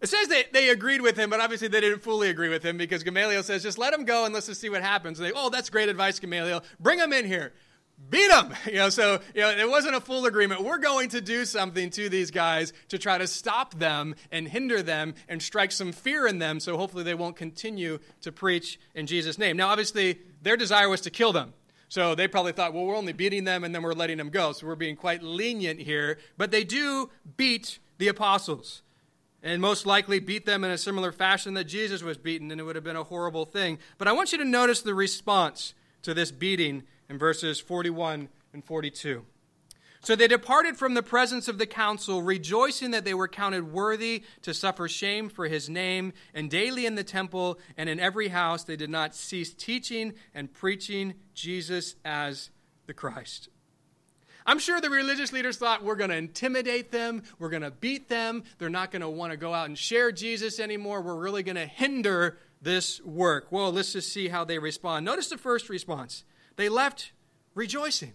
It 0.00 0.08
says 0.08 0.26
they, 0.26 0.46
they 0.52 0.70
agreed 0.70 1.00
with 1.00 1.16
him, 1.16 1.30
but 1.30 1.40
obviously 1.40 1.68
they 1.68 1.80
didn't 1.80 2.02
fully 2.02 2.28
agree 2.28 2.48
with 2.48 2.64
him 2.64 2.76
because 2.76 3.04
Gamaliel 3.04 3.44
says, 3.44 3.62
just 3.62 3.78
let 3.78 3.94
him 3.94 4.04
go 4.04 4.24
and 4.24 4.34
let's 4.34 4.46
just 4.46 4.60
see 4.60 4.68
what 4.68 4.82
happens. 4.82 5.20
And 5.20 5.28
they, 5.28 5.32
oh, 5.32 5.48
that's 5.48 5.70
great 5.70 5.88
advice, 5.88 6.18
Gamaliel. 6.18 6.64
Bring 6.80 6.98
him 6.98 7.12
in 7.12 7.24
here 7.24 7.52
beat 8.10 8.28
them. 8.28 8.54
You 8.66 8.74
know, 8.74 8.88
so 8.88 9.20
you 9.34 9.40
know, 9.40 9.50
it 9.50 9.68
wasn't 9.68 9.94
a 9.94 10.00
full 10.00 10.26
agreement. 10.26 10.62
We're 10.62 10.78
going 10.78 11.08
to 11.10 11.20
do 11.20 11.44
something 11.44 11.90
to 11.90 12.08
these 12.08 12.30
guys 12.30 12.72
to 12.88 12.98
try 12.98 13.18
to 13.18 13.26
stop 13.26 13.78
them 13.78 14.14
and 14.30 14.48
hinder 14.48 14.82
them 14.82 15.14
and 15.28 15.40
strike 15.40 15.72
some 15.72 15.92
fear 15.92 16.26
in 16.26 16.38
them 16.38 16.60
so 16.60 16.76
hopefully 16.76 17.04
they 17.04 17.14
won't 17.14 17.36
continue 17.36 17.98
to 18.22 18.32
preach 18.32 18.78
in 18.94 19.06
Jesus' 19.06 19.38
name. 19.38 19.56
Now, 19.56 19.68
obviously, 19.68 20.18
their 20.42 20.56
desire 20.56 20.88
was 20.88 21.00
to 21.02 21.10
kill 21.10 21.32
them. 21.32 21.54
So 21.88 22.14
they 22.14 22.26
probably 22.26 22.52
thought, 22.52 22.74
well, 22.74 22.84
we're 22.84 22.96
only 22.96 23.12
beating 23.12 23.44
them 23.44 23.62
and 23.62 23.74
then 23.74 23.82
we're 23.82 23.92
letting 23.92 24.18
them 24.18 24.30
go. 24.30 24.52
So 24.52 24.66
we're 24.66 24.74
being 24.74 24.96
quite 24.96 25.22
lenient 25.22 25.80
here. 25.80 26.18
But 26.36 26.50
they 26.50 26.64
do 26.64 27.10
beat 27.36 27.78
the 27.98 28.08
apostles 28.08 28.82
and 29.42 29.62
most 29.62 29.86
likely 29.86 30.18
beat 30.18 30.44
them 30.44 30.64
in 30.64 30.70
a 30.72 30.78
similar 30.78 31.12
fashion 31.12 31.54
that 31.54 31.64
Jesus 31.64 32.02
was 32.02 32.18
beaten, 32.18 32.50
and 32.50 32.60
it 32.60 32.64
would 32.64 32.74
have 32.74 32.84
been 32.84 32.96
a 32.96 33.04
horrible 33.04 33.44
thing. 33.44 33.78
But 33.96 34.08
I 34.08 34.12
want 34.12 34.32
you 34.32 34.38
to 34.38 34.44
notice 34.44 34.80
the 34.80 34.94
response 34.94 35.72
to 36.02 36.14
this 36.14 36.32
beating 36.32 36.82
in 37.08 37.18
verses 37.18 37.60
41 37.60 38.28
and 38.52 38.64
42. 38.64 39.24
So 40.06 40.14
they 40.14 40.28
departed 40.28 40.76
from 40.76 40.94
the 40.94 41.02
presence 41.02 41.48
of 41.48 41.58
the 41.58 41.66
council, 41.66 42.22
rejoicing 42.22 42.92
that 42.92 43.04
they 43.04 43.14
were 43.14 43.26
counted 43.26 43.72
worthy 43.72 44.22
to 44.42 44.54
suffer 44.54 44.86
shame 44.86 45.28
for 45.28 45.48
his 45.48 45.68
name. 45.68 46.12
And 46.32 46.48
daily 46.48 46.86
in 46.86 46.94
the 46.94 47.02
temple 47.02 47.58
and 47.76 47.88
in 47.88 47.98
every 47.98 48.28
house 48.28 48.62
they 48.62 48.76
did 48.76 48.88
not 48.90 49.16
cease 49.16 49.52
teaching 49.52 50.14
and 50.32 50.52
preaching 50.52 51.14
Jesus 51.34 51.96
as 52.04 52.50
the 52.86 52.94
Christ. 52.94 53.48
I'm 54.46 54.60
sure 54.60 54.80
the 54.80 54.90
religious 54.90 55.32
leaders 55.32 55.56
thought 55.56 55.82
we're 55.82 55.96
going 55.96 56.10
to 56.10 56.16
intimidate 56.16 56.92
them, 56.92 57.24
we're 57.40 57.48
going 57.48 57.62
to 57.62 57.72
beat 57.72 58.08
them, 58.08 58.44
they're 58.58 58.68
not 58.70 58.92
going 58.92 59.02
to 59.02 59.08
want 59.08 59.32
to 59.32 59.36
go 59.36 59.52
out 59.52 59.66
and 59.66 59.76
share 59.76 60.12
Jesus 60.12 60.60
anymore, 60.60 61.02
we're 61.02 61.16
really 61.16 61.42
going 61.42 61.56
to 61.56 61.66
hinder 61.66 62.38
this 62.62 63.02
work. 63.02 63.48
Well, 63.50 63.72
let's 63.72 63.92
just 63.92 64.12
see 64.12 64.28
how 64.28 64.44
they 64.44 64.60
respond. 64.60 65.04
Notice 65.04 65.30
the 65.30 65.36
first 65.36 65.68
response. 65.68 66.22
They 66.56 66.68
left 66.68 67.12
rejoicing. 67.54 68.12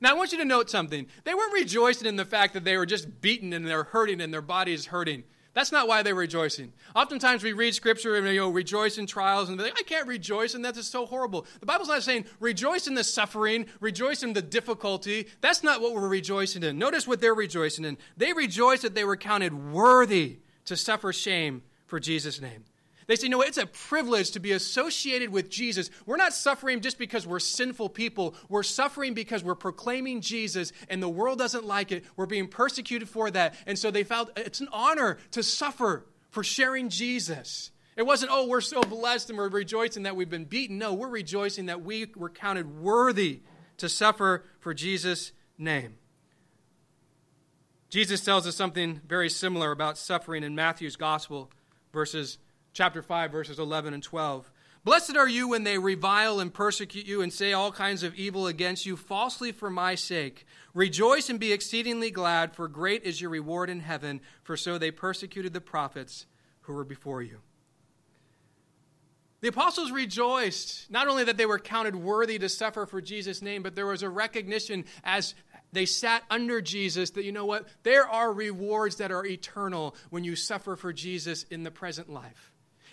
Now, 0.00 0.10
I 0.10 0.14
want 0.14 0.32
you 0.32 0.38
to 0.38 0.44
note 0.44 0.70
something. 0.70 1.06
They 1.24 1.34
weren't 1.34 1.52
rejoicing 1.52 2.06
in 2.06 2.16
the 2.16 2.24
fact 2.24 2.54
that 2.54 2.64
they 2.64 2.76
were 2.76 2.86
just 2.86 3.20
beaten 3.20 3.52
and 3.52 3.66
they're 3.66 3.84
hurting 3.84 4.20
and 4.20 4.32
their 4.32 4.42
body 4.42 4.72
is 4.72 4.86
hurting. 4.86 5.24
That's 5.54 5.72
not 5.72 5.88
why 5.88 6.04
they're 6.04 6.14
rejoicing. 6.14 6.72
Oftentimes 6.94 7.42
we 7.42 7.52
read 7.52 7.74
scripture 7.74 8.14
and 8.14 8.28
you 8.28 8.36
know, 8.36 8.48
rejoice 8.48 8.96
in 8.96 9.06
trials 9.06 9.48
and 9.48 9.58
they're 9.58 9.66
like, 9.66 9.78
I 9.78 9.82
can't 9.82 10.06
rejoice 10.06 10.54
and 10.54 10.64
that's 10.64 10.78
just 10.78 10.92
so 10.92 11.04
horrible. 11.04 11.46
The 11.58 11.66
Bible's 11.66 11.88
not 11.88 12.04
saying 12.04 12.26
rejoice 12.38 12.86
in 12.86 12.94
the 12.94 13.02
suffering, 13.02 13.66
rejoice 13.80 14.22
in 14.22 14.34
the 14.34 14.42
difficulty. 14.42 15.26
That's 15.40 15.64
not 15.64 15.80
what 15.80 15.94
we're 15.94 16.06
rejoicing 16.06 16.62
in. 16.62 16.78
Notice 16.78 17.08
what 17.08 17.20
they're 17.20 17.34
rejoicing 17.34 17.84
in. 17.84 17.98
They 18.16 18.32
rejoice 18.32 18.82
that 18.82 18.94
they 18.94 19.02
were 19.02 19.16
counted 19.16 19.72
worthy 19.72 20.38
to 20.66 20.76
suffer 20.76 21.12
shame 21.12 21.62
for 21.86 21.98
Jesus' 21.98 22.40
name. 22.40 22.64
They 23.08 23.16
say, 23.16 23.28
no, 23.28 23.40
it's 23.40 23.56
a 23.56 23.66
privilege 23.66 24.32
to 24.32 24.40
be 24.40 24.52
associated 24.52 25.30
with 25.30 25.48
Jesus. 25.48 25.90
We're 26.04 26.18
not 26.18 26.34
suffering 26.34 26.82
just 26.82 26.98
because 26.98 27.26
we're 27.26 27.40
sinful 27.40 27.88
people. 27.88 28.34
We're 28.50 28.62
suffering 28.62 29.14
because 29.14 29.42
we're 29.42 29.54
proclaiming 29.54 30.20
Jesus 30.20 30.72
and 30.90 31.02
the 31.02 31.08
world 31.08 31.38
doesn't 31.38 31.64
like 31.64 31.90
it. 31.90 32.04
We're 32.16 32.26
being 32.26 32.48
persecuted 32.48 33.08
for 33.08 33.30
that. 33.30 33.54
And 33.66 33.78
so 33.78 33.90
they 33.90 34.04
felt 34.04 34.30
it's 34.36 34.60
an 34.60 34.68
honor 34.72 35.16
to 35.30 35.42
suffer 35.42 36.04
for 36.28 36.44
sharing 36.44 36.90
Jesus. 36.90 37.70
It 37.96 38.04
wasn't, 38.04 38.30
oh, 38.30 38.46
we're 38.46 38.60
so 38.60 38.82
blessed 38.82 39.30
and 39.30 39.38
we're 39.38 39.48
rejoicing 39.48 40.02
that 40.02 40.14
we've 40.14 40.28
been 40.28 40.44
beaten. 40.44 40.76
No, 40.76 40.92
we're 40.92 41.08
rejoicing 41.08 41.66
that 41.66 41.82
we 41.82 42.08
were 42.14 42.28
counted 42.28 42.78
worthy 42.78 43.40
to 43.78 43.88
suffer 43.88 44.44
for 44.60 44.74
Jesus' 44.74 45.32
name. 45.56 45.94
Jesus 47.88 48.20
tells 48.20 48.46
us 48.46 48.54
something 48.54 49.00
very 49.08 49.30
similar 49.30 49.72
about 49.72 49.96
suffering 49.96 50.44
in 50.44 50.54
Matthew's 50.54 50.96
gospel, 50.96 51.50
verses 51.90 52.36
chapter 52.78 53.02
5, 53.02 53.32
verses 53.32 53.58
11 53.58 53.92
and 53.92 54.04
12. 54.04 54.52
Blessed 54.84 55.16
are 55.16 55.26
you 55.26 55.48
when 55.48 55.64
they 55.64 55.78
revile 55.78 56.38
and 56.38 56.54
persecute 56.54 57.06
you 57.06 57.20
and 57.20 57.32
say 57.32 57.52
all 57.52 57.72
kinds 57.72 58.04
of 58.04 58.14
evil 58.14 58.46
against 58.46 58.86
you 58.86 58.96
falsely 58.96 59.50
for 59.50 59.68
my 59.68 59.96
sake. 59.96 60.46
Rejoice 60.74 61.28
and 61.28 61.40
be 61.40 61.52
exceedingly 61.52 62.12
glad, 62.12 62.54
for 62.54 62.68
great 62.68 63.02
is 63.02 63.20
your 63.20 63.30
reward 63.30 63.68
in 63.68 63.80
heaven, 63.80 64.20
for 64.44 64.56
so 64.56 64.78
they 64.78 64.92
persecuted 64.92 65.52
the 65.52 65.60
prophets 65.60 66.26
who 66.60 66.72
were 66.72 66.84
before 66.84 67.20
you. 67.20 67.38
The 69.40 69.48
apostles 69.48 69.90
rejoiced, 69.90 70.88
not 70.88 71.08
only 71.08 71.24
that 71.24 71.36
they 71.36 71.46
were 71.46 71.58
counted 71.58 71.96
worthy 71.96 72.38
to 72.38 72.48
suffer 72.48 72.86
for 72.86 73.00
Jesus' 73.00 73.42
name, 73.42 73.64
but 73.64 73.74
there 73.74 73.86
was 73.86 74.04
a 74.04 74.08
recognition 74.08 74.84
as 75.02 75.34
they 75.72 75.84
sat 75.84 76.22
under 76.30 76.60
Jesus 76.60 77.10
that, 77.10 77.24
you 77.24 77.32
know 77.32 77.44
what, 77.44 77.68
there 77.82 78.06
are 78.06 78.32
rewards 78.32 78.96
that 78.96 79.10
are 79.10 79.26
eternal 79.26 79.96
when 80.10 80.22
you 80.22 80.36
suffer 80.36 80.76
for 80.76 80.92
Jesus 80.92 81.42
in 81.50 81.64
the 81.64 81.70
present 81.72 82.08
life. 82.08 82.47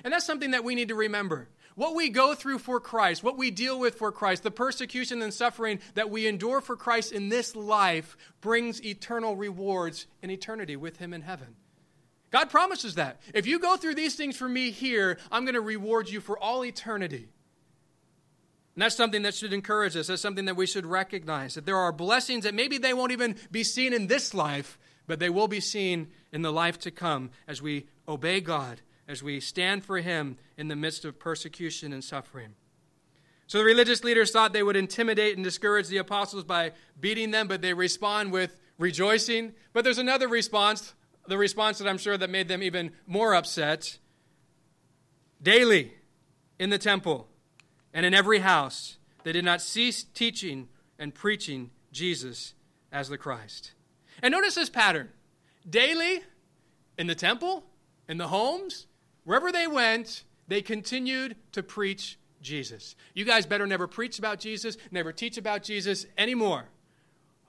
And 0.05 0.13
that's 0.13 0.25
something 0.25 0.51
that 0.51 0.63
we 0.63 0.75
need 0.75 0.89
to 0.89 0.95
remember. 0.95 1.49
What 1.73 1.95
we 1.95 2.09
go 2.09 2.35
through 2.35 2.59
for 2.59 2.79
Christ, 2.79 3.23
what 3.23 3.37
we 3.37 3.49
deal 3.49 3.77
with 3.79 3.95
for 3.95 4.11
Christ, 4.11 4.43
the 4.43 4.51
persecution 4.51 5.21
and 5.21 5.33
suffering 5.33 5.79
that 5.95 6.11
we 6.11 6.27
endure 6.27 6.61
for 6.61 6.77
Christ 6.77 7.11
in 7.11 7.27
this 7.27 7.55
life 7.55 8.15
brings 8.39 8.85
eternal 8.85 9.35
rewards 9.35 10.05
in 10.21 10.29
eternity 10.29 10.75
with 10.75 10.97
Him 10.97 11.11
in 11.11 11.23
heaven. 11.23 11.55
God 12.29 12.51
promises 12.51 12.95
that. 12.95 13.19
If 13.33 13.47
you 13.47 13.57
go 13.59 13.77
through 13.77 13.95
these 13.95 14.15
things 14.15 14.37
for 14.37 14.47
me 14.47 14.69
here, 14.69 15.17
I'm 15.31 15.43
going 15.43 15.55
to 15.55 15.61
reward 15.61 16.07
you 16.07 16.21
for 16.21 16.37
all 16.37 16.63
eternity. 16.63 17.27
And 18.75 18.83
that's 18.83 18.95
something 18.95 19.23
that 19.23 19.33
should 19.33 19.53
encourage 19.53 19.97
us. 19.97 20.07
That's 20.07 20.21
something 20.21 20.45
that 20.45 20.55
we 20.55 20.67
should 20.67 20.85
recognize 20.85 21.55
that 21.55 21.65
there 21.65 21.77
are 21.77 21.91
blessings 21.91 22.43
that 22.43 22.53
maybe 22.53 22.77
they 22.77 22.93
won't 22.93 23.11
even 23.11 23.35
be 23.51 23.63
seen 23.63 23.91
in 23.91 24.05
this 24.05 24.35
life, 24.35 24.77
but 25.07 25.17
they 25.17 25.29
will 25.31 25.47
be 25.47 25.61
seen 25.61 26.09
in 26.31 26.43
the 26.43 26.53
life 26.53 26.77
to 26.79 26.91
come 26.91 27.31
as 27.47 27.59
we 27.59 27.87
obey 28.07 28.39
God 28.39 28.81
as 29.07 29.21
we 29.21 29.39
stand 29.39 29.85
for 29.85 29.99
him 29.99 30.37
in 30.57 30.67
the 30.67 30.75
midst 30.75 31.05
of 31.05 31.19
persecution 31.19 31.93
and 31.93 32.03
suffering. 32.03 32.55
So 33.47 33.59
the 33.59 33.63
religious 33.63 34.03
leaders 34.03 34.31
thought 34.31 34.53
they 34.53 34.63
would 34.63 34.75
intimidate 34.75 35.35
and 35.35 35.43
discourage 35.43 35.87
the 35.87 35.97
apostles 35.97 36.43
by 36.43 36.71
beating 36.99 37.31
them, 37.31 37.47
but 37.47 37.61
they 37.61 37.73
respond 37.73 38.31
with 38.31 38.59
rejoicing. 38.79 39.53
But 39.71 39.83
there's 39.83 39.99
another 39.99 40.27
response, 40.27 40.93
the 41.27 41.37
response 41.37 41.77
that 41.77 41.87
I'm 41.87 41.99
sure 41.99 42.17
that 42.17 42.29
made 42.29 42.47
them 42.47 42.63
even 42.63 42.91
more 43.05 43.35
upset. 43.35 43.99
Daily 45.41 45.93
in 46.57 46.71
the 46.71 46.79
temple 46.79 47.27
and 47.93 48.05
in 48.05 48.13
every 48.13 48.39
house, 48.39 48.97
they 49.23 49.31
did 49.31 49.45
not 49.45 49.61
cease 49.61 50.03
teaching 50.03 50.69
and 50.97 51.13
preaching 51.13 51.69
Jesus 51.91 52.53
as 52.91 53.09
the 53.09 53.17
Christ. 53.17 53.73
And 54.23 54.31
notice 54.31 54.55
this 54.55 54.69
pattern. 54.69 55.09
Daily 55.69 56.21
in 56.97 57.07
the 57.07 57.15
temple, 57.15 57.63
in 58.07 58.17
the 58.17 58.29
homes, 58.29 58.87
Wherever 59.25 59.51
they 59.51 59.67
went, 59.67 60.23
they 60.47 60.61
continued 60.61 61.35
to 61.51 61.61
preach 61.61 62.17
Jesus. 62.41 62.95
You 63.13 63.25
guys 63.25 63.45
better 63.45 63.67
never 63.67 63.87
preach 63.87 64.19
about 64.19 64.39
Jesus, 64.39 64.77
never 64.91 65.11
teach 65.11 65.37
about 65.37 65.63
Jesus 65.63 66.05
anymore. 66.17 66.65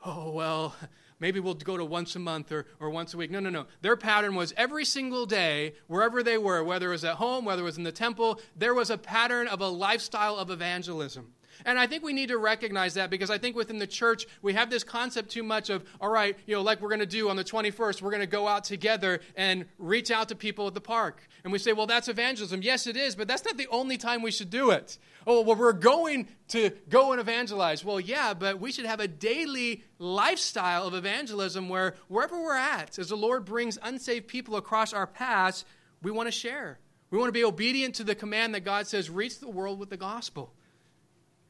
Oh, 0.04 0.30
well, 0.30 0.74
maybe 1.20 1.38
we'll 1.38 1.54
go 1.54 1.76
to 1.76 1.84
once 1.84 2.16
a 2.16 2.18
month 2.18 2.50
or, 2.50 2.66
or 2.80 2.90
once 2.90 3.12
a 3.12 3.18
week. 3.18 3.30
No, 3.30 3.40
no, 3.40 3.50
no. 3.50 3.66
Their 3.82 3.96
pattern 3.96 4.34
was 4.34 4.54
every 4.56 4.86
single 4.86 5.26
day, 5.26 5.74
wherever 5.86 6.22
they 6.22 6.38
were, 6.38 6.64
whether 6.64 6.88
it 6.88 6.92
was 6.92 7.04
at 7.04 7.16
home, 7.16 7.44
whether 7.44 7.62
it 7.62 7.66
was 7.66 7.76
in 7.76 7.84
the 7.84 7.92
temple, 7.92 8.40
there 8.56 8.74
was 8.74 8.88
a 8.88 8.98
pattern 8.98 9.46
of 9.46 9.60
a 9.60 9.68
lifestyle 9.68 10.36
of 10.36 10.50
evangelism. 10.50 11.32
And 11.64 11.78
I 11.78 11.86
think 11.86 12.02
we 12.02 12.12
need 12.12 12.28
to 12.28 12.38
recognize 12.38 12.94
that 12.94 13.10
because 13.10 13.30
I 13.30 13.38
think 13.38 13.56
within 13.56 13.78
the 13.78 13.86
church 13.86 14.26
we 14.42 14.52
have 14.54 14.70
this 14.70 14.84
concept 14.84 15.30
too 15.30 15.42
much 15.42 15.70
of, 15.70 15.84
all 16.00 16.10
right, 16.10 16.36
you 16.46 16.54
know, 16.54 16.62
like 16.62 16.80
we're 16.80 16.88
going 16.88 17.00
to 17.00 17.06
do 17.06 17.28
on 17.28 17.36
the 17.36 17.44
21st, 17.44 18.02
we're 18.02 18.10
going 18.10 18.20
to 18.20 18.26
go 18.26 18.46
out 18.46 18.64
together 18.64 19.20
and 19.36 19.66
reach 19.78 20.10
out 20.10 20.28
to 20.28 20.34
people 20.34 20.66
at 20.66 20.74
the 20.74 20.80
park. 20.80 21.26
And 21.44 21.52
we 21.52 21.58
say, 21.58 21.72
well, 21.72 21.86
that's 21.86 22.08
evangelism. 22.08 22.62
Yes, 22.62 22.86
it 22.86 22.96
is, 22.96 23.14
but 23.16 23.28
that's 23.28 23.44
not 23.44 23.56
the 23.56 23.68
only 23.68 23.96
time 23.96 24.22
we 24.22 24.30
should 24.30 24.50
do 24.50 24.70
it. 24.70 24.98
Oh, 25.26 25.40
well, 25.40 25.56
we're 25.56 25.72
going 25.72 26.28
to 26.48 26.70
go 26.88 27.12
and 27.12 27.20
evangelize. 27.20 27.84
Well, 27.84 27.98
yeah, 27.98 28.34
but 28.34 28.60
we 28.60 28.70
should 28.70 28.86
have 28.86 29.00
a 29.00 29.08
daily 29.08 29.82
lifestyle 29.98 30.86
of 30.86 30.94
evangelism 30.94 31.68
where 31.68 31.94
wherever 32.08 32.40
we're 32.40 32.56
at, 32.56 32.98
as 32.98 33.08
the 33.08 33.16
Lord 33.16 33.44
brings 33.44 33.78
unsaved 33.82 34.28
people 34.28 34.56
across 34.56 34.92
our 34.92 35.06
paths, 35.06 35.64
we 36.02 36.10
want 36.10 36.28
to 36.28 36.32
share. 36.32 36.78
We 37.10 37.18
want 37.18 37.28
to 37.28 37.32
be 37.32 37.44
obedient 37.44 37.96
to 37.96 38.04
the 38.04 38.14
command 38.14 38.54
that 38.54 38.64
God 38.64 38.86
says, 38.86 39.08
reach 39.08 39.38
the 39.40 39.48
world 39.48 39.78
with 39.78 39.90
the 39.90 39.96
gospel. 39.96 40.52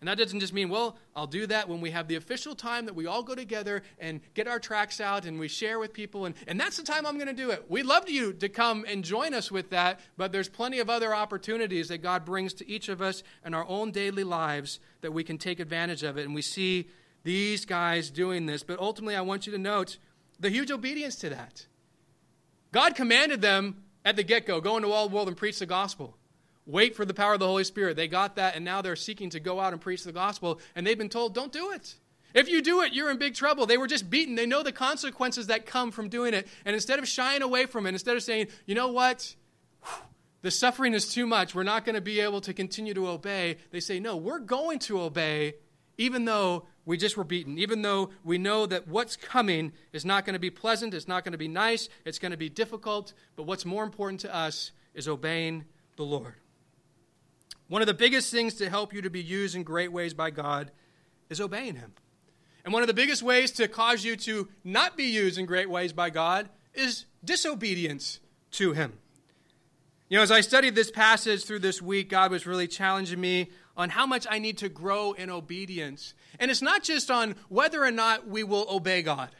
And 0.06 0.16
that 0.16 0.22
doesn't 0.22 0.38
just 0.38 0.52
mean, 0.52 0.68
well, 0.68 0.98
I'll 1.16 1.26
do 1.26 1.48
that 1.48 1.68
when 1.68 1.80
we 1.80 1.90
have 1.90 2.06
the 2.06 2.14
official 2.14 2.54
time 2.54 2.86
that 2.86 2.94
we 2.94 3.06
all 3.06 3.24
go 3.24 3.34
together 3.34 3.82
and 3.98 4.20
get 4.34 4.46
our 4.46 4.60
tracks 4.60 5.00
out 5.00 5.26
and 5.26 5.36
we 5.36 5.48
share 5.48 5.80
with 5.80 5.92
people. 5.92 6.26
And, 6.26 6.36
and 6.46 6.60
that's 6.60 6.76
the 6.76 6.84
time 6.84 7.04
I'm 7.04 7.16
going 7.16 7.26
to 7.26 7.32
do 7.32 7.50
it. 7.50 7.68
We'd 7.68 7.86
love 7.86 8.08
you 8.08 8.32
to 8.34 8.48
come 8.48 8.84
and 8.86 9.02
join 9.02 9.34
us 9.34 9.50
with 9.50 9.70
that, 9.70 9.98
but 10.16 10.30
there's 10.30 10.48
plenty 10.48 10.78
of 10.78 10.88
other 10.88 11.12
opportunities 11.12 11.88
that 11.88 12.02
God 12.02 12.24
brings 12.24 12.54
to 12.54 12.70
each 12.70 12.88
of 12.88 13.02
us 13.02 13.24
in 13.44 13.52
our 13.52 13.66
own 13.66 13.90
daily 13.90 14.22
lives 14.22 14.78
that 15.00 15.12
we 15.12 15.24
can 15.24 15.38
take 15.38 15.58
advantage 15.58 16.04
of 16.04 16.16
it. 16.16 16.24
And 16.24 16.36
we 16.36 16.42
see 16.42 16.86
these 17.24 17.64
guys 17.64 18.08
doing 18.08 18.46
this. 18.46 18.62
But 18.62 18.78
ultimately, 18.78 19.16
I 19.16 19.22
want 19.22 19.44
you 19.44 19.52
to 19.54 19.58
note 19.58 19.98
the 20.38 20.50
huge 20.50 20.70
obedience 20.70 21.16
to 21.16 21.30
that. 21.30 21.66
God 22.70 22.94
commanded 22.94 23.40
them 23.40 23.82
at 24.04 24.14
the 24.14 24.22
get 24.22 24.46
go 24.46 24.60
go 24.60 24.76
into 24.76 24.92
all 24.92 25.08
the 25.08 25.14
world 25.16 25.26
and 25.26 25.36
preach 25.36 25.58
the 25.58 25.66
gospel. 25.66 26.16
Wait 26.66 26.96
for 26.96 27.04
the 27.04 27.14
power 27.14 27.34
of 27.34 27.40
the 27.40 27.46
Holy 27.46 27.64
Spirit. 27.64 27.96
They 27.96 28.08
got 28.08 28.36
that, 28.36 28.56
and 28.56 28.64
now 28.64 28.82
they're 28.82 28.96
seeking 28.96 29.30
to 29.30 29.40
go 29.40 29.60
out 29.60 29.72
and 29.72 29.80
preach 29.80 30.02
the 30.02 30.12
gospel, 30.12 30.60
and 30.74 30.86
they've 30.86 30.98
been 30.98 31.08
told, 31.08 31.32
don't 31.32 31.52
do 31.52 31.70
it. 31.72 31.94
If 32.34 32.48
you 32.48 32.60
do 32.60 32.82
it, 32.82 32.92
you're 32.92 33.10
in 33.10 33.16
big 33.16 33.34
trouble. 33.34 33.64
They 33.64 33.78
were 33.78 33.86
just 33.86 34.10
beaten. 34.10 34.34
They 34.34 34.44
know 34.44 34.62
the 34.62 34.72
consequences 34.72 35.46
that 35.46 35.64
come 35.64 35.90
from 35.90 36.08
doing 36.08 36.34
it. 36.34 36.46
And 36.66 36.74
instead 36.74 36.98
of 36.98 37.08
shying 37.08 37.40
away 37.40 37.64
from 37.64 37.86
it, 37.86 37.90
instead 37.90 38.16
of 38.16 38.22
saying, 38.22 38.48
you 38.66 38.74
know 38.74 38.88
what? 38.88 39.34
The 40.42 40.50
suffering 40.50 40.92
is 40.92 41.12
too 41.12 41.26
much. 41.26 41.54
We're 41.54 41.62
not 41.62 41.84
going 41.86 41.94
to 41.94 42.02
be 42.02 42.20
able 42.20 42.42
to 42.42 42.52
continue 42.52 42.92
to 42.92 43.08
obey. 43.08 43.56
They 43.70 43.80
say, 43.80 44.00
no, 44.00 44.16
we're 44.16 44.40
going 44.40 44.80
to 44.80 45.00
obey, 45.00 45.54
even 45.96 46.26
though 46.26 46.66
we 46.84 46.98
just 46.98 47.16
were 47.16 47.24
beaten, 47.24 47.58
even 47.58 47.80
though 47.82 48.10
we 48.22 48.36
know 48.36 48.66
that 48.66 48.86
what's 48.86 49.16
coming 49.16 49.72
is 49.92 50.04
not 50.04 50.26
going 50.26 50.34
to 50.34 50.40
be 50.40 50.50
pleasant, 50.50 50.92
it's 50.94 51.08
not 51.08 51.24
going 51.24 51.32
to 51.32 51.38
be 51.38 51.48
nice, 51.48 51.88
it's 52.04 52.18
going 52.18 52.32
to 52.32 52.36
be 52.36 52.50
difficult. 52.50 53.14
But 53.34 53.44
what's 53.44 53.64
more 53.64 53.82
important 53.82 54.20
to 54.20 54.34
us 54.34 54.72
is 54.94 55.08
obeying 55.08 55.64
the 55.96 56.04
Lord. 56.04 56.34
One 57.68 57.82
of 57.82 57.86
the 57.86 57.94
biggest 57.94 58.30
things 58.30 58.54
to 58.54 58.70
help 58.70 58.92
you 58.92 59.02
to 59.02 59.10
be 59.10 59.22
used 59.22 59.56
in 59.56 59.62
great 59.62 59.92
ways 59.92 60.14
by 60.14 60.30
God 60.30 60.70
is 61.28 61.40
obeying 61.40 61.76
Him. 61.76 61.94
And 62.64 62.72
one 62.72 62.82
of 62.82 62.88
the 62.88 62.94
biggest 62.94 63.22
ways 63.22 63.50
to 63.52 63.68
cause 63.68 64.04
you 64.04 64.16
to 64.16 64.48
not 64.64 64.96
be 64.96 65.04
used 65.04 65.38
in 65.38 65.46
great 65.46 65.70
ways 65.70 65.92
by 65.92 66.10
God 66.10 66.48
is 66.74 67.06
disobedience 67.24 68.20
to 68.52 68.72
Him. 68.72 68.92
You 70.08 70.18
know, 70.18 70.22
as 70.22 70.30
I 70.30 70.40
studied 70.40 70.76
this 70.76 70.90
passage 70.90 71.44
through 71.44 71.58
this 71.60 71.82
week, 71.82 72.08
God 72.08 72.30
was 72.30 72.46
really 72.46 72.68
challenging 72.68 73.20
me 73.20 73.50
on 73.76 73.90
how 73.90 74.06
much 74.06 74.26
I 74.30 74.38
need 74.38 74.58
to 74.58 74.68
grow 74.68 75.12
in 75.12 75.30
obedience. 75.30 76.14
And 76.38 76.50
it's 76.50 76.62
not 76.62 76.84
just 76.84 77.10
on 77.10 77.34
whether 77.48 77.84
or 77.84 77.90
not 77.90 78.28
we 78.28 78.44
will 78.44 78.66
obey 78.70 79.02
God. 79.02 79.30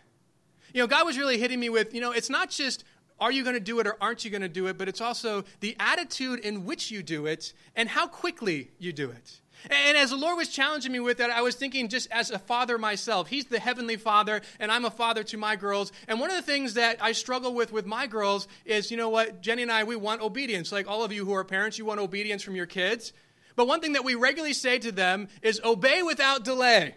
You 0.75 0.83
know, 0.83 0.89
God 0.89 1.07
was 1.07 1.17
really 1.17 1.39
hitting 1.39 1.61
me 1.61 1.69
with, 1.69 1.95
you 1.95 2.01
know, 2.01 2.11
it's 2.11 2.29
not 2.29 2.51
just 2.51 2.85
are 3.21 3.33
you 3.33 3.43
going 3.43 3.55
to 3.55 3.61
do 3.61 3.81
it 3.81 3.87
or 3.87 3.97
aren't 4.01 4.25
you 4.25 4.31
going 4.31 4.43
to 4.43 4.49
do 4.49 4.67
it, 4.67 4.77
but 4.79 4.89
it's 4.89 5.01
also 5.01 5.45
the 5.61 5.77
attitude 5.81 6.41
in 6.41 6.65
which 6.65 6.91
you 6.91 7.03
do 7.03 7.27
it 7.27 7.53
and 7.75 7.89
how 7.89 8.07
quickly 8.07 8.71
you 8.79 8.93
do 8.93 9.11
it. 9.11 9.41
And 9.71 9.97
as 9.97 10.11
the 10.11 10.17
Lord 10.17 10.37
was 10.37 10.49
challenging 10.49 10.93
me 10.93 11.01
with 11.01 11.19
that, 11.19 11.31
I 11.31 11.41
was 11.41 11.55
thinking 11.55 11.89
just 11.89 12.09
as 12.11 12.31
a 12.31 12.39
father 12.39 12.79
myself. 12.79 13.29
He's 13.29 13.47
the 13.47 13.59
heavenly 13.59 13.97
father, 13.97 14.43
and 14.61 14.71
I'm 14.71 14.85
a 14.85 14.91
father 14.91 15.25
to 15.25 15.37
my 15.37 15.57
girls. 15.57 15.93
And 16.09 16.21
one 16.21 16.31
of 16.31 16.37
the 16.37 16.43
things 16.43 16.75
that 16.75 16.99
I 17.01 17.13
struggle 17.13 17.55
with 17.55 17.73
with 17.73 17.87
my 17.87 18.07
girls 18.07 18.49
is, 18.65 18.91
you 18.91 18.97
know 18.97 19.09
what, 19.09 19.41
Jenny 19.41 19.63
and 19.63 19.73
I, 19.73 19.85
we 19.85 19.97
want 19.97 20.21
obedience. 20.21 20.71
Like 20.73 20.89
all 20.89 21.03
of 21.03 21.13
you 21.13 21.25
who 21.25 21.33
are 21.33 21.45
parents, 21.45 21.79
you 21.79 21.85
want 21.85 22.01
obedience 22.01 22.43
from 22.43 22.55
your 22.55 22.67
kids. 22.67 23.13
But 23.57 23.67
one 23.67 23.81
thing 23.81 23.95
that 23.95 24.05
we 24.05 24.15
regularly 24.15 24.53
say 24.53 24.79
to 24.79 24.93
them 24.93 25.29
is 25.43 25.61
obey 25.65 26.03
without 26.03 26.45
delay. 26.45 26.95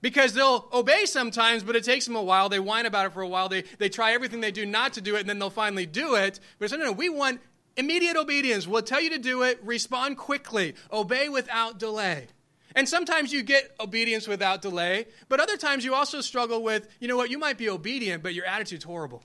Because 0.00 0.32
they'll 0.32 0.68
obey 0.72 1.06
sometimes, 1.06 1.64
but 1.64 1.74
it 1.74 1.82
takes 1.82 2.06
them 2.06 2.14
a 2.14 2.22
while. 2.22 2.48
They 2.48 2.60
whine 2.60 2.86
about 2.86 3.06
it 3.06 3.12
for 3.12 3.22
a 3.22 3.28
while. 3.28 3.48
They, 3.48 3.64
they 3.78 3.88
try 3.88 4.12
everything 4.12 4.40
they 4.40 4.52
do 4.52 4.64
not 4.64 4.92
to 4.92 5.00
do 5.00 5.16
it, 5.16 5.20
and 5.20 5.28
then 5.28 5.38
they'll 5.38 5.50
finally 5.50 5.86
do 5.86 6.14
it. 6.14 6.38
But 6.58 6.70
no, 6.70 6.76
no, 6.76 6.92
we 6.92 7.08
want 7.08 7.40
immediate 7.76 8.16
obedience. 8.16 8.66
We'll 8.66 8.82
tell 8.82 9.00
you 9.00 9.10
to 9.10 9.18
do 9.18 9.42
it. 9.42 9.58
Respond 9.64 10.16
quickly. 10.16 10.74
Obey 10.92 11.28
without 11.28 11.78
delay. 11.78 12.28
And 12.74 12.88
sometimes 12.88 13.32
you 13.32 13.42
get 13.42 13.74
obedience 13.80 14.28
without 14.28 14.62
delay, 14.62 15.06
but 15.28 15.40
other 15.40 15.56
times 15.56 15.84
you 15.84 15.94
also 15.94 16.20
struggle 16.20 16.62
with, 16.62 16.86
you 17.00 17.08
know 17.08 17.16
what, 17.16 17.30
you 17.30 17.38
might 17.38 17.58
be 17.58 17.68
obedient, 17.68 18.22
but 18.22 18.34
your 18.34 18.44
attitude's 18.44 18.84
horrible. 18.84 19.24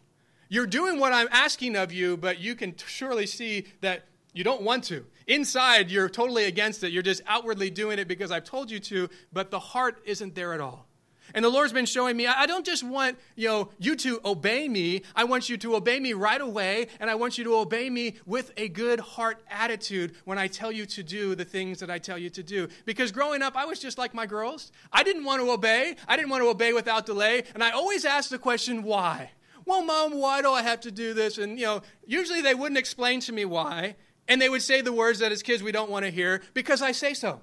You're 0.49 0.65
doing 0.65 0.99
what 0.99 1.13
I'm 1.13 1.28
asking 1.32 1.76
of 1.76 1.91
you, 1.91 2.17
but 2.17 2.39
you 2.39 2.55
can 2.55 2.76
surely 2.78 3.26
see 3.28 3.67
that 3.82 4.05
you 4.34 4.43
don't 4.43 4.61
want 4.61 4.84
to. 4.86 5.05
Inside, 5.27 5.89
you're 5.89 6.09
totally 6.09 6.45
against 6.45 6.84
it. 6.84 6.91
You're 6.91 7.03
just 7.03 7.21
outwardly 7.27 7.69
doing 7.69 7.99
it 7.99 8.07
because 8.07 8.31
I've 8.31 8.43
told 8.43 8.69
you 8.69 8.79
to, 8.79 9.09
but 9.31 9.51
the 9.51 9.59
heart 9.59 10.01
isn't 10.05 10.36
there 10.36 10.53
at 10.53 10.59
all. 10.59 10.88
And 11.34 11.43
the 11.43 11.49
Lord's 11.49 11.73
been 11.73 11.86
showing 11.86 12.17
me, 12.17 12.27
I 12.27 12.45
don't 12.45 12.65
just 12.65 12.84
want, 12.84 13.17
you 13.36 13.47
know, 13.47 13.69
you 13.79 13.95
to 13.95 14.19
obey 14.25 14.67
me. 14.67 15.03
I 15.15 15.23
want 15.23 15.49
you 15.49 15.57
to 15.57 15.75
obey 15.75 15.99
me 15.99 16.13
right 16.13 16.39
away, 16.39 16.88
and 16.99 17.09
I 17.09 17.15
want 17.15 17.38
you 17.38 17.43
to 17.45 17.55
obey 17.55 17.89
me 17.89 18.15
with 18.25 18.51
a 18.57 18.67
good 18.67 18.99
heart 18.99 19.41
attitude 19.49 20.15
when 20.25 20.38
I 20.38 20.47
tell 20.47 20.71
you 20.71 20.86
to 20.88 21.01
do 21.01 21.34
the 21.34 21.45
things 21.45 21.79
that 21.79 21.89
I 21.89 21.97
tell 21.97 22.17
you 22.17 22.29
to 22.31 22.43
do. 22.43 22.67
Because 22.86 23.11
growing 23.11 23.41
up, 23.41 23.55
I 23.55 23.65
was 23.65 23.79
just 23.79 23.97
like 23.97 24.13
my 24.13 24.25
girls. 24.25 24.71
I 24.91 25.03
didn't 25.03 25.23
want 25.23 25.41
to 25.41 25.49
obey. 25.49 25.95
I 26.07 26.17
didn't 26.17 26.29
want 26.29 26.43
to 26.43 26.49
obey 26.49 26.73
without 26.73 27.05
delay, 27.05 27.45
and 27.53 27.63
I 27.63 27.71
always 27.71 28.05
asked 28.05 28.29
the 28.29 28.38
question, 28.38 28.84
why? 28.84 29.31
Well, 29.65 29.84
mom, 29.84 30.19
why 30.19 30.41
do 30.41 30.51
I 30.51 30.61
have 30.61 30.81
to 30.81 30.91
do 30.91 31.13
this? 31.13 31.38
And, 31.38 31.57
you 31.57 31.65
know, 31.65 31.81
usually 32.05 32.41
they 32.41 32.53
wouldn't 32.53 32.77
explain 32.77 33.21
to 33.21 33.31
me 33.31 33.45
why. 33.45 33.95
And 34.28 34.41
they 34.41 34.49
would 34.49 34.61
say 34.61 34.82
the 34.82 34.93
words 34.93 35.19
that 35.19 35.32
as 35.32 35.43
kids 35.43 35.61
we 35.61 35.71
don't 35.71 35.89
want 35.89 36.05
to 36.05 36.11
hear 36.11 36.41
because 36.53 36.82
I 36.82 36.91
say 36.91 37.13
so. 37.13 37.41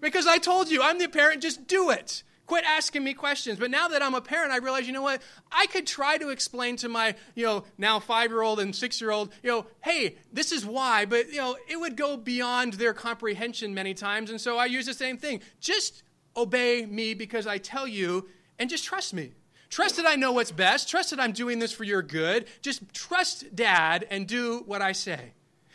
Because 0.00 0.26
I 0.26 0.38
told 0.38 0.68
you, 0.68 0.82
I'm 0.82 0.98
the 0.98 1.08
parent, 1.08 1.42
just 1.42 1.66
do 1.66 1.90
it. 1.90 2.22
Quit 2.46 2.64
asking 2.64 3.02
me 3.02 3.14
questions. 3.14 3.58
But 3.58 3.70
now 3.70 3.88
that 3.88 4.02
I'm 4.02 4.14
a 4.14 4.20
parent, 4.20 4.52
I 4.52 4.58
realize, 4.58 4.86
you 4.86 4.92
know 4.92 5.02
what? 5.02 5.22
I 5.50 5.66
could 5.66 5.86
try 5.86 6.18
to 6.18 6.28
explain 6.28 6.76
to 6.76 6.90
my, 6.90 7.14
you 7.34 7.46
know, 7.46 7.64
now 7.78 8.00
five 8.00 8.30
year 8.30 8.42
old 8.42 8.60
and 8.60 8.76
six 8.76 9.00
year 9.00 9.10
old, 9.10 9.32
you 9.42 9.50
know, 9.50 9.66
hey, 9.82 10.16
this 10.30 10.52
is 10.52 10.66
why, 10.66 11.06
but, 11.06 11.30
you 11.30 11.38
know, 11.38 11.56
it 11.68 11.80
would 11.80 11.96
go 11.96 12.18
beyond 12.18 12.74
their 12.74 12.92
comprehension 12.92 13.72
many 13.72 13.94
times. 13.94 14.28
And 14.28 14.40
so 14.40 14.58
I 14.58 14.66
use 14.66 14.84
the 14.84 14.92
same 14.94 15.16
thing. 15.16 15.40
Just 15.58 16.02
obey 16.36 16.84
me 16.84 17.14
because 17.14 17.46
I 17.46 17.56
tell 17.56 17.88
you, 17.88 18.28
and 18.58 18.68
just 18.68 18.84
trust 18.84 19.14
me. 19.14 19.32
Trust 19.70 19.96
that 19.96 20.06
I 20.06 20.16
know 20.16 20.32
what's 20.32 20.52
best. 20.52 20.88
Trust 20.88 21.10
that 21.10 21.20
I'm 21.20 21.32
doing 21.32 21.58
this 21.58 21.72
for 21.72 21.84
your 21.84 22.02
good. 22.02 22.44
Just 22.60 22.92
trust 22.92 23.56
dad 23.56 24.06
and 24.10 24.26
do 24.26 24.62
what 24.66 24.82
I 24.82 24.92
say. 24.92 25.32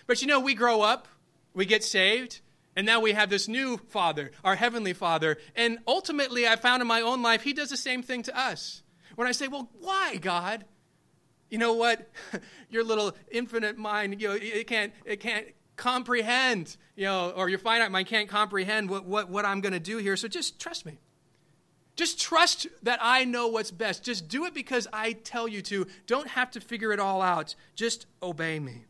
But 0.10 0.24
you 0.24 0.28
know, 0.28 0.40
we 0.40 0.56
grow 0.56 0.82
up, 0.82 1.08
we 1.54 1.68
get 1.68 1.84
saved, 1.84 2.42
and 2.76 2.84
now 2.84 3.00
we 3.00 3.12
have 3.12 3.30
this 3.30 3.48
new 3.48 3.78
Father, 3.78 4.32
our 4.44 4.56
Heavenly 4.56 4.94
Father. 4.94 5.38
And 5.56 5.78
ultimately, 5.88 6.48
I 6.48 6.56
found 6.56 6.82
in 6.82 6.88
my 6.88 7.02
own 7.02 7.22
life, 7.22 7.44
He 7.44 7.54
does 7.54 7.70
the 7.70 7.78
same 7.78 8.02
thing 8.02 8.24
to 8.24 8.36
us. 8.36 8.82
When 9.18 9.28
I 9.28 9.34
say, 9.34 9.48
Well, 9.48 9.70
why, 9.80 10.16
God? 10.16 10.66
You 11.52 11.60
know 11.60 11.74
what? 11.74 12.10
Your 12.72 12.84
little 12.84 13.16
infinite 13.30 13.78
mind, 13.78 14.20
you 14.20 14.30
know, 14.30 14.34
it 14.34 14.66
can't, 14.66 14.94
it 15.06 15.20
can't 15.20 15.46
comprehend, 15.76 16.76
you 16.96 17.06
know, 17.06 17.30
or 17.30 17.48
your 17.48 17.60
finite 17.60 17.92
mind 17.92 18.08
can't 18.08 18.28
comprehend 18.28 18.90
what, 18.90 19.06
what, 19.06 19.30
what 19.30 19.46
I'm 19.46 19.62
going 19.62 19.74
to 19.74 19.80
do 19.80 19.98
here. 19.98 20.18
So 20.18 20.28
just 20.28 20.60
trust 20.60 20.88
me. 20.88 20.98
Just 21.96 22.20
trust 22.20 22.66
that 22.82 22.98
I 23.00 23.26
know 23.26 23.48
what's 23.48 23.70
best. 23.70 24.04
Just 24.04 24.28
do 24.28 24.46
it 24.46 24.56
because 24.56 24.88
I 24.92 25.14
tell 25.14 25.48
you 25.48 25.62
to. 25.64 25.86
Don't 26.08 26.30
have 26.30 26.50
to 26.52 26.62
figure 26.62 26.92
it 26.94 27.00
all 27.00 27.22
out. 27.22 27.54
Just 27.76 28.08
obey 28.24 28.60
me. 28.60 28.86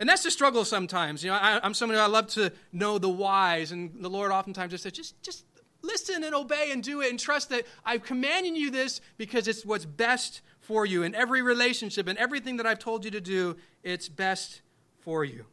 And 0.00 0.08
that's 0.08 0.22
the 0.22 0.30
struggle 0.30 0.64
sometimes. 0.64 1.24
You 1.24 1.30
know, 1.30 1.36
I, 1.36 1.64
am 1.64 1.74
who 1.74 1.94
I 1.94 2.06
love 2.06 2.28
to 2.28 2.52
know 2.72 2.98
the 2.98 3.08
whys, 3.08 3.72
and 3.72 3.92
the 4.00 4.10
Lord 4.10 4.30
oftentimes 4.30 4.70
just 4.70 4.84
says, 4.84 4.92
just, 4.92 5.20
just 5.22 5.44
listen 5.82 6.22
and 6.22 6.34
obey 6.34 6.70
and 6.70 6.82
do 6.82 7.00
it 7.00 7.10
and 7.10 7.18
trust 7.18 7.48
that 7.50 7.64
I'm 7.84 8.00
commanding 8.00 8.54
you 8.54 8.70
this 8.70 9.00
because 9.16 9.48
it's 9.48 9.64
what's 9.64 9.84
best 9.84 10.40
for 10.60 10.86
you. 10.86 11.02
In 11.02 11.14
every 11.14 11.42
relationship 11.42 12.06
and 12.06 12.16
everything 12.18 12.58
that 12.58 12.66
I've 12.66 12.78
told 12.78 13.04
you 13.04 13.10
to 13.12 13.20
do, 13.20 13.56
it's 13.82 14.08
best 14.08 14.60
for 15.00 15.24
you. 15.24 15.46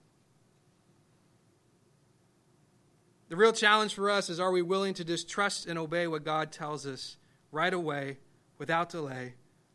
The 3.30 3.36
real 3.36 3.54
challenge 3.54 3.96
for 3.96 4.12
us 4.12 4.30
is 4.30 4.40
are 4.40 4.52
we 4.52 4.62
willing 4.62 4.94
to 4.96 5.04
just 5.04 5.28
trust 5.28 5.66
and 5.66 5.80
obey 5.80 6.06
what 6.06 6.24
God 6.24 6.52
tells 6.52 6.86
us 6.86 7.18
right 7.52 7.74
away, 7.74 8.18
without 8.60 8.90
delay, 8.90 9.34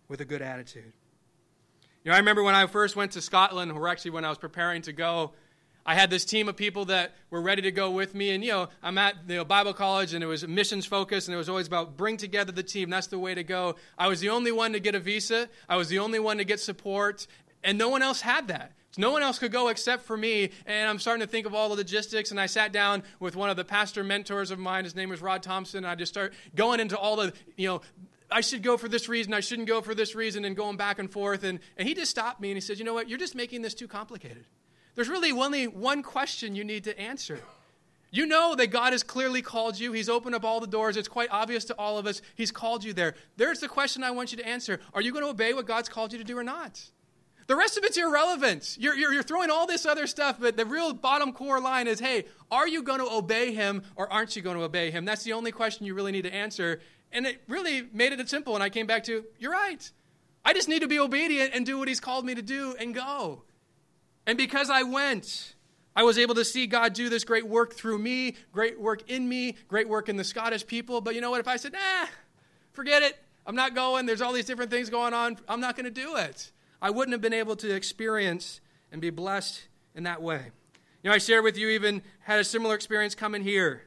with 0.09 0.21
a 0.21 0.25
good 0.25 0.43
attitude? 0.43 0.93
You 2.03 2.11
know, 2.11 2.15
I 2.15 2.19
remember 2.19 2.43
when 2.43 2.55
I 2.55 2.67
first 2.67 2.97
went 2.97 3.13
to 3.13 3.21
Scotland, 3.21 3.73
or 3.73 3.87
actually 3.87 4.13
when 4.13 4.25
I 4.25 4.31
was 4.31 4.39
preparing 4.39 4.81
to 4.83 4.93
go, 4.93 5.33
I 5.85 5.95
had 5.95 6.09
this 6.09 6.25
team 6.25 6.49
of 6.49 6.57
people 6.57 6.87
that 6.87 7.15
were 7.31 7.43
ready 7.43 7.63
to 7.63 7.71
go 7.71 7.91
with 7.91 8.15
me. 8.15 8.31
And, 8.31 8.45
you 8.45 8.53
know, 8.53 8.69
I'm 8.83 8.97
at 8.97 9.17
you 9.29 9.37
know, 9.37 9.45
Bible 9.45 9.73
college 9.75 10.15
and 10.15 10.23
it 10.23 10.27
was 10.27 10.47
missions 10.47 10.87
focused 10.87 11.29
and 11.29 11.35
it 11.35 11.39
was 11.39 11.49
always 11.49 11.67
about 11.67 11.97
bring 11.97 12.17
together 12.17 12.53
the 12.53 12.63
team. 12.63 12.91
That's 12.91 13.07
the 13.07 13.19
way 13.19 13.35
to 13.35 13.43
go. 13.43 13.77
I 13.99 14.09
was 14.09 14.21
the 14.21 14.29
only 14.29 14.53
one 14.53 14.73
to 14.73 14.81
get 14.81 14.95
a 14.95 15.01
visa. 15.01 15.49
I 15.69 15.77
was 15.77 15.89
the 15.89 15.99
only 15.99 16.19
one 16.19 16.39
to 16.39 16.45
get 16.45 16.61
support. 16.61 17.27
And 17.65 17.77
no 17.77 17.89
one 17.89 18.03
else 18.03 18.21
had 18.21 18.49
that. 18.49 18.73
No 18.99 19.11
one 19.11 19.23
else 19.23 19.39
could 19.39 19.53
go 19.53 19.69
except 19.69 20.05
for 20.05 20.17
me. 20.17 20.51
And 20.67 20.89
I'm 20.89 20.99
starting 20.99 21.27
to 21.27 21.31
think 21.31 21.47
of 21.47 21.55
all 21.55 21.69
the 21.69 21.77
logistics. 21.77 22.31
And 22.31 22.41
I 22.41 22.47
sat 22.47 22.73
down 22.73 23.03
with 23.19 23.37
one 23.37 23.51
of 23.51 23.57
the 23.57 23.65
pastor 23.65 24.03
mentors 24.03 24.51
of 24.51 24.59
mine. 24.59 24.85
His 24.85 24.97
name 24.97 25.11
was 25.11 25.23
Rod 25.23 25.43
Thompson. 25.43 25.79
And 25.79 25.87
I 25.87 25.95
just 25.95 26.13
start 26.13 26.35
going 26.55 26.81
into 26.81 26.99
all 26.99 27.17
the, 27.17 27.33
you 27.57 27.69
know, 27.69 27.83
I 28.33 28.41
should 28.41 28.63
go 28.63 28.77
for 28.77 28.89
this 28.89 29.09
reason, 29.09 29.35
I 29.35 29.41
shouldn't 29.41 29.69
go 29.69 29.81
for 29.81 29.95
this 29.95 30.15
reason, 30.15 30.45
and 30.45 30.57
going 30.57 30.77
back 30.77 30.99
and 30.99 31.11
forth. 31.11 31.45
And, 31.45 31.61
and 31.77 31.89
he 31.89 31.95
just 31.95 32.11
stopped 32.11 32.41
me 32.41 32.51
and 32.51 32.57
he 32.57 32.61
said, 32.61 32.79
You 32.79 32.85
know 32.85 32.95
what? 32.95 33.09
You're 33.09 33.19
just 33.19 33.35
making 33.35 33.63
this 33.63 33.75
too 33.75 33.89
complicated. 33.89 34.45
There's 34.95 35.09
really 35.09 35.33
only 35.33 35.67
one 35.67 36.03
question 36.03 36.55
you 36.55 36.65
need 36.65 36.85
to 36.85 36.99
answer. 36.99 37.41
You 38.13 38.27
know 38.27 38.57
that 38.57 38.69
God 38.69 38.93
has 38.93 39.03
clearly 39.03 39.41
called 39.41 39.79
you. 39.79 39.93
He's 39.93 40.09
opened 40.09 40.35
up 40.35 40.45
all 40.45 40.61
the 40.61 40.67
doors. 40.67 40.97
It's 40.97 41.09
quite 41.09 41.29
obvious 41.31 41.65
to 41.67 41.75
all 41.79 41.97
of 41.97 42.07
us. 42.07 42.23
He's 42.35 42.51
called 42.51 42.83
you 42.83 42.93
there. 42.93 43.15
There's 43.37 43.61
the 43.61 43.69
question 43.69 44.03
I 44.03 44.11
want 44.11 44.33
you 44.33 44.39
to 44.39 44.47
answer 44.47 44.81
Are 44.93 45.01
you 45.01 45.13
going 45.13 45.25
to 45.25 45.31
obey 45.31 45.55
what 45.55 45.67
God's 45.67 45.89
called 45.89 46.13
you 46.13 46.19
to 46.19 46.25
do 46.25 46.37
or 46.37 46.45
not? 46.45 46.83
The 47.47 47.57
rest 47.57 47.77
of 47.77 47.83
it's 47.83 47.97
irrelevant. 47.97 48.77
You're, 48.79 48.95
you're, 48.95 49.13
you're, 49.13 49.25
throwing 49.25 49.51
all 49.51 49.67
this 49.67 49.85
other 49.85 50.07
stuff, 50.07 50.37
but 50.39 50.57
the 50.57 50.65
real 50.65 50.93
bottom 50.93 51.33
core 51.33 51.61
line 51.61 51.89
is 51.89 51.99
hey, 51.99 52.27
are 52.51 52.69
you 52.69 52.83
going 52.83 53.01
to 53.01 53.11
obey 53.11 53.53
him 53.53 53.83
or 53.97 54.13
aren't 54.13 54.37
you 54.37 54.43
going 54.43 54.57
to 54.57 54.63
obey 54.63 54.91
him? 54.91 55.05
That's 55.05 55.25
the 55.25 55.33
only 55.33 55.51
question 55.51 55.87
you 55.87 55.95
really 55.95 56.13
need 56.13 56.23
to 56.23 56.35
answer. 56.35 56.81
And 57.13 57.27
it 57.27 57.43
really 57.49 57.89
made 57.93 58.13
it 58.13 58.29
simple. 58.29 58.55
And 58.55 58.63
I 58.63 58.69
came 58.69 58.87
back 58.87 59.05
to, 59.05 59.25
you're 59.39 59.53
right. 59.53 59.91
I 60.45 60.53
just 60.55 60.69
need 60.69 60.81
to 60.81 60.89
be 60.89 60.99
obedient 60.99 61.53
and 61.55 61.67
do 61.67 61.79
what 61.79 61.89
he's 61.89 62.01
called 62.01 62.25
me 62.25 62.35
to 62.35 62.43
do 62.43 62.75
and 62.79 62.95
go. 62.95 63.43
And 64.27 64.39
because 64.39 64.71
I 64.71 64.83
went, 64.83 65.55
I 65.95 66.03
was 66.03 66.19
able 66.19 66.35
to 66.37 66.45
see 66.45 66.67
God 66.67 66.93
do 66.93 67.09
this 67.09 67.25
great 67.25 67.47
work 67.47 67.75
through 67.75 67.99
me, 67.99 68.37
great 68.53 68.81
work 68.81 69.11
in 69.11 69.29
me, 69.29 69.57
great 69.69 69.89
work 69.89 70.09
in 70.09 70.17
the 70.17 70.25
Scottish 70.25 70.67
people. 70.67 71.01
But 71.01 71.15
you 71.15 71.21
know 71.21 71.31
what? 71.31 71.41
If 71.41 71.49
I 71.49 71.57
said, 71.57 71.73
nah, 71.73 72.07
forget 72.73 73.03
it, 73.03 73.19
I'm 73.47 73.57
not 73.57 73.75
going, 73.75 74.07
there's 74.07 74.23
all 74.23 74.33
these 74.33 74.45
different 74.45 74.71
things 74.71 74.89
going 74.89 75.15
on, 75.15 75.37
I'm 75.49 75.61
not 75.61 75.77
going 75.77 75.85
to 75.85 75.91
do 75.91 76.17
it. 76.17 76.53
I 76.81 76.91
wouldn't 76.91 77.13
have 77.13 77.21
been 77.21 77.35
able 77.35 77.57
to 77.57 77.75
experience 77.75 78.61
and 78.93 79.01
be 79.01 79.11
blessed 79.11 79.63
in 79.95 80.05
that 80.05 80.23
way. 80.23 80.51
You 81.03 81.11
know, 81.11 81.15
I 81.15 81.19
shared 81.19 81.45
with 81.45 81.59
you, 81.59 81.69
even 81.71 82.03
had 82.21 82.41
a 82.41 82.45
similar 82.45 82.75
experience 82.75 83.15
coming 83.15 83.43
here. 83.43 83.83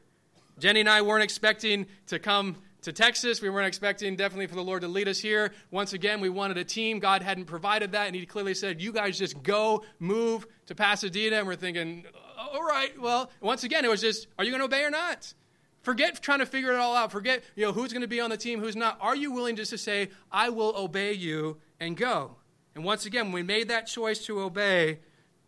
Jenny 0.58 0.80
and 0.80 0.88
I 0.88 1.02
weren't 1.02 1.24
expecting 1.24 1.86
to 2.06 2.18
come 2.18 2.56
to 2.84 2.92
Texas. 2.92 3.42
We 3.42 3.50
weren't 3.50 3.66
expecting 3.66 4.16
definitely 4.16 4.46
for 4.46 4.54
the 4.54 4.62
Lord 4.62 4.82
to 4.82 4.88
lead 4.88 5.08
us 5.08 5.18
here. 5.18 5.52
Once 5.70 5.92
again, 5.92 6.20
we 6.20 6.28
wanted 6.28 6.56
a 6.58 6.64
team. 6.64 6.98
God 6.98 7.22
hadn't 7.22 7.46
provided 7.46 7.92
that, 7.92 8.06
and 8.06 8.16
He 8.16 8.24
clearly 8.26 8.54
said, 8.54 8.80
You 8.80 8.92
guys 8.92 9.18
just 9.18 9.42
go, 9.42 9.84
move 9.98 10.46
to 10.66 10.74
Pasadena. 10.74 11.36
And 11.36 11.46
we're 11.46 11.56
thinking, 11.56 12.04
All 12.38 12.62
right, 12.62 12.98
well, 13.00 13.30
once 13.40 13.64
again, 13.64 13.84
it 13.84 13.88
was 13.88 14.00
just, 14.00 14.26
Are 14.38 14.44
you 14.44 14.50
going 14.50 14.60
to 14.60 14.66
obey 14.66 14.84
or 14.84 14.90
not? 14.90 15.34
Forget 15.82 16.22
trying 16.22 16.38
to 16.38 16.46
figure 16.46 16.72
it 16.72 16.78
all 16.78 16.96
out. 16.96 17.12
Forget, 17.12 17.44
you 17.56 17.64
know, 17.64 17.72
who's 17.72 17.92
going 17.92 18.02
to 18.02 18.08
be 18.08 18.20
on 18.20 18.30
the 18.30 18.38
team, 18.38 18.60
who's 18.60 18.76
not. 18.76 18.96
Are 19.02 19.14
you 19.14 19.32
willing 19.32 19.56
just 19.56 19.70
to 19.70 19.78
say, 19.78 20.08
I 20.32 20.48
will 20.48 20.74
obey 20.76 21.12
you 21.12 21.58
and 21.78 21.96
go? 21.96 22.36
And 22.74 22.84
once 22.84 23.04
again, 23.04 23.26
when 23.26 23.34
we 23.34 23.42
made 23.42 23.68
that 23.68 23.86
choice 23.86 24.24
to 24.26 24.40
obey, 24.40 25.00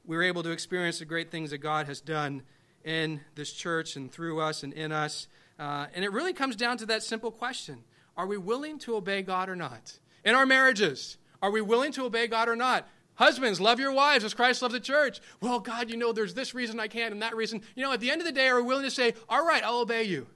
we 0.04 0.16
were 0.16 0.22
able 0.22 0.42
to 0.42 0.50
experience 0.50 0.98
the 0.98 1.04
great 1.04 1.30
things 1.30 1.50
that 1.50 1.58
God 1.58 1.86
has 1.86 2.00
done 2.00 2.42
in 2.84 3.22
this 3.34 3.52
church 3.52 3.96
and 3.96 4.12
through 4.12 4.40
us 4.40 4.62
and 4.62 4.72
in 4.72 4.92
us. 4.92 5.26
Uh, 5.58 5.86
and 5.94 6.04
it 6.04 6.12
really 6.12 6.32
comes 6.32 6.56
down 6.56 6.76
to 6.78 6.86
that 6.86 7.02
simple 7.02 7.30
question 7.30 7.84
Are 8.16 8.26
we 8.26 8.36
willing 8.36 8.78
to 8.80 8.96
obey 8.96 9.22
God 9.22 9.48
or 9.48 9.56
not? 9.56 9.98
In 10.24 10.34
our 10.34 10.46
marriages, 10.46 11.16
are 11.42 11.50
we 11.50 11.60
willing 11.60 11.92
to 11.92 12.04
obey 12.04 12.26
God 12.26 12.48
or 12.48 12.56
not? 12.56 12.88
Husbands, 13.14 13.60
love 13.60 13.80
your 13.80 13.92
wives 13.92 14.24
as 14.24 14.34
Christ 14.34 14.60
loves 14.60 14.74
the 14.74 14.80
church. 14.80 15.20
Well, 15.40 15.58
God, 15.58 15.88
you 15.90 15.96
know, 15.96 16.12
there's 16.12 16.34
this 16.34 16.54
reason 16.54 16.78
I 16.78 16.88
can't 16.88 17.12
and 17.12 17.22
that 17.22 17.34
reason. 17.34 17.62
You 17.74 17.82
know, 17.82 17.92
at 17.92 18.00
the 18.00 18.10
end 18.10 18.20
of 18.20 18.26
the 18.26 18.32
day, 18.32 18.48
are 18.48 18.60
we 18.60 18.66
willing 18.66 18.84
to 18.84 18.90
say, 18.90 19.14
All 19.28 19.46
right, 19.46 19.64
I'll 19.64 19.78
obey 19.78 20.02
you? 20.02 20.26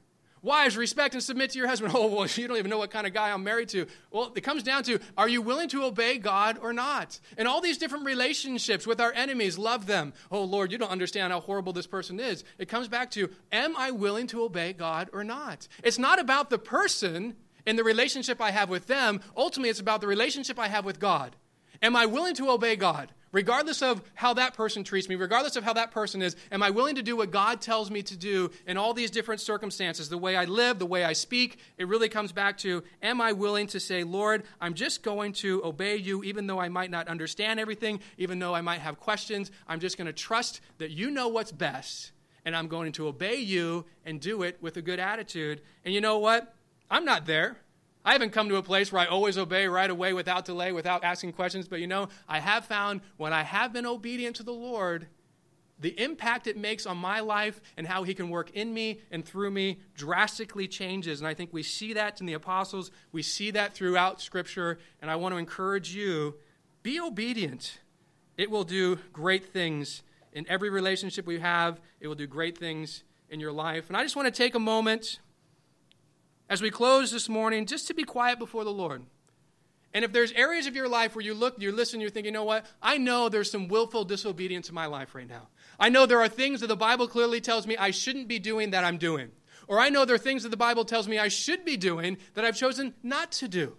Wives, 0.43 0.77
respect 0.77 1.15
and 1.15 1.23
submit 1.23 1.51
to 1.51 1.59
your 1.59 1.69
husband. 1.69 1.93
Oh, 2.01 2.07
well, 2.07 2.27
you 2.27 2.49
don't 2.49 2.57
even 2.57 2.71
know 2.71 2.79
what 2.79 2.91
kind 2.91 3.07
of 3.07 3.13
guy 3.13 3.31
I'm 3.31 3.45
married 3.45 3.69
to. 3.71 3.87
Well, 4.11 4.33
it 4.35 4.41
comes 4.41 4.63
down 4.63 4.85
to 4.85 5.01
are 5.19 5.29
you 5.29 5.43
willing 5.43 5.69
to 5.71 5.85
obey 5.85 6.17
God 6.19 6.59
or 6.63 6.73
not? 6.73 7.21
And 7.37 7.47
all 7.47 7.61
these 7.61 7.77
different 7.77 8.07
relationships 8.07 8.87
with 8.87 9.01
our 9.01 9.13
enemies, 9.13 9.59
love 9.59 9.87
them. 9.87 10.15
Oh, 10.31 10.45
Lord, 10.45 10.73
you 10.73 10.79
don't 10.79 10.91
understand 10.91 11.33
how 11.33 11.41
horrible 11.41 11.73
this 11.73 11.87
person 11.87 12.19
is. 12.19 12.45
It 12.59 12.69
comes 12.69 12.89
back 12.89 13.11
to 13.13 13.29
am 13.53 13.77
I 13.77 13.91
willing 13.91 14.29
to 14.29 14.43
obey 14.43 14.73
God 14.73 15.11
or 15.13 15.25
not? 15.25 15.69
It's 15.83 15.99
not 15.99 16.19
about 16.19 16.49
the 16.49 16.59
person 16.59 17.37
and 17.67 17.79
the 17.79 17.85
relationship 17.85 18.41
I 18.41 18.51
have 18.51 18.71
with 18.71 18.87
them. 18.87 19.21
Ultimately, 19.37 19.69
it's 19.69 19.81
about 19.81 20.01
the 20.01 20.07
relationship 20.07 20.59
I 20.59 20.69
have 20.69 20.85
with 20.85 21.01
God. 21.01 21.37
Am 21.83 21.97
I 21.97 22.07
willing 22.07 22.35
to 22.37 22.51
obey 22.51 22.77
God? 22.77 23.13
Regardless 23.33 23.81
of 23.81 24.03
how 24.15 24.35
that 24.35 24.55
person 24.55 24.83
treats 24.83 25.09
me, 25.09 25.15
regardless 25.15 25.55
of 25.55 25.63
how 25.63 25.73
that 25.75 25.93
person 25.93 26.21
is, 26.21 26.35
am 26.51 26.65
I 26.65 26.71
willing 26.71 26.97
to 26.97 27.03
do 27.03 27.17
what 27.17 27.31
God 27.31 27.61
tells 27.61 27.89
me 27.89 28.03
to 28.03 28.17
do 28.17 28.51
in 28.67 28.77
all 28.77 28.93
these 28.93 29.11
different 29.11 29.41
circumstances? 29.41 30.09
The 30.09 30.19
way 30.19 30.37
I 30.37 30.47
live, 30.47 30.81
the 30.81 30.87
way 30.87 31.05
I 31.05 31.13
speak, 31.13 31.59
it 31.79 31.87
really 31.87 32.09
comes 32.09 32.33
back 32.33 32.59
to 32.59 32.83
am 33.03 33.21
I 33.21 33.31
willing 33.33 33.69
to 33.69 33.79
say, 33.79 34.03
Lord, 34.03 34.43
I'm 34.61 34.75
just 34.75 35.05
going 35.05 35.33
to 35.35 35.65
obey 35.65 35.97
you, 35.97 36.25
even 36.25 36.49
though 36.49 36.61
I 36.61 36.69
might 36.69 36.91
not 36.91 37.07
understand 37.07 37.61
everything, 37.61 38.01
even 38.19 38.41
though 38.41 38.55
I 38.55 38.63
might 38.63 38.81
have 38.81 38.99
questions. 38.99 39.53
I'm 39.69 39.79
just 39.79 39.97
going 39.97 40.07
to 40.07 40.13
trust 40.13 40.61
that 40.79 40.91
you 40.91 41.09
know 41.09 41.29
what's 41.29 41.53
best, 41.53 42.11
and 42.45 42.57
I'm 42.57 42.67
going 42.67 42.91
to 42.93 43.07
obey 43.07 43.37
you 43.37 43.85
and 44.05 44.21
do 44.21 44.43
it 44.43 44.59
with 44.61 44.77
a 44.77 44.83
good 44.83 44.99
attitude. 44.99 45.61
And 45.85 45.95
you 45.95 46.01
know 46.01 46.19
what? 46.19 46.53
I'm 46.91 47.05
not 47.05 47.27
there. 47.27 47.59
I 48.05 48.13
haven't 48.13 48.31
come 48.31 48.49
to 48.49 48.57
a 48.57 48.63
place 48.63 48.91
where 48.91 49.03
I 49.03 49.07
always 49.07 49.37
obey 49.37 49.67
right 49.67 49.91
away 49.91 50.13
without 50.13 50.45
delay, 50.45 50.73
without 50.73 51.05
asking 51.05 51.33
questions, 51.33 51.69
but 51.69 51.81
you 51.81 51.87
know, 51.87 52.09
I 52.29 52.39
have 52.41 52.65
found 52.65 53.03
when 53.19 53.33
I 53.33 53.43
have 53.43 53.73
been 53.73 53.85
obedient 53.85 54.37
to 54.37 54.43
the 54.43 54.53
Lord, 54.53 55.07
the 55.79 55.99
impact 56.01 56.47
it 56.47 56.57
makes 56.57 56.87
on 56.87 56.97
my 56.97 57.21
life 57.21 57.61
and 57.77 57.87
how 57.87 58.03
He 58.03 58.15
can 58.15 58.31
work 58.31 58.51
in 58.53 58.73
me 58.73 59.01
and 59.11 59.25
through 59.25 59.51
me 59.51 59.81
drastically 59.95 60.67
changes. 60.67 61.21
And 61.21 61.29
I 61.29 61.35
think 61.35 61.53
we 61.53 61.63
see 61.63 61.93
that 61.93 62.21
in 62.21 62.27
the 62.27 62.33
apostles, 62.33 62.91
we 63.13 63.23
see 63.23 63.51
that 63.51 63.75
throughout 63.75 64.21
Scripture, 64.21 64.79
and 65.03 65.11
I 65.11 65.17
want 65.17 65.35
to 65.35 65.39
encourage 65.39 65.95
you 65.95 66.37
be 66.83 66.99
obedient. 66.99 67.81
It 68.39 68.51
will 68.51 68.65
do 68.65 68.99
great 69.13 69.53
things 69.53 70.03
in 70.33 70.47
every 70.49 70.71
relationship 70.71 71.27
we 71.27 71.41
have, 71.41 71.81
it 72.01 72.09
will 72.09 72.15
do 72.15 72.27
great 72.27 72.57
things 72.57 73.03
in 73.29 73.41
your 73.41 73.53
life. 73.53 73.89
And 73.89 73.97
I 73.97 74.03
just 74.03 74.17
want 74.17 74.27
to 74.27 74.33
take 74.33 74.55
a 74.55 74.61
moment 74.61 75.19
as 76.51 76.61
we 76.61 76.71
close 76.71 77.13
this 77.13 77.29
morning, 77.29 77.65
just 77.65 77.87
to 77.87 77.95
be 77.95 78.03
quiet 78.03 78.39
before 78.39 78.65
the 78.65 78.73
Lord. 78.73 79.03
And 79.95 80.05
if 80.05 80.13
there's 80.13 80.33
areas 80.33 80.67
of 80.67 80.77
your 80.77 80.89
life 80.89 81.15
where 81.15 81.25
you 81.25 81.33
look, 81.33 81.61
you 81.61 81.73
listen, 81.73 82.01
you're 82.01 82.11
thinking, 82.11 82.33
you 82.33 82.39
know 82.39 82.45
what? 82.45 82.67
I 82.83 82.99
know 82.99 83.29
there's 83.29 83.51
some 83.51 83.69
willful 83.69 84.05
disobedience 84.05 84.69
in 84.69 84.75
my 84.75 84.87
life 84.87 85.15
right 85.15 85.29
now. 85.29 85.49
I 85.79 85.89
know 85.89 86.07
there 86.07 86.21
are 86.21 86.29
things 86.29 86.61
that 86.61 86.67
the 86.67 86.77
Bible 86.77 87.09
clearly 87.09 87.41
tells 87.41 87.67
me 87.67 87.77
I 87.77 87.91
shouldn't 87.91 88.29
be 88.29 88.39
doing 88.39 88.71
that 88.71 88.85
I'm 88.85 88.99
doing. 88.99 89.31
Or 89.67 89.79
I 89.79 89.89
know 89.89 90.05
there 90.05 90.17
are 90.17 90.19
things 90.19 90.43
that 90.43 90.49
the 90.51 90.57
Bible 90.57 90.85
tells 90.85 91.09
me 91.09 91.19
I 91.19 91.29
should 91.29 91.65
be 91.65 91.77
doing 91.77 92.19
that 92.35 92.45
I've 92.45 92.57
chosen 92.57 92.95
not 93.03 93.33
to 93.33 93.49
do. 93.49 93.77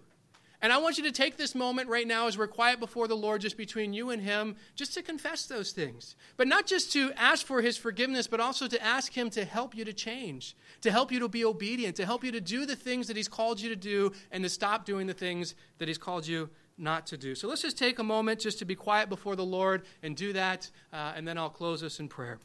And 0.62 0.72
I 0.72 0.78
want 0.78 0.96
you 0.96 1.02
to 1.02 1.12
take 1.12 1.36
this 1.36 1.56
moment 1.56 1.88
right 1.88 2.06
now 2.06 2.28
as 2.28 2.38
we're 2.38 2.46
quiet 2.46 2.78
before 2.78 3.08
the 3.08 3.16
Lord, 3.16 3.40
just 3.40 3.56
between 3.56 3.92
you 3.92 4.10
and 4.10 4.22
Him, 4.22 4.54
just 4.76 4.94
to 4.94 5.02
confess 5.02 5.44
those 5.44 5.72
things. 5.72 6.14
But 6.36 6.46
not 6.46 6.66
just 6.66 6.92
to 6.92 7.12
ask 7.16 7.44
for 7.44 7.60
His 7.62 7.76
forgiveness, 7.76 8.28
but 8.28 8.38
also 8.38 8.68
to 8.68 8.80
ask 8.80 9.12
Him 9.12 9.28
to 9.30 9.44
help 9.44 9.74
you 9.74 9.84
to 9.84 9.92
change, 9.92 10.56
to 10.82 10.92
help 10.92 11.10
you 11.10 11.18
to 11.18 11.28
be 11.28 11.44
obedient, 11.44 11.96
to 11.96 12.06
help 12.06 12.22
you 12.22 12.30
to 12.30 12.40
do 12.40 12.64
the 12.64 12.76
things 12.76 13.08
that 13.08 13.16
He's 13.16 13.26
called 13.26 13.60
you 13.60 13.70
to 13.70 13.76
do, 13.76 14.12
and 14.30 14.44
to 14.44 14.48
stop 14.48 14.84
doing 14.84 15.08
the 15.08 15.14
things 15.14 15.56
that 15.78 15.88
He's 15.88 15.98
called 15.98 16.28
you 16.28 16.48
not 16.78 17.08
to 17.08 17.16
do. 17.16 17.34
So 17.34 17.48
let's 17.48 17.62
just 17.62 17.76
take 17.76 17.98
a 17.98 18.04
moment 18.04 18.38
just 18.38 18.60
to 18.60 18.64
be 18.64 18.76
quiet 18.76 19.08
before 19.08 19.34
the 19.34 19.44
Lord 19.44 19.82
and 20.00 20.16
do 20.16 20.32
that, 20.32 20.70
uh, 20.92 21.12
and 21.16 21.26
then 21.26 21.38
I'll 21.38 21.50
close 21.50 21.82
us 21.82 21.98
in 21.98 22.08
prayer. 22.08 22.38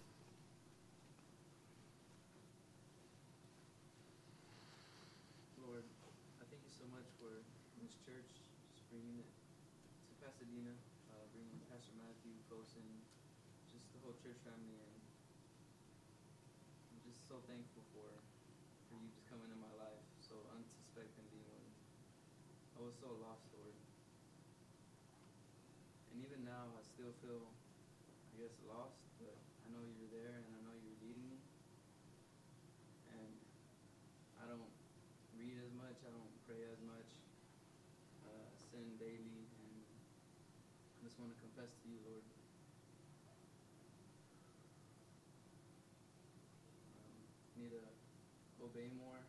Obey 48.64 48.90
more. 48.98 49.22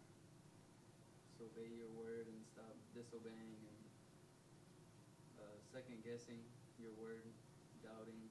Obey 1.39 1.71
your 1.71 1.91
word 1.95 2.27
and 2.27 2.41
stop 2.51 2.75
disobeying 2.95 3.63
and 3.63 3.83
uh, 5.39 5.57
second 5.71 6.03
guessing 6.03 6.43
your 6.83 6.91
word, 6.99 7.23
doubting, 7.83 8.27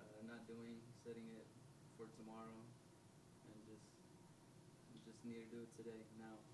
uh, 0.00 0.20
not 0.24 0.44
doing 0.48 0.80
setting 1.04 1.28
it 1.36 1.48
for 1.96 2.08
tomorrow, 2.16 2.60
and 3.48 3.56
just, 3.68 3.84
just 5.04 5.20
need 5.24 5.36
to 5.36 5.48
do 5.52 5.60
it 5.60 5.72
today, 5.76 6.00
now. 6.16 6.51